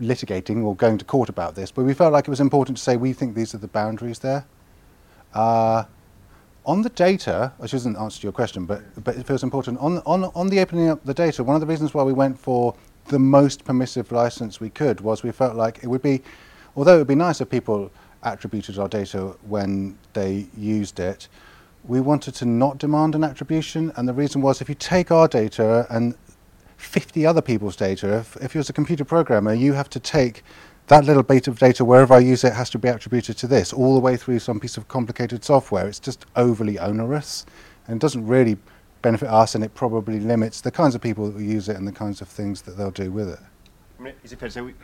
litigating 0.00 0.62
or 0.64 0.76
going 0.76 0.98
to 0.98 1.04
court 1.04 1.28
about 1.28 1.56
this, 1.56 1.72
but 1.72 1.84
we 1.84 1.92
felt 1.92 2.12
like 2.12 2.28
it 2.28 2.30
was 2.30 2.40
important 2.40 2.76
to 2.78 2.82
say 2.84 2.96
we 2.96 3.12
think 3.12 3.34
these 3.34 3.52
are 3.52 3.58
the 3.58 3.66
boundaries 3.66 4.20
there. 4.20 4.46
Uh, 5.34 5.84
on 6.64 6.82
the 6.82 6.90
data, 6.90 7.52
which 7.58 7.74
isn't 7.74 7.96
answer 7.96 8.20
to 8.20 8.22
your 8.24 8.32
question, 8.32 8.64
but, 8.64 8.82
but 9.02 9.16
it 9.16 9.26
feels 9.26 9.42
important, 9.42 9.76
on, 9.80 9.98
on, 10.06 10.24
on 10.36 10.48
the 10.48 10.60
opening 10.60 10.88
up 10.88 11.04
the 11.04 11.14
data, 11.14 11.42
one 11.42 11.56
of 11.56 11.60
the 11.60 11.66
reasons 11.66 11.94
why 11.94 12.04
we 12.04 12.12
went 12.12 12.38
for 12.38 12.76
the 13.08 13.18
most 13.18 13.64
permissive 13.64 14.12
license 14.12 14.60
we 14.60 14.70
could 14.70 15.00
was 15.00 15.22
we 15.22 15.32
felt 15.32 15.56
like 15.56 15.80
it 15.82 15.86
would 15.86 16.02
be, 16.02 16.22
although 16.74 16.96
it 16.96 16.98
would 16.98 17.06
be 17.06 17.14
nice 17.14 17.40
if 17.40 17.48
people 17.48 17.90
attributed 18.22 18.78
our 18.78 18.88
data 18.88 19.36
when 19.46 19.96
they 20.12 20.46
used 20.56 20.98
it, 20.98 21.28
we 21.84 22.00
wanted 22.00 22.34
to 22.34 22.44
not 22.44 22.78
demand 22.78 23.14
an 23.14 23.22
attribution, 23.22 23.92
and 23.96 24.08
the 24.08 24.12
reason 24.12 24.42
was 24.42 24.60
if 24.60 24.68
you 24.68 24.74
take 24.74 25.10
our 25.10 25.28
data 25.28 25.86
and 25.90 26.16
50 26.76 27.24
other 27.26 27.40
people's 27.40 27.76
data. 27.76 28.18
If, 28.18 28.36
if 28.36 28.54
you're 28.54 28.64
a 28.68 28.72
computer 28.72 29.04
programmer, 29.04 29.54
you 29.54 29.72
have 29.72 29.90
to 29.90 30.00
take 30.00 30.42
that 30.88 31.04
little 31.04 31.22
bit 31.22 31.48
of 31.48 31.58
data, 31.58 31.84
wherever 31.84 32.14
I 32.14 32.18
use 32.18 32.44
it, 32.44 32.52
has 32.52 32.70
to 32.70 32.78
be 32.78 32.88
attributed 32.88 33.36
to 33.38 33.46
this, 33.46 33.72
all 33.72 33.94
the 33.94 34.00
way 34.00 34.16
through 34.16 34.38
some 34.38 34.60
piece 34.60 34.76
of 34.76 34.86
complicated 34.88 35.44
software. 35.44 35.88
It's 35.88 35.98
just 35.98 36.26
overly 36.36 36.78
onerous, 36.78 37.44
and 37.86 37.96
it 37.96 38.00
doesn't 38.00 38.26
really 38.26 38.56
benefit 39.06 39.28
us, 39.28 39.54
and 39.54 39.62
it 39.62 39.72
probably 39.72 40.18
limits 40.18 40.60
the 40.60 40.70
kinds 40.72 40.96
of 40.96 41.00
people 41.00 41.26
that 41.26 41.34
will 41.34 41.40
use 41.40 41.68
it 41.68 41.76
and 41.76 41.86
the 41.86 41.92
kinds 41.92 42.20
of 42.20 42.26
things 42.26 42.62
that 42.62 42.76
they'll 42.76 42.90
do 42.90 43.12
with 43.12 43.28
it. 43.28 43.38
I 44.00 44.02
mean, 44.02 44.14
is 44.24 44.32
it 44.32 44.40
fair 44.40 44.48
to 44.48 44.52
say 44.52 44.60
we, 44.62 44.74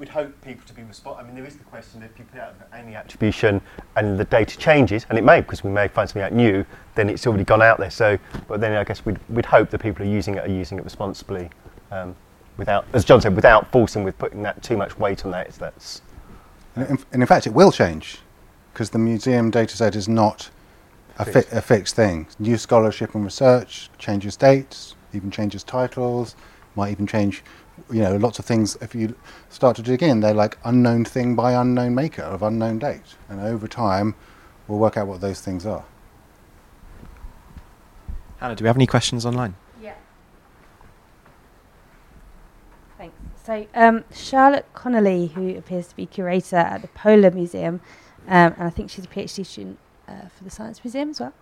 would 0.00 0.08
hope 0.08 0.32
people 0.42 0.66
to 0.66 0.74
be 0.74 0.82
responsive? 0.82 1.24
I 1.24 1.26
mean, 1.26 1.36
there 1.36 1.46
is 1.46 1.56
the 1.56 1.62
question 1.62 2.02
if 2.02 2.18
you 2.18 2.24
put 2.24 2.40
out 2.40 2.56
any 2.74 2.96
attribution 2.96 3.60
and 3.94 4.18
the 4.18 4.24
data 4.24 4.58
changes, 4.58 5.06
and 5.08 5.16
it 5.16 5.22
may 5.22 5.40
because 5.40 5.62
we 5.62 5.70
may 5.70 5.86
find 5.86 6.08
something 6.08 6.22
out 6.22 6.32
new, 6.32 6.66
then 6.96 7.08
it's 7.08 7.28
already 7.28 7.44
gone 7.44 7.62
out 7.62 7.78
there. 7.78 7.92
So, 7.92 8.18
but 8.48 8.60
then 8.60 8.72
I 8.72 8.82
guess 8.82 9.06
we'd, 9.06 9.20
we'd 9.28 9.46
hope 9.46 9.70
that 9.70 9.78
people 9.78 10.04
are 10.04 10.08
using 10.08 10.34
it 10.34 10.44
are 10.44 10.52
using 10.52 10.76
it 10.76 10.82
responsibly, 10.82 11.48
um, 11.92 12.16
without, 12.56 12.86
as 12.92 13.04
John 13.04 13.20
said, 13.20 13.36
without 13.36 13.70
forcing 13.70 14.02
with 14.02 14.18
putting 14.18 14.42
that 14.42 14.64
too 14.64 14.76
much 14.76 14.98
weight 14.98 15.24
on 15.24 15.30
that. 15.30 15.48
That's 15.52 16.02
and 16.74 16.88
in, 16.88 16.98
and 17.12 17.22
in 17.22 17.26
fact, 17.26 17.46
it 17.46 17.54
will 17.54 17.70
change 17.70 18.18
because 18.72 18.90
the 18.90 18.98
museum 18.98 19.48
data 19.48 19.76
set 19.76 19.94
is 19.94 20.08
not 20.08 20.50
a, 21.18 21.24
fi- 21.24 21.56
a 21.56 21.60
fixed 21.60 21.94
thing. 21.96 22.26
New 22.38 22.56
scholarship 22.56 23.14
and 23.14 23.24
research 23.24 23.90
changes 23.98 24.36
dates, 24.36 24.94
even 25.12 25.30
changes 25.30 25.62
titles, 25.62 26.36
might 26.76 26.90
even 26.90 27.06
change 27.06 27.42
you 27.90 28.02
know, 28.02 28.16
lots 28.16 28.38
of 28.38 28.44
things, 28.44 28.76
if 28.80 28.94
you 28.94 29.14
start 29.48 29.76
to 29.76 29.82
dig 29.82 30.02
in, 30.02 30.20
they're 30.20 30.34
like 30.34 30.58
unknown 30.64 31.04
thing 31.04 31.34
by 31.34 31.52
unknown 31.52 31.94
maker 31.94 32.22
of 32.22 32.42
unknown 32.42 32.78
date. 32.78 33.16
And 33.28 33.40
over 33.40 33.66
time, 33.66 34.14
we'll 34.68 34.78
work 34.78 34.96
out 34.96 35.06
what 35.06 35.20
those 35.20 35.40
things 35.40 35.66
are. 35.66 35.84
Hannah, 38.38 38.56
do 38.56 38.64
we 38.64 38.68
have 38.68 38.76
any 38.76 38.86
questions 38.86 39.26
online? 39.26 39.54
Yeah. 39.82 39.94
Thanks. 42.96 43.14
So, 43.44 43.66
um, 43.74 44.04
Charlotte 44.12 44.66
Connelly, 44.74 45.28
who 45.28 45.56
appears 45.56 45.88
to 45.88 45.96
be 45.96 46.06
curator 46.06 46.56
at 46.56 46.82
the 46.82 46.88
Polar 46.88 47.30
Museum, 47.30 47.80
um, 48.26 48.54
and 48.56 48.62
I 48.62 48.70
think 48.70 48.90
she's 48.90 49.04
a 49.04 49.08
PhD 49.08 49.44
student 49.44 49.78
for 50.36 50.44
the 50.44 50.50
Science 50.50 50.82
Museum 50.84 51.10
as 51.10 51.20
well, 51.20 51.32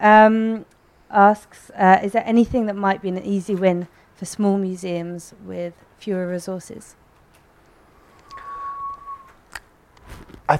um, 0.00 0.64
asks 1.10 1.70
uh, 1.70 1.98
Is 2.02 2.12
there 2.12 2.24
anything 2.26 2.66
that 2.66 2.76
might 2.76 3.02
be 3.02 3.08
an 3.08 3.22
easy 3.22 3.54
win 3.54 3.88
for 4.14 4.24
small 4.24 4.58
museums 4.58 5.34
with 5.44 5.74
fewer 5.98 6.26
resources? 6.26 6.96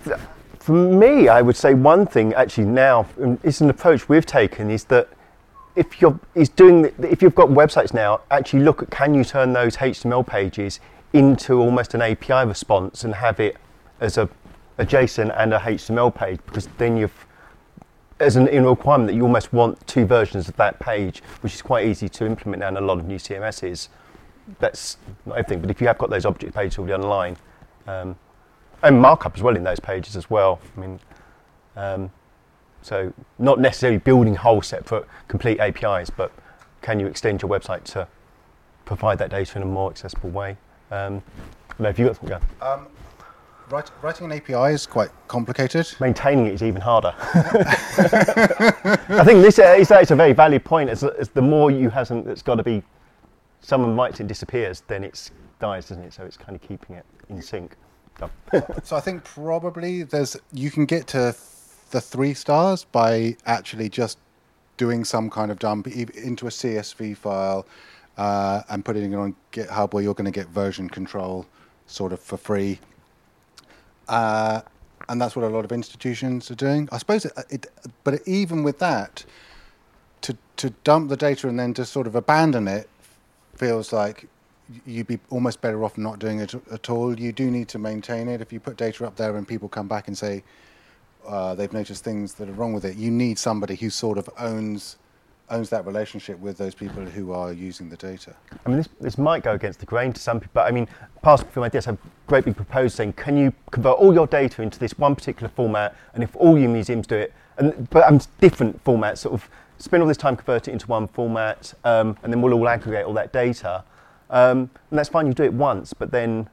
Th- 0.04 0.16
for 0.58 0.72
me, 0.72 1.28
I 1.28 1.40
would 1.40 1.56
say 1.56 1.72
one 1.72 2.06
thing 2.06 2.34
actually 2.34 2.66
now 2.66 3.06
is 3.42 3.60
an 3.62 3.70
approach 3.70 4.08
we've 4.08 4.26
taken 4.26 4.70
is 4.70 4.84
that 4.84 5.08
if 5.76 6.02
you're 6.02 6.18
is 6.34 6.48
doing 6.48 6.92
if 7.02 7.22
you've 7.22 7.34
got 7.34 7.48
websites 7.48 7.94
now, 7.94 8.20
actually 8.30 8.60
look 8.60 8.82
at 8.82 8.90
can 8.90 9.14
you 9.14 9.24
turn 9.24 9.52
those 9.52 9.76
HTML 9.76 10.26
pages 10.26 10.80
into 11.12 11.54
almost 11.58 11.94
an 11.94 12.02
API 12.02 12.46
response 12.46 13.04
and 13.04 13.14
have 13.14 13.40
it 13.40 13.56
as 14.00 14.18
a, 14.18 14.28
a 14.76 14.84
JSON 14.84 15.34
and 15.38 15.54
a 15.54 15.58
HTML 15.58 16.14
page 16.14 16.38
because 16.44 16.66
then 16.76 16.96
you've 16.96 17.26
as 18.20 18.36
an 18.36 18.48
in 18.48 18.64
requirement 18.64 19.08
that 19.08 19.14
you 19.14 19.22
almost 19.22 19.52
want 19.52 19.84
two 19.86 20.04
versions 20.04 20.48
of 20.48 20.56
that 20.56 20.78
page, 20.80 21.22
which 21.40 21.54
is 21.54 21.62
quite 21.62 21.86
easy 21.86 22.08
to 22.08 22.26
implement 22.26 22.60
now 22.60 22.68
in 22.68 22.76
a 22.76 22.80
lot 22.80 22.98
of 22.98 23.06
new 23.06 23.16
CMSs. 23.16 23.88
That's 24.58 24.96
not 25.26 25.38
everything, 25.38 25.60
but 25.60 25.70
if 25.70 25.80
you 25.80 25.86
have 25.86 25.98
got 25.98 26.10
those 26.10 26.24
object 26.24 26.54
pages 26.54 26.78
already 26.78 26.94
online, 26.94 27.36
um, 27.86 28.16
and 28.82 29.00
markup 29.00 29.36
as 29.36 29.42
well 29.42 29.56
in 29.56 29.64
those 29.64 29.80
pages 29.80 30.16
as 30.16 30.30
well. 30.30 30.60
I 30.76 30.80
mean, 30.80 31.00
um, 31.76 32.10
so 32.82 33.12
not 33.38 33.60
necessarily 33.60 33.98
building 33.98 34.34
whole 34.34 34.62
separate 34.62 35.06
complete 35.26 35.58
APIs, 35.60 36.10
but 36.10 36.32
can 36.80 37.00
you 37.00 37.06
extend 37.06 37.42
your 37.42 37.50
website 37.50 37.84
to 37.84 38.06
provide 38.84 39.18
that 39.18 39.30
data 39.30 39.56
in 39.56 39.62
a 39.62 39.66
more 39.66 39.90
accessible 39.90 40.30
way? 40.30 40.56
Um, 40.90 41.22
if 41.80 41.98
you 41.98 42.06
got 42.06 42.16
something. 42.16 42.40
Um, 42.60 42.86
Write, 43.70 43.90
writing 44.00 44.26
an 44.26 44.32
API 44.32 44.72
is 44.72 44.86
quite 44.86 45.10
complicated. 45.26 45.86
Maintaining 46.00 46.46
it 46.46 46.54
is 46.54 46.62
even 46.62 46.80
harder. 46.80 47.12
I 47.18 47.74
think 49.24 49.42
this 49.42 49.58
uh, 49.58 49.76
is 49.78 50.10
a 50.10 50.16
very 50.16 50.32
valid 50.32 50.64
point. 50.64 50.88
As, 50.88 51.04
as 51.04 51.28
the 51.28 51.42
more 51.42 51.70
you 51.70 51.90
hasn't, 51.90 52.26
it's 52.28 52.40
got 52.40 52.54
to 52.54 52.62
be. 52.62 52.82
Someone 53.60 53.94
writes 53.94 54.20
and 54.20 54.28
disappears, 54.28 54.84
then 54.86 55.04
it 55.04 55.30
dies, 55.58 55.88
doesn't 55.88 56.02
it? 56.02 56.14
So 56.14 56.22
it's 56.22 56.36
kind 56.36 56.56
of 56.56 56.62
keeping 56.62 56.96
it 56.96 57.04
in 57.28 57.42
sync. 57.42 57.76
So. 58.18 58.30
so 58.84 58.96
I 58.96 59.00
think 59.00 59.24
probably 59.24 60.04
there's 60.04 60.36
you 60.52 60.70
can 60.70 60.86
get 60.86 61.06
to 61.08 61.36
the 61.90 62.00
three 62.00 62.32
stars 62.32 62.84
by 62.84 63.36
actually 63.44 63.90
just 63.90 64.18
doing 64.78 65.04
some 65.04 65.28
kind 65.28 65.50
of 65.50 65.58
dump 65.58 65.88
into 65.88 66.46
a 66.46 66.50
CSV 66.50 67.18
file 67.18 67.66
uh, 68.16 68.62
and 68.70 68.82
putting 68.82 69.12
it 69.12 69.16
on 69.16 69.36
GitHub, 69.52 69.92
where 69.92 70.02
you're 70.02 70.14
going 70.14 70.24
to 70.24 70.30
get 70.30 70.48
version 70.48 70.88
control 70.88 71.44
sort 71.86 72.12
of 72.12 72.20
for 72.20 72.38
free 72.38 72.78
uh, 74.08 74.62
and 75.08 75.20
that's 75.20 75.36
what 75.36 75.44
a 75.44 75.48
lot 75.48 75.64
of 75.64 75.72
institutions 75.72 76.50
are 76.50 76.54
doing. 76.54 76.88
I 76.92 76.98
suppose, 76.98 77.24
it, 77.24 77.32
it, 77.50 77.66
but 78.04 78.20
even 78.26 78.62
with 78.62 78.78
that, 78.78 79.24
to 80.22 80.36
to 80.56 80.70
dump 80.84 81.08
the 81.08 81.16
data 81.16 81.48
and 81.48 81.58
then 81.58 81.74
to 81.74 81.84
sort 81.84 82.06
of 82.06 82.14
abandon 82.14 82.66
it 82.68 82.88
feels 83.54 83.92
like 83.92 84.28
you'd 84.86 85.06
be 85.06 85.18
almost 85.30 85.60
better 85.60 85.84
off 85.84 85.96
not 85.96 86.18
doing 86.18 86.40
it 86.40 86.54
at 86.70 86.90
all. 86.90 87.18
You 87.18 87.32
do 87.32 87.50
need 87.50 87.68
to 87.68 87.78
maintain 87.78 88.28
it. 88.28 88.40
If 88.40 88.52
you 88.52 88.60
put 88.60 88.76
data 88.76 89.06
up 89.06 89.16
there 89.16 89.36
and 89.36 89.48
people 89.48 89.68
come 89.68 89.88
back 89.88 90.08
and 90.08 90.16
say 90.16 90.42
uh, 91.26 91.54
they've 91.54 91.72
noticed 91.72 92.04
things 92.04 92.34
that 92.34 92.48
are 92.48 92.52
wrong 92.52 92.72
with 92.74 92.84
it, 92.84 92.96
you 92.96 93.10
need 93.10 93.38
somebody 93.38 93.76
who 93.76 93.90
sort 93.90 94.18
of 94.18 94.28
owns 94.38 94.98
owns 95.50 95.70
that 95.70 95.86
relationship 95.86 96.38
with 96.38 96.58
those 96.58 96.74
people 96.74 97.04
who 97.04 97.32
are 97.32 97.52
using 97.52 97.88
the 97.88 97.96
data. 97.96 98.34
I 98.64 98.68
mean, 98.68 98.78
this, 98.78 98.88
this 99.00 99.18
might 99.18 99.42
go 99.42 99.52
against 99.52 99.80
the 99.80 99.86
grain 99.86 100.12
to 100.12 100.20
some 100.20 100.40
people, 100.40 100.52
but 100.54 100.66
I 100.66 100.70
mean, 100.70 100.88
past 101.22 101.46
film 101.46 101.64
ideas 101.64 101.84
have 101.86 101.98
greatly 102.26 102.52
proposed 102.52 102.96
saying, 102.96 103.14
can 103.14 103.36
you 103.36 103.52
convert 103.70 103.98
all 103.98 104.12
your 104.12 104.26
data 104.26 104.62
into 104.62 104.78
this 104.78 104.98
one 104.98 105.14
particular 105.14 105.48
format, 105.48 105.96
and 106.14 106.22
if 106.22 106.34
all 106.36 106.58
your 106.58 106.68
museums 106.68 107.06
do 107.06 107.16
it, 107.16 107.32
and 107.56 107.88
but 107.90 108.04
um, 108.04 108.20
different 108.40 108.82
formats, 108.84 109.18
sort 109.18 109.34
of 109.34 109.48
spend 109.78 110.02
all 110.02 110.08
this 110.08 110.16
time 110.16 110.36
converting 110.36 110.72
it 110.72 110.74
into 110.74 110.86
one 110.86 111.08
format, 111.08 111.74
um, 111.84 112.16
and 112.22 112.32
then 112.32 112.42
we'll 112.42 112.54
all 112.54 112.68
aggregate 112.68 113.06
all 113.06 113.14
that 113.14 113.32
data, 113.32 113.84
um, 114.30 114.70
and 114.90 114.98
that's 114.98 115.08
fine. 115.08 115.26
You 115.26 115.34
do 115.34 115.44
it 115.44 115.52
once, 115.52 115.92
but 115.92 116.10
then 116.10 116.48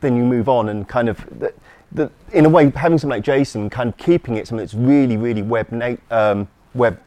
then 0.00 0.16
you 0.16 0.24
move 0.24 0.48
on 0.48 0.68
and 0.68 0.88
kind 0.88 1.08
of. 1.08 1.18
The, 1.38 1.52
the, 1.92 2.08
in 2.32 2.46
a 2.46 2.48
way, 2.48 2.70
having 2.70 2.98
something 2.98 3.16
like 3.16 3.24
JSON, 3.24 3.68
kind 3.68 3.88
of 3.88 3.96
keeping 3.96 4.36
it 4.36 4.46
something 4.46 4.64
that's 4.64 4.74
really, 4.74 5.16
really 5.16 5.42
web, 5.42 5.72
na- 5.72 5.96
um, 6.12 6.46
web 6.72 7.00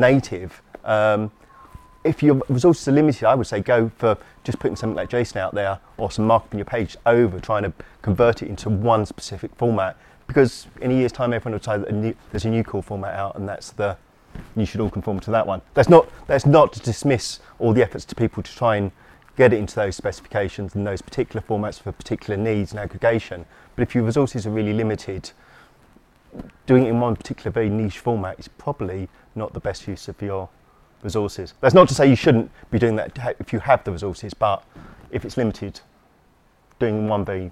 native 0.00 0.62
um, 0.84 1.30
if 2.04 2.22
your 2.22 2.40
resources 2.48 2.88
are 2.88 2.92
limited, 2.92 3.24
I 3.26 3.34
would 3.34 3.46
say 3.46 3.60
go 3.60 3.90
for 3.98 4.16
just 4.42 4.58
putting 4.58 4.76
something 4.76 4.96
like 4.96 5.10
JSON 5.10 5.36
out 5.36 5.54
there 5.54 5.78
or 5.98 6.10
some 6.10 6.26
markup 6.26 6.52
in 6.52 6.58
your 6.58 6.64
page 6.64 6.96
over 7.04 7.38
trying 7.40 7.62
to 7.64 7.72
convert 8.02 8.42
it 8.42 8.48
into 8.48 8.70
one 8.70 9.04
specific 9.04 9.54
format. 9.56 9.96
Because 10.26 10.66
in 10.80 10.90
a 10.90 10.94
year's 10.94 11.12
time, 11.12 11.32
everyone 11.32 11.52
will 11.52 11.58
decide 11.58 11.82
that 11.82 11.88
a 11.88 11.92
new, 11.92 12.14
there's 12.30 12.44
a 12.44 12.50
new 12.50 12.64
core 12.64 12.82
format 12.82 13.14
out, 13.14 13.36
and 13.36 13.48
that's 13.48 13.70
the 13.72 13.96
you 14.56 14.64
should 14.64 14.80
all 14.80 14.88
conform 14.90 15.18
to 15.20 15.30
that 15.32 15.46
one. 15.46 15.60
That's 15.74 15.88
not 15.88 16.08
that's 16.26 16.46
not 16.46 16.72
to 16.74 16.80
dismiss 16.80 17.40
all 17.58 17.72
the 17.72 17.82
efforts 17.82 18.04
to 18.06 18.14
people 18.14 18.42
to 18.42 18.56
try 18.56 18.76
and 18.76 18.92
get 19.36 19.52
it 19.52 19.58
into 19.58 19.74
those 19.74 19.96
specifications 19.96 20.74
and 20.74 20.86
those 20.86 21.02
particular 21.02 21.42
formats 21.42 21.80
for 21.80 21.92
particular 21.92 22.36
needs 22.36 22.70
and 22.70 22.80
aggregation. 22.80 23.44
But 23.74 23.82
if 23.82 23.94
your 23.94 24.04
resources 24.04 24.46
are 24.46 24.50
really 24.50 24.72
limited, 24.72 25.32
doing 26.66 26.86
it 26.86 26.90
in 26.90 27.00
one 27.00 27.16
particular 27.16 27.50
very 27.50 27.68
niche 27.68 27.98
format 27.98 28.38
is 28.38 28.48
probably 28.48 29.08
not 29.34 29.52
the 29.52 29.60
best 29.60 29.86
use 29.86 30.08
of 30.08 30.20
your 30.20 30.48
resources. 31.02 31.54
That's 31.60 31.74
not 31.74 31.88
to 31.88 31.94
say 31.94 32.08
you 32.08 32.16
shouldn't 32.16 32.50
be 32.70 32.78
doing 32.78 32.96
that 32.96 33.36
if 33.38 33.52
you 33.52 33.60
have 33.60 33.84
the 33.84 33.92
resources, 33.92 34.34
but 34.34 34.64
if 35.10 35.24
it's 35.24 35.36
limited, 35.36 35.80
doing 36.78 37.08
one 37.08 37.24
very, 37.24 37.50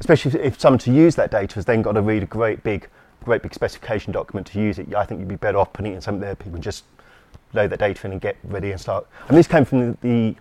especially 0.00 0.40
if 0.40 0.60
someone 0.60 0.78
to 0.80 0.92
use 0.92 1.14
that 1.16 1.30
data 1.30 1.54
has 1.56 1.64
then 1.64 1.82
got 1.82 1.92
to 1.92 2.02
read 2.02 2.22
a 2.22 2.26
great 2.26 2.62
big, 2.62 2.88
great 3.24 3.42
big 3.42 3.54
specification 3.54 4.12
document 4.12 4.46
to 4.48 4.60
use 4.60 4.78
it, 4.78 4.94
I 4.94 5.04
think 5.04 5.20
you'd 5.20 5.28
be 5.28 5.36
better 5.36 5.58
off 5.58 5.72
putting 5.72 5.92
it 5.92 5.96
in 5.96 6.00
something 6.00 6.20
there 6.20 6.34
people 6.34 6.58
just 6.58 6.84
load 7.52 7.70
that 7.70 7.78
data 7.78 8.06
in 8.06 8.12
and 8.12 8.20
get 8.20 8.36
ready 8.44 8.70
and 8.70 8.80
start. 8.80 9.06
And 9.28 9.36
this 9.36 9.46
came 9.46 9.64
from 9.64 9.92
the, 9.92 9.96
the 10.02 10.36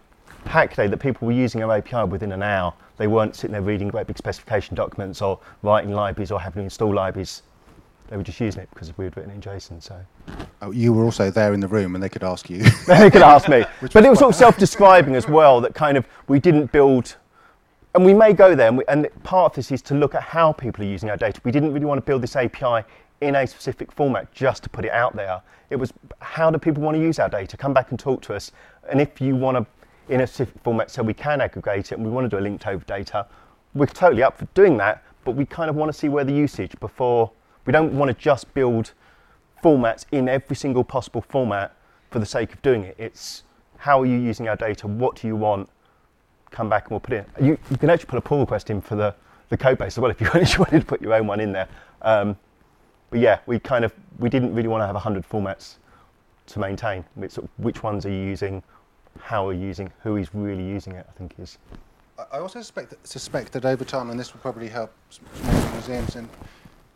hack 0.49 0.75
day 0.75 0.87
that 0.87 0.97
people 0.97 1.27
were 1.27 1.33
using 1.33 1.63
our 1.63 1.77
API 1.77 2.03
within 2.05 2.31
an 2.31 2.43
hour. 2.43 2.73
They 2.97 3.07
weren't 3.07 3.35
sitting 3.35 3.51
there 3.51 3.61
reading 3.61 3.89
great 3.89 4.07
big 4.07 4.17
specification 4.17 4.75
documents 4.75 5.21
or 5.21 5.39
writing 5.61 5.91
libraries 5.91 6.31
or 6.31 6.39
having 6.39 6.61
to 6.61 6.63
install 6.63 6.93
libraries. 6.93 7.43
They 8.11 8.17
were 8.17 8.23
just 8.23 8.41
using 8.41 8.61
it 8.61 8.69
because 8.73 8.95
we 8.97 9.05
had 9.05 9.15
written 9.15 9.31
it 9.31 9.35
in 9.35 9.41
JSON. 9.41 9.81
So 9.81 9.97
Oh, 10.61 10.71
you 10.71 10.91
were 10.91 11.05
also 11.05 11.31
there 11.31 11.53
in 11.53 11.61
the 11.61 11.67
room, 11.69 11.95
and 11.95 12.03
they 12.03 12.09
could 12.09 12.25
ask 12.25 12.49
you. 12.49 12.57
they 12.87 13.09
could 13.09 13.21
ask 13.21 13.47
me. 13.47 13.63
But 13.93 14.03
it 14.03 14.09
was 14.09 14.19
sort 14.19 14.33
of 14.33 14.35
self-describing 14.35 15.15
as 15.15 15.29
well. 15.29 15.61
That 15.61 15.73
kind 15.73 15.97
of 15.97 16.05
we 16.27 16.37
didn't 16.37 16.73
build, 16.73 17.15
and 17.95 18.03
we 18.03 18.13
may 18.13 18.33
go 18.33 18.53
there. 18.53 18.67
And, 18.67 18.77
we, 18.77 18.83
and 18.89 19.07
part 19.23 19.53
of 19.53 19.55
this 19.55 19.71
is 19.71 19.81
to 19.83 19.95
look 19.95 20.13
at 20.13 20.23
how 20.23 20.51
people 20.51 20.83
are 20.83 20.89
using 20.89 21.09
our 21.09 21.15
data. 21.15 21.39
We 21.45 21.53
didn't 21.53 21.71
really 21.71 21.85
want 21.85 21.99
to 21.99 22.05
build 22.05 22.21
this 22.21 22.35
API 22.35 22.85
in 23.21 23.35
a 23.35 23.47
specific 23.47 23.93
format 23.93 24.29
just 24.33 24.63
to 24.63 24.69
put 24.69 24.83
it 24.83 24.91
out 24.91 25.15
there. 25.15 25.41
It 25.69 25.77
was 25.77 25.93
how 26.19 26.51
do 26.51 26.57
people 26.57 26.83
want 26.83 26.97
to 26.97 27.01
use 27.01 27.17
our 27.17 27.29
data? 27.29 27.55
Come 27.55 27.73
back 27.73 27.91
and 27.91 27.99
talk 27.99 28.21
to 28.23 28.35
us. 28.35 28.51
And 28.89 28.99
if 28.99 29.21
you 29.21 29.37
want 29.37 29.55
to, 29.55 30.13
in 30.13 30.19
a 30.19 30.27
specific 30.27 30.61
format, 30.63 30.91
so 30.91 31.01
we 31.01 31.13
can 31.13 31.39
aggregate 31.39 31.93
it, 31.93 31.95
and 31.95 32.03
we 32.03 32.11
want 32.11 32.29
to 32.29 32.29
do 32.29 32.41
a 32.41 32.43
linked 32.43 32.67
open 32.67 32.83
data, 32.87 33.25
we're 33.73 33.85
totally 33.85 34.21
up 34.21 34.37
for 34.37 34.45
doing 34.53 34.75
that. 34.77 35.01
But 35.23 35.31
we 35.31 35.45
kind 35.45 35.69
of 35.69 35.77
want 35.77 35.89
to 35.89 35.97
see 35.97 36.09
where 36.09 36.25
the 36.25 36.33
usage 36.33 36.77
before. 36.81 37.31
We 37.71 37.73
don't 37.73 37.93
want 37.93 38.09
to 38.09 38.21
just 38.21 38.53
build 38.53 38.91
formats 39.63 40.03
in 40.11 40.27
every 40.27 40.57
single 40.57 40.83
possible 40.83 41.21
format 41.21 41.73
for 42.09 42.19
the 42.19 42.25
sake 42.25 42.51
of 42.51 42.61
doing 42.61 42.83
it. 42.83 42.97
It's 42.97 43.43
how 43.77 44.01
are 44.01 44.05
you 44.05 44.17
using 44.17 44.49
our 44.49 44.57
data? 44.57 44.87
What 44.87 45.15
do 45.15 45.27
you 45.27 45.37
want? 45.37 45.69
Come 46.49 46.67
back 46.67 46.83
and 46.83 46.91
we'll 46.91 46.99
put 46.99 47.13
it 47.13 47.29
in. 47.37 47.45
You, 47.45 47.57
you 47.69 47.77
can 47.77 47.89
actually 47.89 48.07
put 48.07 48.17
a 48.17 48.21
pull 48.21 48.41
request 48.41 48.69
in 48.69 48.81
for 48.81 48.95
the, 48.95 49.15
the 49.47 49.55
code 49.55 49.77
base 49.77 49.93
as 49.93 49.99
well 49.99 50.11
if 50.11 50.19
you 50.19 50.27
wanted 50.33 50.81
to 50.81 50.85
put 50.85 51.01
your 51.01 51.13
own 51.13 51.27
one 51.27 51.39
in 51.39 51.53
there. 51.53 51.69
Um, 52.01 52.35
but 53.09 53.21
yeah, 53.21 53.39
we 53.45 53.57
kind 53.57 53.85
of 53.85 53.93
we 54.19 54.27
didn't 54.27 54.53
really 54.53 54.67
want 54.67 54.81
to 54.81 54.85
have 54.85 54.95
100 54.95 55.23
formats 55.29 55.75
to 56.47 56.59
maintain. 56.59 57.05
It's 57.21 57.35
sort 57.35 57.45
of 57.45 57.51
which 57.63 57.83
ones 57.83 58.05
are 58.05 58.11
you 58.11 58.21
using, 58.21 58.61
how 59.21 59.47
are 59.47 59.53
you 59.53 59.65
using, 59.65 59.93
who 60.03 60.17
is 60.17 60.35
really 60.35 60.67
using 60.67 60.95
it, 60.95 61.07
I 61.07 61.17
think 61.17 61.35
is. 61.39 61.57
I 62.33 62.39
also 62.39 62.59
suspect 62.59 62.89
that, 62.89 63.07
suspect 63.07 63.53
that 63.53 63.63
over 63.63 63.85
time, 63.85 64.09
and 64.09 64.19
this 64.19 64.33
will 64.33 64.41
probably 64.41 64.67
help 64.67 64.91
museums 65.71 66.17
and 66.17 66.27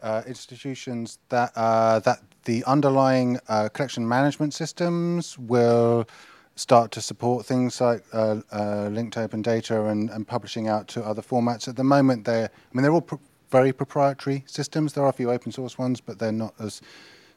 uh, 0.06 0.22
institutions, 0.28 1.20
that 1.30 1.52
uh, 1.56 2.00
that 2.00 2.20
the 2.46 2.64
underlying 2.66 3.40
uh, 3.50 3.68
collection 3.70 4.08
management 4.08 4.54
systems 4.54 5.38
will 5.38 6.08
start 6.56 6.92
to 6.92 7.02
support 7.02 7.46
things 7.46 7.82
like 7.82 8.04
uh, 8.14 8.40
uh, 8.52 8.88
linked 8.92 9.18
open 9.18 9.42
data 9.42 9.86
and, 9.86 10.10
and 10.12 10.28
publishing 10.28 10.68
out 10.68 10.88
to 10.88 11.04
other 11.04 11.22
formats. 11.22 11.68
At 11.68 11.76
the 11.76 11.84
moment, 11.84 12.24
they're 12.24 12.50
I 12.50 12.70
mean 12.74 12.84
they're 12.84 12.94
all 12.94 13.02
pr- 13.02 13.16
very 13.50 13.74
proprietary 13.74 14.44
systems. 14.46 14.94
There 14.94 15.04
are 15.04 15.10
a 15.10 15.14
few 15.14 15.32
open 15.32 15.52
source 15.52 15.78
ones, 15.78 16.00
but 16.00 16.20
they're 16.20 16.32
not 16.32 16.54
as 16.60 16.82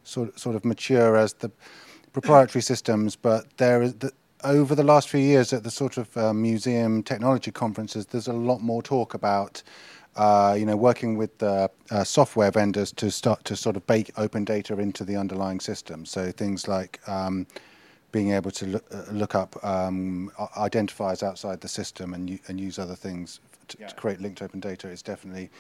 sort 0.05 0.39
sort 0.39 0.55
of 0.55 0.65
mature 0.65 1.17
as 1.17 1.33
the 1.33 1.51
proprietary 2.13 2.63
systems. 2.73 3.17
But 3.17 3.47
there 3.57 3.83
is 3.83 3.95
the, 3.95 4.13
over 4.45 4.75
the 4.75 4.85
last 4.85 5.09
few 5.09 5.21
years 5.21 5.53
at 5.53 5.65
the 5.65 5.71
sort 5.71 5.97
of 5.97 6.17
uh, 6.17 6.33
museum 6.33 7.03
technology 7.03 7.51
conferences, 7.51 8.07
there's 8.07 8.29
a 8.29 8.33
lot 8.33 8.61
more 8.61 8.83
talk 8.83 9.15
about. 9.15 9.63
Uh, 10.17 10.57
you 10.59 10.67
know, 10.67 10.77
working 10.77 11.17
with 11.17 11.41
uh, 11.43 11.69
uh, 11.93 12.03
software 12.03 12.51
vendors 12.51 12.91
to 12.91 13.09
start 13.09 13.45
to 13.45 13.55
sort 13.55 13.77
of 13.77 13.87
bake 13.87 14.11
open 14.17 14.45
data 14.45 14.77
into 14.79 15.05
the 15.05 15.17
underlying 15.17 15.61
system. 15.61 16.05
So 16.05 16.33
things 16.33 16.67
like 16.67 16.99
um, 17.09 17.47
being 18.11 18.33
able 18.33 18.51
to 18.51 18.67
look, 18.67 18.85
uh, 18.93 19.05
look 19.13 19.37
up 19.37 19.63
um, 19.65 20.33
identifiers 20.57 21.23
outside 21.23 21.61
the 21.61 21.69
system 21.69 22.15
and, 22.15 22.31
u- 22.31 22.39
and 22.49 22.59
use 22.59 22.81
other 22.81 22.97
things 22.97 23.39
to, 23.69 23.77
to 23.77 23.95
create 23.95 24.21
linked 24.21 24.43
open 24.43 24.59
data 24.59 24.89
is 24.89 25.03
definitely 25.03 25.51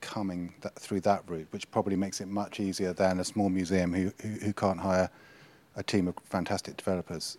coming 0.00 0.54
that, 0.62 0.74
through 0.74 1.00
that 1.00 1.22
route, 1.28 1.48
which 1.50 1.70
probably 1.70 1.96
makes 1.96 2.20
it 2.20 2.28
much 2.28 2.60
easier 2.60 2.92
than 2.92 3.20
a 3.20 3.24
small 3.24 3.50
museum 3.50 3.92
who, 3.92 4.12
who, 4.22 4.28
who 4.46 4.52
can't 4.52 4.80
hire 4.80 5.10
a 5.76 5.82
team 5.82 6.08
of 6.08 6.14
fantastic 6.24 6.76
developers. 6.76 7.36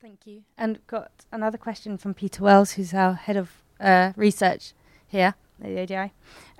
Thank 0.00 0.26
you. 0.26 0.42
And 0.56 0.86
got 0.86 1.10
another 1.32 1.58
question 1.58 1.98
from 1.98 2.14
Peter 2.14 2.42
Wells, 2.42 2.72
who's 2.72 2.94
our 2.94 3.14
head 3.14 3.36
of 3.36 3.50
uh, 3.80 4.12
research 4.16 4.72
here 5.06 5.34
at 5.62 5.66
the 5.66 5.80
ODI. 5.80 6.12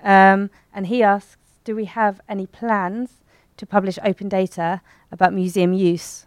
Um, 0.03 0.51
and 0.73 0.87
he 0.87 1.03
asks 1.03 1.37
Do 1.65 1.75
we 1.75 1.87
have 1.87 2.21
any 2.29 2.47
plans 2.47 3.11
to 3.57 3.67
publish 3.67 3.99
open 4.05 4.29
data 4.29 4.81
about 5.11 5.33
museum 5.33 5.73
use? 5.73 6.27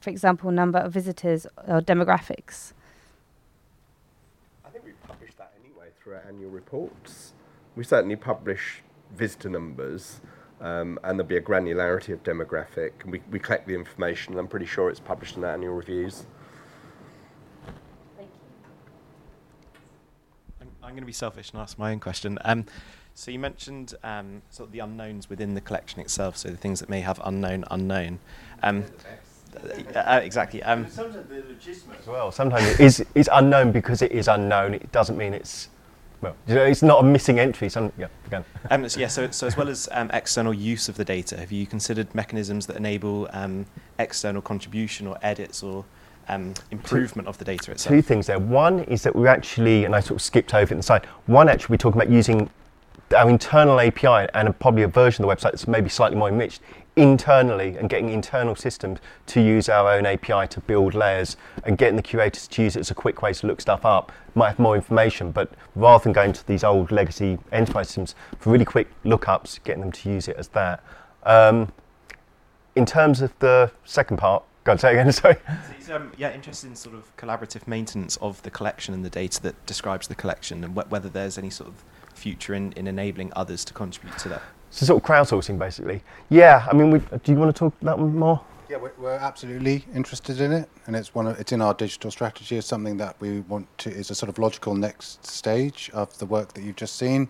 For 0.00 0.10
example, 0.10 0.50
number 0.50 0.78
of 0.78 0.92
visitors 0.92 1.46
or 1.68 1.80
demographics? 1.80 2.72
I 4.64 4.70
think 4.70 4.84
we 4.84 4.92
publish 5.06 5.32
that 5.38 5.52
anyway 5.62 5.90
through 6.02 6.14
our 6.14 6.24
annual 6.26 6.50
reports. 6.50 7.34
We 7.76 7.84
certainly 7.84 8.16
publish 8.16 8.82
visitor 9.16 9.48
numbers, 9.48 10.20
um, 10.60 10.98
and 11.04 11.18
there'll 11.18 11.28
be 11.28 11.36
a 11.36 11.40
granularity 11.40 12.12
of 12.12 12.22
demographic. 12.22 12.92
We, 13.06 13.22
we 13.30 13.38
collect 13.38 13.68
the 13.68 13.74
information, 13.74 14.32
and 14.32 14.40
I'm 14.40 14.48
pretty 14.48 14.66
sure 14.66 14.90
it's 14.90 15.00
published 15.00 15.36
in 15.36 15.44
our 15.44 15.52
annual 15.52 15.74
reviews. 15.74 16.26
I'm, 20.92 20.96
going 20.96 21.04
to 21.04 21.06
be 21.06 21.12
selfish 21.12 21.52
and 21.52 21.60
ask 21.62 21.78
my 21.78 21.90
own 21.90 22.00
question. 22.00 22.38
Um, 22.44 22.66
so 23.14 23.30
you 23.30 23.38
mentioned 23.38 23.94
um, 24.04 24.42
sort 24.50 24.68
of 24.68 24.72
the 24.72 24.80
unknowns 24.80 25.30
within 25.30 25.54
the 25.54 25.62
collection 25.62 26.00
itself, 26.00 26.36
so 26.36 26.50
the 26.50 26.56
things 26.58 26.80
that 26.80 26.90
may 26.90 27.00
have 27.00 27.18
unknown 27.24 27.64
unknown. 27.70 28.18
Um, 28.62 28.84
uh, 29.94 30.20
exactly. 30.22 30.62
Um, 30.62 30.86
Sometimes 30.90 31.28
they're 31.30 31.44
legitimate 31.48 32.00
as 32.00 32.06
well. 32.06 32.30
Sometimes 32.30 32.66
it 32.66 32.80
is 32.80 33.04
it's 33.14 33.28
unknown 33.32 33.72
because 33.72 34.02
it 34.02 34.12
is 34.12 34.28
unknown. 34.28 34.74
It 34.74 34.92
doesn't 34.92 35.16
mean 35.16 35.32
it's 35.32 35.68
well, 36.20 36.36
you 36.46 36.56
know, 36.56 36.64
it's 36.64 36.82
not 36.82 37.02
a 37.02 37.06
missing 37.06 37.38
entry. 37.38 37.70
Some 37.70 37.90
yeah, 37.96 38.08
again. 38.26 38.44
Um, 38.70 38.86
so 38.86 39.00
yeah, 39.00 39.08
so, 39.08 39.30
so 39.30 39.46
as 39.46 39.56
well 39.56 39.68
as 39.68 39.88
um, 39.92 40.10
external 40.12 40.52
use 40.52 40.90
of 40.90 40.96
the 40.96 41.06
data, 41.06 41.38
have 41.38 41.52
you 41.52 41.66
considered 41.66 42.14
mechanisms 42.14 42.66
that 42.66 42.76
enable 42.76 43.30
um, 43.32 43.64
external 43.98 44.42
contribution 44.42 45.06
or 45.06 45.18
edits 45.22 45.62
or 45.62 45.86
um, 46.28 46.54
improvement 46.70 47.28
of 47.28 47.38
the 47.38 47.44
data 47.44 47.72
itself? 47.72 47.94
Two 47.94 48.02
things 48.02 48.26
there. 48.26 48.38
One 48.38 48.80
is 48.84 49.02
that 49.02 49.14
we 49.14 49.28
actually, 49.28 49.84
and 49.84 49.94
I 49.94 50.00
sort 50.00 50.18
of 50.18 50.22
skipped 50.22 50.54
over 50.54 50.64
it 50.64 50.72
in 50.72 50.76
the 50.78 50.82
side. 50.82 51.06
One, 51.26 51.48
actually, 51.48 51.74
we're 51.74 51.78
talking 51.78 52.00
about 52.00 52.12
using 52.12 52.50
our 53.16 53.28
internal 53.28 53.78
API 53.80 54.28
and 54.34 54.58
probably 54.58 54.82
a 54.82 54.88
version 54.88 55.24
of 55.24 55.28
the 55.28 55.36
website 55.36 55.52
that's 55.52 55.68
maybe 55.68 55.88
slightly 55.88 56.16
more 56.16 56.28
enriched 56.28 56.62
internally 56.96 57.76
and 57.78 57.88
getting 57.88 58.10
internal 58.10 58.54
systems 58.54 58.98
to 59.26 59.40
use 59.40 59.68
our 59.68 59.90
own 59.92 60.04
API 60.04 60.46
to 60.48 60.60
build 60.60 60.94
layers 60.94 61.36
and 61.64 61.78
getting 61.78 61.96
the 61.96 62.02
curators 62.02 62.46
to 62.46 62.62
use 62.62 62.76
it 62.76 62.80
as 62.80 62.90
a 62.90 62.94
quick 62.94 63.22
way 63.22 63.32
to 63.32 63.46
look 63.46 63.60
stuff 63.60 63.84
up. 63.84 64.12
Might 64.34 64.48
have 64.48 64.58
more 64.58 64.74
information, 64.74 65.30
but 65.30 65.52
rather 65.74 66.04
than 66.04 66.12
going 66.12 66.32
to 66.34 66.46
these 66.46 66.64
old 66.64 66.90
legacy 66.90 67.38
enterprise 67.50 67.88
systems 67.88 68.14
for 68.38 68.50
really 68.50 68.64
quick 68.64 68.88
lookups, 69.04 69.62
getting 69.64 69.80
them 69.82 69.92
to 69.92 70.10
use 70.10 70.28
it 70.28 70.36
as 70.36 70.48
that. 70.48 70.82
Um, 71.24 71.72
in 72.76 72.86
terms 72.86 73.20
of 73.20 73.38
the 73.38 73.70
second 73.84 74.18
part, 74.18 74.42
go 74.64 74.72
on, 74.72 74.78
say 74.78 74.92
again, 74.92 75.10
sorry. 75.12 75.36
So 75.46 75.72
he's, 75.76 75.90
um, 75.90 76.12
yeah, 76.16 76.32
interested 76.32 76.68
in 76.68 76.76
sort 76.76 76.94
of 76.94 77.14
collaborative 77.16 77.66
maintenance 77.66 78.16
of 78.16 78.42
the 78.42 78.50
collection 78.50 78.94
and 78.94 79.04
the 79.04 79.10
data 79.10 79.42
that 79.42 79.66
describes 79.66 80.08
the 80.08 80.14
collection, 80.14 80.64
and 80.64 80.74
wh- 80.74 80.90
whether 80.90 81.08
there's 81.08 81.38
any 81.38 81.50
sort 81.50 81.68
of 81.68 81.84
future 82.14 82.54
in, 82.54 82.72
in 82.72 82.86
enabling 82.86 83.32
others 83.34 83.64
to 83.64 83.72
contribute 83.72 84.16
to 84.18 84.28
that. 84.28 84.42
So 84.70 84.86
sort 84.86 85.02
of 85.02 85.08
crowdsourcing, 85.08 85.58
basically. 85.58 86.02
Yeah, 86.30 86.66
I 86.70 86.74
mean, 86.74 86.90
we, 86.90 86.98
do 86.98 87.32
you 87.32 87.38
want 87.38 87.54
to 87.54 87.58
talk 87.58 87.74
that 87.80 87.98
one 87.98 88.16
more? 88.16 88.40
Yeah, 88.70 88.78
we're, 88.78 88.92
we're 88.96 89.10
absolutely 89.12 89.84
interested 89.94 90.40
in 90.40 90.50
it, 90.50 90.68
and 90.86 90.96
it's 90.96 91.14
one. 91.14 91.26
Of, 91.26 91.38
it's 91.38 91.52
in 91.52 91.60
our 91.60 91.74
digital 91.74 92.10
strategy. 92.10 92.56
It's 92.56 92.66
something 92.66 92.96
that 92.96 93.16
we 93.20 93.40
want 93.40 93.66
to 93.78 93.90
is 93.90 94.10
a 94.10 94.14
sort 94.14 94.30
of 94.30 94.38
logical 94.38 94.74
next 94.74 95.26
stage 95.26 95.90
of 95.92 96.16
the 96.18 96.24
work 96.24 96.54
that 96.54 96.62
you've 96.62 96.76
just 96.76 96.96
seen, 96.96 97.28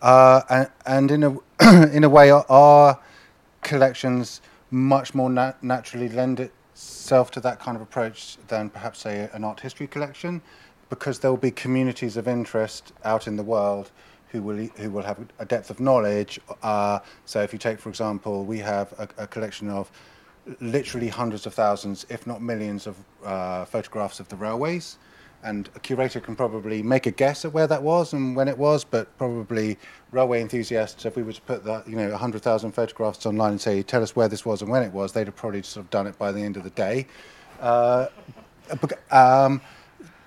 uh, 0.00 0.42
and, 0.48 0.68
and 0.86 1.10
in 1.10 1.24
a 1.24 1.36
in 1.92 2.04
a 2.04 2.08
way, 2.08 2.30
our, 2.30 2.46
our 2.48 3.00
collections 3.62 4.40
much 4.70 5.14
more 5.14 5.30
nat- 5.30 5.62
naturally 5.62 6.08
lend 6.08 6.40
itself 6.40 7.30
to 7.32 7.40
that 7.40 7.60
kind 7.60 7.76
of 7.76 7.82
approach 7.82 8.36
than 8.48 8.70
perhaps 8.70 9.00
say 9.00 9.28
an 9.32 9.44
art 9.44 9.60
history 9.60 9.86
collection, 9.86 10.40
because 10.88 11.18
there 11.18 11.30
will 11.30 11.38
be 11.38 11.50
communities 11.50 12.16
of 12.16 12.26
interest 12.26 12.92
out 13.04 13.26
in 13.26 13.36
the 13.36 13.42
world 13.42 13.90
who 14.28 14.42
will 14.42 14.56
who 14.76 14.90
will 14.90 15.02
have 15.02 15.18
a 15.38 15.44
depth 15.44 15.70
of 15.70 15.80
knowledge. 15.80 16.40
Uh, 16.62 17.00
so, 17.24 17.42
if 17.42 17.52
you 17.52 17.58
take, 17.58 17.80
for 17.80 17.88
example, 17.88 18.44
we 18.44 18.58
have 18.58 18.92
a, 18.98 19.24
a 19.24 19.26
collection 19.26 19.68
of 19.68 19.90
literally 20.60 21.08
hundreds 21.08 21.46
of 21.46 21.54
thousands, 21.54 22.06
if 22.08 22.26
not 22.26 22.40
millions, 22.40 22.86
of 22.86 22.96
uh, 23.24 23.64
photographs 23.64 24.20
of 24.20 24.28
the 24.28 24.36
railways. 24.36 24.98
And 25.42 25.70
a 25.74 25.80
curator 25.80 26.20
can 26.20 26.36
probably 26.36 26.82
make 26.82 27.06
a 27.06 27.10
guess 27.10 27.44
at 27.44 27.52
where 27.52 27.66
that 27.66 27.82
was 27.82 28.12
and 28.12 28.36
when 28.36 28.46
it 28.46 28.58
was, 28.58 28.84
but 28.84 29.16
probably 29.16 29.78
railway 30.10 30.42
enthusiasts, 30.42 31.06
if 31.06 31.16
we 31.16 31.22
were 31.22 31.32
to 31.32 31.40
put 31.42 31.64
that, 31.64 31.88
you 31.88 31.96
know, 31.96 32.10
100,000 32.10 32.72
photographs 32.72 33.24
online 33.24 33.52
and 33.52 33.60
say, 33.60 33.82
tell 33.82 34.02
us 34.02 34.14
where 34.14 34.28
this 34.28 34.44
was 34.44 34.60
and 34.60 34.70
when 34.70 34.82
it 34.82 34.92
was, 34.92 35.12
they'd 35.12 35.26
have 35.26 35.36
probably 35.36 35.62
sort 35.62 35.84
of 35.84 35.90
done 35.90 36.06
it 36.06 36.18
by 36.18 36.30
the 36.30 36.40
end 36.40 36.58
of 36.58 36.64
the 36.64 36.70
day. 36.70 37.06
Uh, 37.60 38.06
um, 39.10 39.60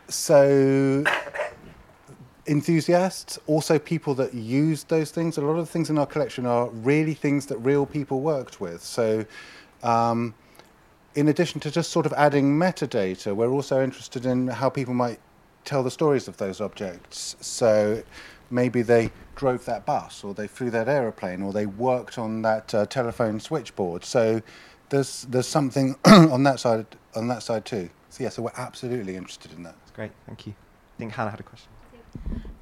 so 0.07 1.03
enthusiasts, 2.47 3.39
also 3.47 3.79
people 3.79 4.13
that 4.15 4.33
use 4.33 4.83
those 4.85 5.11
things. 5.11 5.37
A 5.37 5.41
lot 5.41 5.53
of 5.53 5.65
the 5.65 5.71
things 5.71 5.89
in 5.89 5.97
our 5.97 6.05
collection 6.05 6.45
are 6.45 6.69
really 6.69 7.13
things 7.13 7.45
that 7.47 7.57
real 7.57 7.85
people 7.85 8.21
worked 8.21 8.59
with. 8.59 8.83
So, 8.83 9.25
um, 9.81 10.33
in 11.15 11.27
addition 11.27 11.59
to 11.61 11.71
just 11.71 11.91
sort 11.91 12.05
of 12.05 12.13
adding 12.13 12.57
metadata, 12.57 13.35
we're 13.35 13.51
also 13.51 13.83
interested 13.83 14.25
in 14.25 14.47
how 14.47 14.69
people 14.69 14.93
might 14.93 15.19
tell 15.63 15.83
the 15.83 15.91
stories 15.91 16.27
of 16.27 16.37
those 16.37 16.59
objects. 16.59 17.35
So, 17.39 18.03
maybe 18.49 18.81
they 18.81 19.11
drove 19.35 19.65
that 19.65 19.85
bus, 19.85 20.23
or 20.23 20.33
they 20.33 20.47
flew 20.47 20.69
that 20.71 20.87
aeroplane, 20.87 21.41
or 21.41 21.53
they 21.53 21.65
worked 21.65 22.17
on 22.17 22.41
that 22.41 22.73
uh, 22.73 22.85
telephone 22.85 23.39
switchboard. 23.39 24.03
So, 24.03 24.41
there's 24.89 25.23
there's 25.23 25.47
something 25.47 25.95
on 26.05 26.43
that 26.43 26.59
side 26.59 26.85
on 27.15 27.27
that 27.27 27.43
side 27.43 27.65
too. 27.65 27.89
So 28.09 28.23
yeah, 28.23 28.29
so 28.29 28.43
we're 28.43 28.51
absolutely 28.57 29.15
interested 29.15 29.51
in 29.51 29.63
that. 29.63 29.75
That's 29.79 29.91
great, 29.91 30.11
thank 30.27 30.45
you. 30.45 30.53
I 30.53 30.97
think 30.99 31.13
Hannah 31.13 31.31
had 31.31 31.39
a 31.39 31.43
question. 31.43 31.69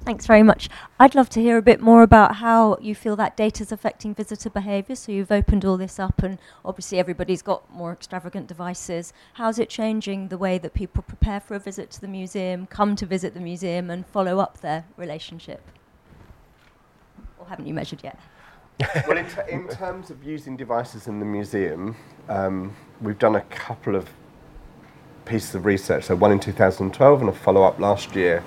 Thanks 0.04 0.26
very 0.26 0.42
much. 0.42 0.68
I'd 0.98 1.14
love 1.14 1.28
to 1.30 1.40
hear 1.40 1.56
a 1.56 1.62
bit 1.62 1.80
more 1.80 2.02
about 2.02 2.36
how 2.36 2.76
you 2.80 2.92
feel 2.92 3.14
that 3.16 3.36
data 3.36 3.62
is 3.62 3.70
affecting 3.70 4.16
visitor 4.16 4.50
behaviour. 4.50 4.96
So 4.96 5.12
you've 5.12 5.30
opened 5.30 5.64
all 5.64 5.76
this 5.76 6.00
up, 6.00 6.24
and 6.24 6.38
obviously 6.64 6.98
everybody's 6.98 7.40
got 7.40 7.72
more 7.72 7.92
extravagant 7.92 8.48
devices. 8.48 9.12
How's 9.34 9.60
it 9.60 9.68
changing 9.68 10.26
the 10.26 10.38
way 10.38 10.58
that 10.58 10.74
people 10.74 11.04
prepare 11.04 11.38
for 11.38 11.54
a 11.54 11.60
visit 11.60 11.92
to 11.92 12.00
the 12.00 12.08
museum, 12.08 12.66
come 12.66 12.96
to 12.96 13.06
visit 13.06 13.32
the 13.32 13.40
museum, 13.40 13.90
and 13.90 14.04
follow 14.04 14.40
up 14.40 14.60
their 14.60 14.86
relationship? 14.96 15.62
Or 17.38 17.46
haven't 17.46 17.68
you 17.68 17.74
measured 17.74 18.02
yet? 18.02 18.18
well, 19.06 19.16
in, 19.16 19.26
t- 19.26 19.52
in, 19.52 19.68
terms 19.68 20.10
of 20.10 20.24
using 20.24 20.56
devices 20.56 21.06
in 21.06 21.20
the 21.20 21.24
museum, 21.24 21.94
um, 22.28 22.74
we've 23.00 23.20
done 23.20 23.36
a 23.36 23.42
couple 23.42 23.94
of 23.94 24.10
pieces 25.26 25.54
of 25.54 25.64
research. 25.64 26.04
So 26.04 26.16
one 26.16 26.32
in 26.32 26.40
2012 26.40 27.20
and 27.20 27.28
a 27.28 27.32
follow-up 27.32 27.78
last 27.78 28.16
year 28.16 28.42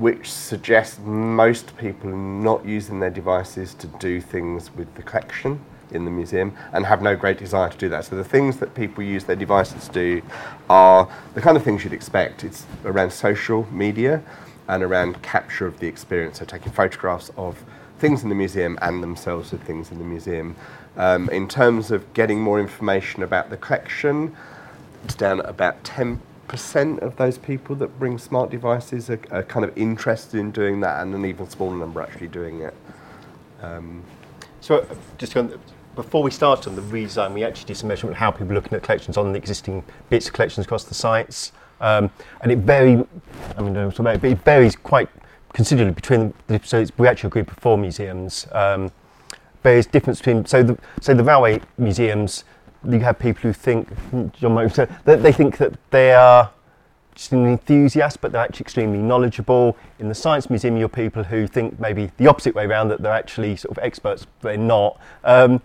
which 0.00 0.32
suggests 0.32 0.98
most 0.98 1.76
people 1.76 2.08
are 2.08 2.16
not 2.16 2.64
using 2.64 3.00
their 3.00 3.10
devices 3.10 3.74
to 3.74 3.86
do 3.86 4.18
things 4.18 4.74
with 4.74 4.92
the 4.94 5.02
collection 5.02 5.60
in 5.90 6.06
the 6.06 6.10
museum 6.10 6.56
and 6.72 6.86
have 6.86 7.02
no 7.02 7.14
great 7.14 7.36
desire 7.36 7.68
to 7.68 7.76
do 7.76 7.88
that. 7.90 8.06
So 8.06 8.16
the 8.16 8.24
things 8.24 8.56
that 8.58 8.74
people 8.74 9.04
use 9.04 9.24
their 9.24 9.36
devices 9.36 9.88
to 9.88 9.92
do 9.92 10.22
are 10.70 11.06
the 11.34 11.42
kind 11.42 11.54
of 11.54 11.62
things 11.62 11.84
you'd 11.84 11.92
expect. 11.92 12.44
It's 12.44 12.64
around 12.86 13.12
social 13.12 13.70
media 13.70 14.22
and 14.68 14.82
around 14.82 15.20
capture 15.22 15.66
of 15.66 15.80
the 15.80 15.86
experience, 15.86 16.38
so 16.38 16.46
taking 16.46 16.72
photographs 16.72 17.30
of 17.36 17.62
things 17.98 18.22
in 18.22 18.30
the 18.30 18.34
museum 18.34 18.78
and 18.80 19.02
themselves 19.02 19.52
with 19.52 19.62
things 19.64 19.90
in 19.90 19.98
the 19.98 20.04
museum. 20.04 20.56
Um, 20.96 21.28
in 21.28 21.46
terms 21.46 21.90
of 21.90 22.10
getting 22.14 22.40
more 22.40 22.58
information 22.58 23.22
about 23.22 23.50
the 23.50 23.58
collection, 23.58 24.34
it's 25.04 25.14
down 25.14 25.40
at 25.40 25.48
about 25.48 25.84
10 25.84 26.22
percent 26.50 26.98
of 26.98 27.14
those 27.14 27.38
people 27.38 27.76
that 27.76 27.96
bring 28.00 28.18
smart 28.18 28.50
devices 28.50 29.08
are, 29.08 29.20
are, 29.30 29.44
kind 29.44 29.64
of 29.64 29.76
interested 29.78 30.40
in 30.40 30.50
doing 30.50 30.80
that, 30.80 31.00
and 31.00 31.14
an 31.14 31.24
even 31.24 31.48
smaller 31.48 31.76
number 31.76 32.02
actually 32.02 32.26
doing 32.26 32.62
it. 32.62 32.74
Um, 33.62 34.02
so, 34.60 34.84
just 35.16 35.32
going, 35.32 35.56
before 35.94 36.24
we 36.24 36.32
started 36.32 36.68
on 36.68 36.74
the 36.74 36.82
redesign, 36.82 37.34
we 37.34 37.44
actually 37.44 37.66
did 37.66 37.76
some 37.76 37.86
measurement 37.86 38.16
of 38.16 38.18
how 38.18 38.32
people 38.32 38.50
are 38.50 38.54
looking 38.56 38.74
at 38.74 38.82
collections 38.82 39.16
on 39.16 39.30
the 39.30 39.38
existing 39.38 39.84
bits 40.08 40.26
of 40.26 40.32
collections 40.32 40.66
across 40.66 40.82
the 40.82 40.94
sites, 40.94 41.52
um, 41.80 42.10
and 42.40 42.50
it 42.50 42.58
very, 42.58 43.04
I 43.56 43.62
mean, 43.62 43.76
it, 43.76 43.96
but 43.96 44.24
it 44.24 44.44
varies 44.44 44.74
quite 44.74 45.08
considerably 45.52 45.94
between. 45.94 46.34
The, 46.48 46.60
so 46.64 46.84
we 46.98 47.06
actually 47.06 47.28
a 47.28 47.30
group 47.30 47.52
of 47.52 47.58
four 47.58 47.78
museums. 47.78 48.48
Um, 48.50 48.90
various 49.62 49.86
difference 49.86 50.18
between 50.18 50.44
so 50.46 50.62
the 50.62 50.78
so 51.00 51.14
the 51.14 51.22
railway 51.22 51.60
museums 51.78 52.44
you 52.88 53.00
have 53.00 53.18
people 53.18 53.42
who 53.42 53.52
think, 53.52 53.88
John 54.32 54.54
might 54.54 54.74
said, 54.74 54.94
that 55.04 55.22
they 55.22 55.32
think 55.32 55.58
that 55.58 55.74
they 55.90 56.12
are 56.12 56.50
just 57.14 57.32
an 57.32 57.46
enthusiast, 57.46 58.20
but 58.20 58.32
they're 58.32 58.42
actually 58.42 58.64
extremely 58.64 58.98
knowledgeable. 58.98 59.76
In 59.98 60.08
the 60.08 60.14
Science 60.14 60.48
Museum, 60.48 60.76
you're 60.76 60.88
people 60.88 61.22
who 61.22 61.46
think 61.46 61.78
maybe 61.78 62.10
the 62.16 62.26
opposite 62.26 62.54
way 62.54 62.64
around, 62.64 62.88
that 62.88 63.02
they're 63.02 63.12
actually 63.12 63.56
sort 63.56 63.76
of 63.76 63.84
experts, 63.84 64.26
but 64.40 64.48
they're 64.48 64.56
not. 64.56 64.98
Um, 65.24 65.60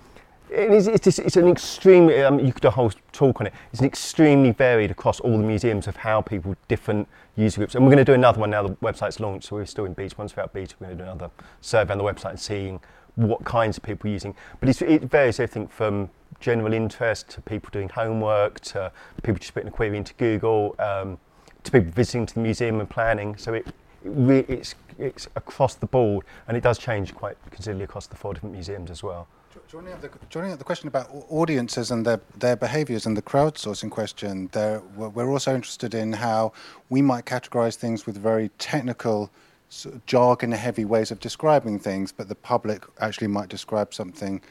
it 0.49 0.72
is, 0.72 0.88
it's, 0.88 1.03
just, 1.03 1.20
it's 1.20 1.38
an 1.38 1.47
extremely, 1.47 2.22
um, 2.22 2.39
you 2.39 2.53
could 2.53 2.61
do 2.61 2.68
a 2.68 2.72
whole 2.72 2.91
talk 3.11 3.41
on 3.41 3.47
it, 3.47 3.53
it's 3.72 3.80
an 3.80 3.88
extremely 3.88 4.51
varied 4.51 4.91
across 4.91 5.20
all 5.20 5.38
the 5.38 5.43
museums 5.43 5.88
of 5.88 5.95
how 5.95 6.22
people, 6.22 6.55
different 6.68 7.07
user 7.36 7.57
groups, 7.57 7.76
and 7.76 7.84
we're 7.84 7.91
going 7.91 8.05
to 8.05 8.05
do 8.05 8.13
another 8.13 8.39
one 8.39 8.49
now 8.49 8.63
the 8.63 8.76
website's 8.76 9.20
launched, 9.20 9.47
so 9.47 9.55
we're 9.55 9.66
still 9.66 9.86
in 9.86 9.93
beta. 9.93 10.16
Once 10.18 10.36
we're 10.36 10.43
out 10.43 10.53
beta, 10.53 10.76
we're 10.80 10.88
going 10.88 10.97
to 10.97 11.03
do 11.03 11.09
another 11.09 11.32
survey 11.61 11.91
on 11.93 11.97
the 11.97 12.03
website 12.03 12.32
and 12.32 12.39
seeing 12.39 12.80
what 13.16 13.43
kinds 13.45 13.78
of 13.78 13.84
people 13.84 14.09
are 14.09 14.13
using. 14.13 14.36
But 14.59 14.82
it 14.82 15.03
varies, 15.03 15.39
I 15.39 15.45
think, 15.47 15.72
from 15.72 16.09
general 16.39 16.74
interest 16.74 17.30
to 17.30 17.41
people 17.41 17.70
doing 17.72 17.89
homework 17.89 18.59
to 18.59 18.91
people 19.24 19.39
just 19.39 19.53
putting 19.53 19.70
a 19.70 19.72
query 19.72 19.97
into 19.97 20.13
Google 20.16 20.76
um, 20.80 21.18
to 21.63 21.72
people 21.72 21.91
visiting 21.91 22.26
to 22.26 22.34
the 22.34 22.39
museum 22.41 22.80
and 22.80 22.89
planning. 22.89 23.38
So 23.38 23.53
it, 23.53 23.68
it 23.68 23.74
re- 24.03 24.45
it's, 24.47 24.76
it's 24.99 25.28
across 25.36 25.76
the 25.76 25.88
board 25.88 26.26
and 26.47 26.57
it 26.57 26.63
does 26.63 26.78
change 26.78 27.16
quite 27.16 27.38
considerably 27.51 27.86
across 27.86 28.07
the 28.07 28.16
four 28.16 28.34
different 28.34 28.53
museums 28.53 28.91
as 28.91 29.01
well. 29.01 29.28
Joining 29.70 29.93
up, 29.93 30.01
the, 30.01 30.63
question 30.63 30.88
about 30.88 31.09
audiences 31.30 31.89
and 31.89 32.05
their, 32.05 32.22
their 32.38 32.55
behaviours 32.55 33.05
and 33.05 33.18
the 33.18 33.22
crowdsourcing 33.22 33.89
question, 33.89 34.49
we're 34.95 35.32
also 35.32 35.55
interested 35.55 35.95
in 35.95 36.13
how 36.13 36.53
we 36.89 37.01
might 37.01 37.26
categorise 37.26 37.76
things 37.76 38.05
with 38.05 38.18
very 38.18 38.49
technical 38.57 39.32
sort 39.76 39.95
of 39.95 40.05
jargon 40.05 40.51
heavy 40.51 40.86
ways 40.86 41.11
of 41.11 41.19
describing 41.19 41.80
things, 41.80 42.11
but 42.11 42.30
the 42.30 42.36
public 42.36 42.86
actually 42.99 43.28
might 43.28 43.49
describe 43.49 43.93
something 43.93 44.41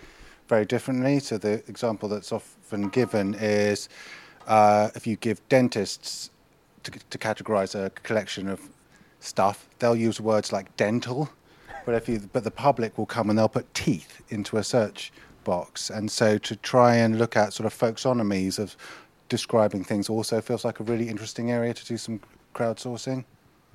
very 0.48 0.66
differently. 0.66 1.18
So 1.18 1.38
the 1.38 1.62
example 1.66 2.08
that's 2.08 2.30
often 2.30 2.88
given 2.90 3.34
is 3.34 3.88
uh, 4.46 4.90
if 4.94 5.06
you 5.06 5.16
give 5.16 5.46
dentists 5.48 6.30
to, 6.82 6.90
to 6.90 7.18
categorize 7.18 7.74
a 7.74 7.90
collection 7.90 8.48
of 8.48 8.60
stuff, 9.20 9.66
they'll 9.78 9.96
use 9.96 10.20
words 10.20 10.52
like 10.52 10.76
dental, 10.76 11.30
but 11.86 11.94
if 11.94 12.08
you 12.08 12.28
but 12.32 12.44
the 12.44 12.50
public 12.50 12.98
will 12.98 13.06
come 13.06 13.30
and 13.30 13.38
they'll 13.38 13.48
put 13.48 13.72
teeth 13.72 14.22
into 14.28 14.58
a 14.58 14.64
search 14.64 15.10
box, 15.44 15.88
and 15.88 16.10
so 16.10 16.36
to 16.38 16.56
try 16.56 16.96
and 16.96 17.18
look 17.18 17.36
at 17.36 17.54
sort 17.54 17.66
of 17.66 17.74
folksonomies 17.74 18.58
of 18.58 18.76
describing 19.30 19.82
things 19.82 20.10
also 20.10 20.42
feels 20.42 20.64
like 20.64 20.80
a 20.80 20.84
really 20.84 21.08
interesting 21.08 21.50
area 21.50 21.72
to 21.72 21.84
do 21.86 21.96
some 21.96 22.20
crowdsourcing. 22.54 23.24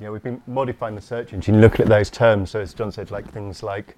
Yeah, 0.01 0.11
we've 0.11 0.23
been 0.23 0.41
modifying 0.47 0.95
the 0.95 1.01
search 1.01 1.33
engine, 1.33 1.59
looking 1.59 1.81
at 1.81 1.89
those 1.89 2.09
terms. 2.09 2.51
So 2.51 2.61
as 2.61 2.73
John 2.73 2.89
said, 2.89 3.11
like 3.11 3.29
things 3.29 3.61
like 3.61 3.97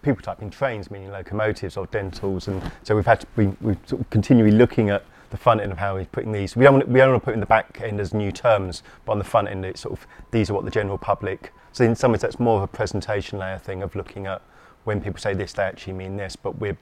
people 0.00 0.22
type 0.22 0.42
in 0.42 0.50
trains, 0.50 0.92
meaning 0.92 1.10
locomotives 1.10 1.76
or 1.76 1.86
dentals, 1.86 2.46
and 2.46 2.62
so 2.84 2.94
we've 2.94 3.06
had 3.06 3.20
to 3.20 3.26
we, 3.34 3.46
we're 3.60 3.76
sort 3.84 4.00
of 4.00 4.10
continually 4.10 4.52
looking 4.52 4.90
at 4.90 5.04
the 5.30 5.36
front 5.36 5.60
end 5.60 5.72
of 5.72 5.78
how 5.78 5.96
we're 5.96 6.04
putting 6.04 6.30
these. 6.30 6.54
We 6.54 6.62
don't 6.62 6.74
want, 6.74 6.88
we 6.88 7.00
don't 7.00 7.10
want 7.10 7.22
to 7.22 7.24
put 7.24 7.34
in 7.34 7.40
the 7.40 7.46
back 7.46 7.80
end 7.82 8.00
as 8.00 8.14
new 8.14 8.30
terms, 8.30 8.84
but 9.04 9.12
on 9.12 9.18
the 9.18 9.24
front 9.24 9.48
end, 9.48 9.64
it's 9.64 9.80
sort 9.80 9.98
of 9.98 10.06
these 10.30 10.50
are 10.50 10.54
what 10.54 10.64
the 10.64 10.70
general 10.70 10.98
public. 10.98 11.52
So 11.72 11.84
in 11.84 11.96
some 11.96 12.12
ways, 12.12 12.20
that's 12.20 12.38
more 12.38 12.58
of 12.58 12.62
a 12.62 12.68
presentation 12.68 13.40
layer 13.40 13.58
thing 13.58 13.82
of 13.82 13.96
looking 13.96 14.26
at 14.26 14.42
when 14.84 15.00
people 15.00 15.18
say 15.18 15.34
this, 15.34 15.52
they 15.52 15.64
actually 15.64 15.94
mean 15.94 16.16
this. 16.16 16.36
But 16.36 16.60
we're 16.60 16.78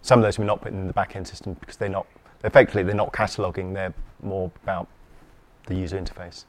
some 0.00 0.20
of 0.20 0.22
those 0.22 0.38
we're 0.38 0.44
not 0.44 0.60
putting 0.60 0.78
in 0.78 0.86
the 0.86 0.92
back 0.92 1.16
end 1.16 1.26
system 1.26 1.54
because 1.54 1.76
they're 1.76 1.88
not 1.88 2.06
effectively 2.44 2.84
they're 2.84 2.94
not 2.94 3.12
cataloguing. 3.12 3.74
They're 3.74 3.94
more 4.22 4.52
about 4.62 4.86
the 5.66 5.74
user 5.74 6.00
interface. 6.00 6.44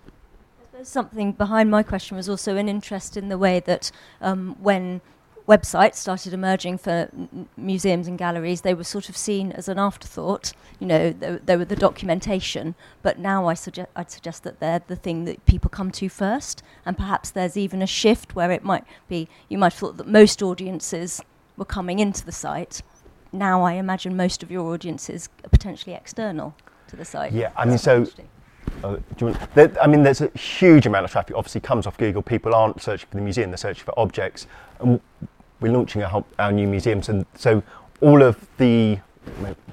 Something 0.83 1.31
behind 1.31 1.71
my 1.71 1.83
question 1.83 2.17
was 2.17 2.29
also 2.29 2.57
an 2.57 2.69
interest 2.69 3.17
in 3.17 3.29
the 3.29 3.37
way 3.37 3.59
that 3.61 3.91
um, 4.21 4.55
when 4.61 5.01
websites 5.47 5.95
started 5.95 6.33
emerging 6.33 6.77
for 6.77 7.09
n- 7.13 7.47
museums 7.57 8.07
and 8.07 8.17
galleries, 8.17 8.61
they 8.61 8.73
were 8.73 8.83
sort 8.83 9.09
of 9.09 9.17
seen 9.17 9.51
as 9.51 9.67
an 9.67 9.77
afterthought. 9.77 10.53
You 10.79 10.87
know, 10.87 11.11
they, 11.11 11.39
they 11.43 11.57
were 11.57 11.65
the 11.65 11.75
documentation, 11.75 12.75
but 13.01 13.19
now 13.19 13.47
I 13.47 13.53
suggest 13.53 13.89
I'd 13.95 14.11
suggest 14.11 14.43
that 14.43 14.59
they're 14.59 14.81
the 14.85 14.95
thing 14.95 15.25
that 15.25 15.45
people 15.45 15.69
come 15.69 15.91
to 15.91 16.09
first, 16.09 16.63
and 16.85 16.97
perhaps 16.97 17.29
there's 17.29 17.57
even 17.57 17.81
a 17.81 17.87
shift 17.87 18.35
where 18.35 18.51
it 18.51 18.63
might 18.63 18.85
be 19.07 19.27
you 19.49 19.57
might 19.57 19.73
have 19.73 19.79
thought 19.79 19.97
that 19.97 20.07
most 20.07 20.41
audiences 20.41 21.21
were 21.57 21.65
coming 21.65 21.99
into 21.99 22.25
the 22.25 22.31
site. 22.31 22.81
Now 23.31 23.63
I 23.63 23.73
imagine 23.73 24.15
most 24.15 24.43
of 24.43 24.51
your 24.51 24.73
audiences 24.73 25.29
are 25.43 25.49
potentially 25.49 25.95
external 25.95 26.55
to 26.87 26.95
the 26.95 27.05
site. 27.05 27.33
Yeah, 27.33 27.51
I 27.57 27.65
mean, 27.65 27.77
so 27.77 28.05
uh, 28.83 28.97
there, 29.55 29.75
I 29.81 29.87
mean, 29.87 30.03
there's 30.03 30.21
a 30.21 30.29
huge 30.37 30.85
amount 30.85 31.05
of 31.05 31.11
traffic. 31.11 31.35
Obviously, 31.35 31.61
comes 31.61 31.87
off 31.87 31.97
Google. 31.97 32.21
People 32.21 32.53
aren't 32.55 32.81
searching 32.81 33.07
for 33.09 33.17
the 33.17 33.23
museum; 33.23 33.49
they're 33.49 33.57
searching 33.57 33.83
for 33.83 33.97
objects. 33.97 34.47
And 34.79 34.99
we're 35.59 35.71
launching 35.71 36.03
our, 36.03 36.23
our 36.39 36.51
new 36.51 36.67
museums, 36.67 37.09
and 37.09 37.25
so 37.35 37.63
all 38.01 38.21
of 38.21 38.47
the 38.57 38.99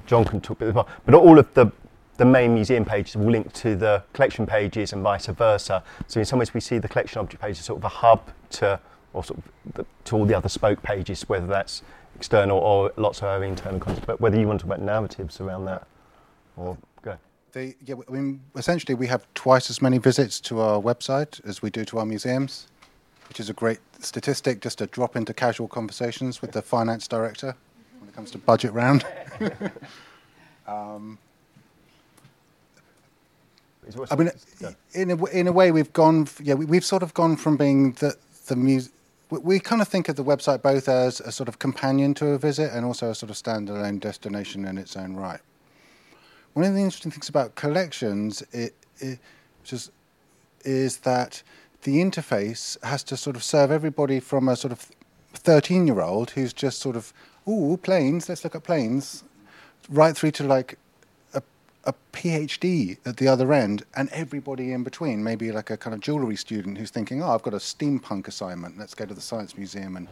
John 0.05 0.23
can 0.25 0.39
talk 0.39 0.59
but 0.59 1.13
all 1.13 1.37
of 1.37 1.53
the 1.53 1.71
the 2.17 2.25
main 2.25 2.53
museum 2.53 2.85
pages 2.85 3.15
will 3.15 3.31
link 3.31 3.51
to 3.51 3.75
the 3.75 4.03
collection 4.13 4.45
pages 4.45 4.93
and 4.93 5.01
vice 5.01 5.25
versa. 5.25 5.83
So 6.07 6.19
in 6.19 6.25
some 6.25 6.37
ways, 6.37 6.53
we 6.53 6.59
see 6.59 6.77
the 6.77 6.87
collection 6.87 7.19
object 7.19 7.41
page 7.41 7.57
as 7.57 7.65
sort 7.65 7.79
of 7.79 7.83
a 7.83 7.89
hub 7.89 8.29
to, 8.51 8.79
or 9.13 9.23
sort 9.23 9.39
of 9.39 9.73
the, 9.73 9.85
to 10.05 10.15
all 10.17 10.25
the 10.25 10.35
other 10.35 10.47
spoke 10.47 10.83
pages, 10.83 11.27
whether 11.27 11.47
that's 11.47 11.81
external 12.15 12.59
or 12.59 12.93
lots 12.95 13.19
of 13.19 13.23
our 13.23 13.43
internal 13.43 13.79
content. 13.79 14.05
But 14.05 14.21
whether 14.21 14.39
you 14.39 14.47
want 14.47 14.59
to 14.59 14.67
talk 14.67 14.75
about 14.75 14.85
narratives 14.85 15.41
around 15.41 15.65
that. 15.65 15.87
Or 16.57 16.77
go. 17.51 17.59
The, 17.59 17.75
yeah, 17.85 17.95
I 18.07 18.11
mean, 18.11 18.41
essentially, 18.55 18.95
we 18.95 19.07
have 19.07 19.25
twice 19.33 19.69
as 19.69 19.81
many 19.81 19.97
visits 19.97 20.39
to 20.41 20.59
our 20.59 20.81
website 20.81 21.45
as 21.45 21.61
we 21.61 21.69
do 21.69 21.85
to 21.85 21.99
our 21.99 22.05
museums, 22.05 22.67
which 23.27 23.39
is 23.39 23.49
a 23.49 23.53
great 23.53 23.79
statistic 23.99 24.61
just 24.61 24.77
to 24.79 24.87
drop 24.87 25.15
into 25.15 25.33
casual 25.33 25.67
conversations 25.67 26.41
with 26.41 26.51
the 26.51 26.61
finance 26.61 27.07
director 27.07 27.55
when 27.99 28.09
it 28.09 28.15
comes 28.15 28.31
to 28.31 28.37
budget 28.37 28.73
round. 28.73 29.05
um, 30.67 31.17
I 34.09 34.15
mean, 34.15 34.31
in 34.93 35.11
a, 35.11 35.25
in 35.25 35.47
a 35.47 35.51
way, 35.51 35.71
we've 35.71 35.91
gone. 35.91 36.23
F- 36.23 36.39
yeah, 36.41 36.53
we, 36.53 36.65
we've 36.65 36.85
sort 36.85 37.03
of 37.03 37.13
gone 37.13 37.35
from 37.35 37.57
being 37.57 37.93
the 37.93 38.15
the 38.47 38.55
mus- 38.55 38.91
we, 39.31 39.39
we 39.39 39.59
kind 39.59 39.81
of 39.81 39.87
think 39.87 40.07
of 40.07 40.15
the 40.15 40.23
website 40.23 40.61
both 40.61 40.87
as 40.87 41.19
a 41.21 41.31
sort 41.31 41.49
of 41.49 41.59
companion 41.59 42.13
to 42.13 42.27
a 42.27 42.37
visit 42.37 42.71
and 42.73 42.85
also 42.85 43.09
a 43.09 43.15
sort 43.15 43.29
of 43.29 43.35
standalone 43.35 43.99
destination 43.99 44.65
in 44.65 44.77
its 44.77 44.95
own 44.95 45.15
right. 45.15 45.41
One 46.53 46.65
of 46.65 46.73
the 46.73 46.81
interesting 46.81 47.11
things 47.11 47.29
about 47.29 47.55
collections 47.55 48.43
it, 48.51 48.73
it, 48.99 49.19
just 49.63 49.91
is 50.65 50.97
that 50.97 51.43
the 51.83 52.01
interface 52.01 52.81
has 52.83 53.03
to 53.03 53.17
sort 53.17 53.35
of 53.35 53.43
serve 53.43 53.71
everybody 53.71 54.19
from 54.19 54.49
a 54.49 54.55
sort 54.55 54.73
of 54.73 54.91
13 55.33 55.87
year 55.87 56.01
old 56.01 56.31
who's 56.31 56.51
just 56.51 56.79
sort 56.79 56.95
of, 56.95 57.13
ooh, 57.47 57.77
planes, 57.77 58.27
let's 58.27 58.43
look 58.43 58.55
at 58.55 58.63
planes, 58.63 59.23
right 59.89 60.15
through 60.15 60.31
to 60.31 60.43
like 60.43 60.77
a, 61.33 61.41
a 61.85 61.93
PhD 62.11 62.97
at 63.05 63.17
the 63.17 63.29
other 63.29 63.53
end 63.53 63.83
and 63.95 64.09
everybody 64.09 64.73
in 64.73 64.83
between, 64.83 65.23
maybe 65.23 65.53
like 65.53 65.69
a 65.69 65.77
kind 65.77 65.93
of 65.93 66.01
jewellery 66.01 66.35
student 66.35 66.77
who's 66.77 66.91
thinking, 66.91 67.23
oh, 67.23 67.31
I've 67.31 67.43
got 67.43 67.53
a 67.53 67.57
steampunk 67.57 68.27
assignment, 68.27 68.77
let's 68.77 68.93
go 68.93 69.05
to 69.05 69.13
the 69.13 69.21
Science 69.21 69.57
Museum 69.57 69.95
and 69.95 70.09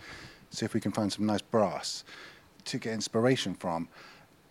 see 0.51 0.65
if 0.65 0.73
we 0.73 0.79
can 0.79 0.93
find 0.93 1.11
some 1.11 1.25
nice 1.25 1.41
brass 1.41 2.05
to 2.65 2.77
get 2.77 2.93
inspiration 2.93 3.53
from 3.55 3.89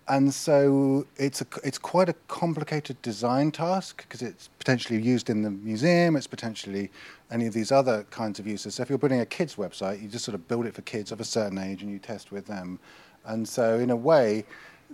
and 0.09 0.33
so 0.33 1.07
it's 1.17 1.43
a 1.43 1.47
it's 1.63 1.79
quite 1.79 2.09
a 2.09 2.15
complicated 2.29 3.01
design 3.03 3.51
task 3.51 4.03
because 4.03 4.23
it's 4.23 4.49
potentially 4.59 5.01
used 5.01 5.29
in 5.29 5.43
the 5.43 5.51
museum. 5.51 6.17
It's 6.17 6.27
potentially 6.27 6.91
any 7.31 7.47
of 7.47 7.53
these 7.53 7.71
other 7.71 8.05
kinds 8.11 8.39
of 8.39 8.47
uses. 8.47 8.77
So 8.77 8.83
if 8.83 8.89
you're 8.89 8.99
building 8.99 9.21
a 9.21 9.27
kids 9.27 9.57
website, 9.57 10.01
you 10.03 10.09
just 10.09 10.25
sort 10.25 10.35
of 10.35 10.49
build 10.49 10.67
it 10.67 10.75
for 10.75 10.83
kids 10.83 11.13
of 11.13 11.21
a 11.21 11.25
certain 11.25 11.59
age 11.59 11.83
and 11.83 11.93
you 11.93 11.99
test 11.99 12.33
with 12.33 12.47
them. 12.47 12.79
And 13.27 13.47
so 13.47 13.79
in 13.79 13.91
a 13.91 13.97
way, 13.97 14.45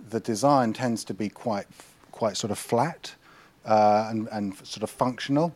the 0.09 0.19
design 0.19 0.73
tends 0.73 1.05
to 1.05 1.13
be 1.13 1.29
quite 1.29 1.67
quite 2.11 2.35
sort 2.35 2.51
of 2.51 2.59
flat 2.59 3.15
uh, 3.65 4.07
and 4.09 4.27
and 4.31 4.55
sort 4.67 4.83
of 4.83 4.89
functional. 4.89 5.55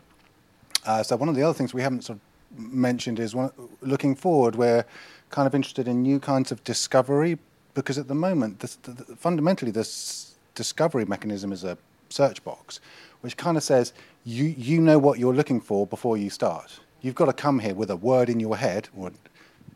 Uh, 0.86 1.04
so 1.04 1.18
one 1.18 1.28
of 1.28 1.36
the 1.36 1.44
other 1.44 1.54
things 1.54 1.74
we 1.74 1.82
haven't 1.82 2.06
sort 2.06 2.18
of 2.18 2.60
mentioned 2.60 3.20
is 3.20 3.36
one, 3.36 3.52
looking 3.82 4.16
forward, 4.16 4.56
we're 4.56 4.86
kind 5.30 5.46
of 5.46 5.54
interested 5.54 5.88
in 5.88 6.02
new 6.02 6.20
kinds 6.20 6.52
of 6.52 6.64
discovery 6.64 7.38
because 7.80 7.98
at 7.98 8.08
the 8.08 8.16
moment, 8.16 8.60
this, 8.60 8.76
the, 8.76 8.92
the, 8.92 9.16
fundamentally, 9.16 9.72
this 9.72 10.36
discovery 10.56 11.06
mechanism 11.06 11.52
is 11.52 11.64
a 11.64 11.78
search 12.10 12.44
box, 12.44 12.80
which 13.22 13.38
kind 13.38 13.56
of 13.56 13.64
says 13.64 13.94
you, 14.26 14.46
you 14.46 14.82
know 14.82 15.00
what 15.00 15.20
you're 15.20 15.34
looking 15.34 15.62
for 15.62 15.88
before 15.88 16.18
you 16.18 16.30
start. 16.30 16.80
You've 17.02 17.16
got 17.16 17.26
to 17.26 17.34
come 17.34 17.60
here 17.60 17.74
with 17.74 17.90
a 17.90 17.96
word 17.96 18.30
in 18.30 18.40
your 18.40 18.58
head 18.58 18.90
or 18.98 19.12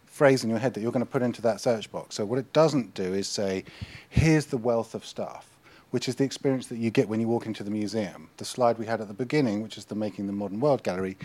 phrase 0.06 0.43
in 0.43 0.49
your 0.49 0.60
head 0.60 0.74
that 0.74 0.82
you're 0.82 0.91
going 0.91 1.06
to 1.06 1.12
put 1.12 1.22
into 1.22 1.41
that 1.43 1.62
search 1.62 1.91
box. 1.91 2.16
So 2.16 2.26
what 2.26 2.38
it 2.38 2.51
doesn't 2.51 2.93
do 2.93 3.14
is 3.14 3.28
say, 3.28 3.64
here's 4.10 4.47
the 4.47 4.58
wealth 4.58 4.93
of 4.93 5.06
stuff 5.06 5.49
which 5.93 6.10
is 6.10 6.16
the 6.16 6.24
experience 6.24 6.66
that 6.66 6.80
you 6.80 6.89
get 6.89 7.08
when 7.08 7.22
you 7.22 7.28
walk 7.28 7.45
into 7.45 7.64
the 7.64 7.70
museum. 7.70 8.28
The 8.38 8.45
slide 8.45 8.80
we 8.80 8.88
had 8.88 8.99
at 8.99 9.08
the 9.08 9.14
beginning, 9.14 9.62
which 9.62 9.78
is 9.78 9.86
the 9.86 9.93
Making 9.93 10.26
the 10.26 10.34
Modern 10.34 10.60
World 10.60 10.82
Gallery, 10.82 11.16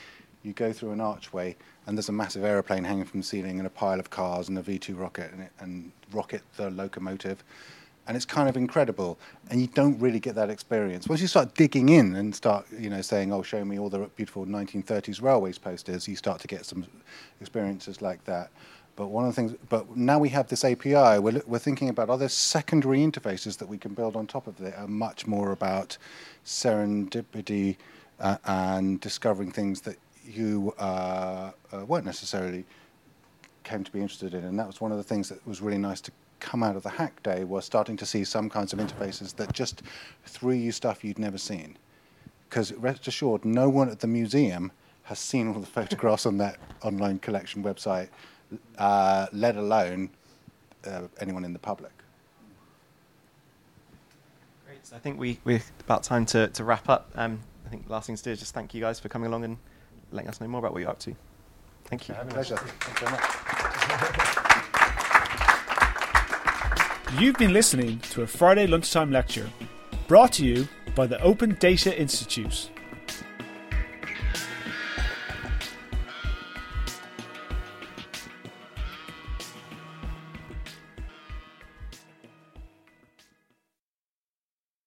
you 0.43 0.53
go 0.53 0.75
through 0.75 0.91
an 0.93 1.01
archway 1.01 1.57
and 1.89 1.97
there's 1.97 2.11
a 2.11 2.13
massive 2.13 2.45
aeroplane 2.45 2.85
hanging 2.85 3.07
from 3.07 3.21
the 3.21 3.27
ceiling 3.27 3.59
and 3.59 3.67
a 3.67 3.71
pile 3.71 3.99
of 3.99 4.11
cars 4.11 4.51
and 4.51 4.59
a 4.59 4.63
V2 4.63 4.97
rocket 5.01 5.33
and, 5.33 5.49
and 5.59 5.91
rocket 6.13 6.43
the 6.57 6.69
locomotive. 6.71 7.43
And 8.07 8.15
it's 8.15 8.27
kind 8.27 8.47
of 8.47 8.59
incredible, 8.59 9.19
and 9.51 9.61
you 9.61 9.69
don't 9.69 9.99
really 9.99 10.21
get 10.21 10.35
that 10.35 10.51
experience. 10.51 11.09
Once 11.09 11.23
you 11.23 11.27
start 11.27 11.55
digging 11.55 11.89
in 11.89 12.15
and 12.17 12.35
start, 12.35 12.67
you 12.79 12.89
know, 12.89 13.03
saying, 13.03 13.33
"Oh, 13.33 13.43
show 13.43 13.65
me 13.65 13.79
all 13.79 13.91
the 13.91 14.01
beautiful 14.17 14.47
1930s 14.47 15.21
railways 15.21 15.59
posters," 15.59 16.09
you 16.09 16.17
start 16.17 16.41
to 16.41 16.47
get 16.47 16.65
some 16.65 16.87
experiences 17.41 18.01
like 18.01 18.25
that. 18.25 18.51
But 18.97 19.09
one 19.09 19.25
of 19.25 19.35
the 19.35 19.37
things, 19.37 19.55
but 19.69 19.95
now 19.95 20.19
we 20.19 20.31
have 20.31 20.49
this 20.49 20.65
API, 20.65 21.19
we're, 21.19 21.43
we're 21.47 21.59
thinking 21.59 21.89
about 21.91 22.09
other 22.11 22.29
secondary 22.29 22.99
interfaces 23.01 23.59
that 23.59 23.69
we 23.69 23.79
can 23.79 23.95
build 23.95 24.17
on 24.17 24.27
top 24.27 24.47
of 24.47 24.61
it, 24.61 24.75
are 24.75 24.89
much 24.89 25.27
more 25.27 25.53
about 25.53 25.99
serendipity 26.45 27.77
uh, 28.21 28.39
and 28.45 29.01
discovering 29.01 29.53
things 29.53 29.83
that 29.83 29.97
you 30.29 30.75
uh, 30.79 31.51
uh, 31.73 31.85
weren't 31.87 32.05
necessarily 32.05 32.65
came 33.65 33.85
to 33.85 33.93
be 33.93 34.01
interested 34.01 34.35
in. 34.35 34.45
And 34.45 34.59
that 34.59 34.67
was 34.67 34.81
one 34.81 34.93
of 34.93 34.99
the 34.99 35.05
things 35.05 35.29
that 35.29 35.47
was 35.47 35.61
really 35.61 35.79
nice 35.79 36.01
to 36.03 36.13
come 36.41 36.63
out 36.63 36.77
of 36.77 36.83
the 36.83 36.91
hack 36.91 37.23
day 37.23 37.45
was 37.45 37.65
starting 37.65 37.97
to 37.97 38.07
see 38.07 38.25
some 38.25 38.49
kinds 38.49 38.73
of 38.73 38.79
interfaces 38.79 39.35
that 39.37 39.53
just 39.53 39.83
threw 40.25 40.55
you 40.55 40.73
stuff 40.73 41.05
you'd 41.05 41.19
never 41.19 41.39
seen. 41.39 41.77
Because 42.49 42.73
rest 42.75 43.07
assured, 43.09 43.45
no 43.45 43.69
one 43.69 43.91
at 43.91 44.01
the 44.01 44.07
museum 44.07 44.73
has 45.03 45.19
seen 45.19 45.49
all 45.49 45.61
the 45.61 45.67
photographs 45.67 46.27
on 46.27 46.39
that 46.39 46.59
online 46.83 47.19
collection 47.19 47.63
website 47.63 48.09
uh, 48.79 49.27
let 49.33 49.57
alone 49.57 50.11
uh, 50.87 51.03
anyone 51.21 51.45
in 51.45 51.53
the 51.53 51.59
public. 51.59 51.93
Great. 54.67 54.87
So 54.87 54.97
I 54.97 54.99
think 54.99 55.19
we, 55.19 55.39
we're 55.45 55.63
about 55.81 56.03
time 56.03 56.25
to, 56.27 56.49
to 56.49 56.65
wrap 56.65 56.89
up. 56.89 57.11
Um, 57.15 57.41
I 57.67 57.69
think 57.69 57.87
the 57.87 57.93
last 57.93 58.07
thing 58.07 58.17
to 58.17 58.23
do 58.23 58.31
is 58.31 58.39
just 58.39 58.55
thank 58.55 58.73
you 58.73 58.81
guys 58.81 58.99
for 58.99 59.09
coming 59.09 59.29
along 59.29 59.45
and 59.45 59.57
letting 60.11 60.29
us 60.29 60.41
know 60.41 60.49
more 60.49 60.59
about 60.61 60.73
what 60.73 60.81
you're 60.81 60.91
up 60.91 60.99
to. 61.01 61.15
Thank 61.85 62.09
you. 62.09 62.15
Pleasure. 62.15 62.57
Thank 62.57 63.01
you 63.01 63.07
very 63.07 63.13
much. 63.13 63.23
You've 67.19 67.37
been 67.37 67.53
listening 67.53 68.01
to 68.11 68.23
a 68.23 68.27
Friday 68.27 68.67
lunchtime 68.67 69.11
lecture 69.11 69.49
brought 70.07 70.33
to 70.35 70.45
you 70.45 70.69
by 70.95 71.07
the 71.07 71.21
Open 71.23 71.55
Data 71.55 71.99
Institute. 71.99 72.71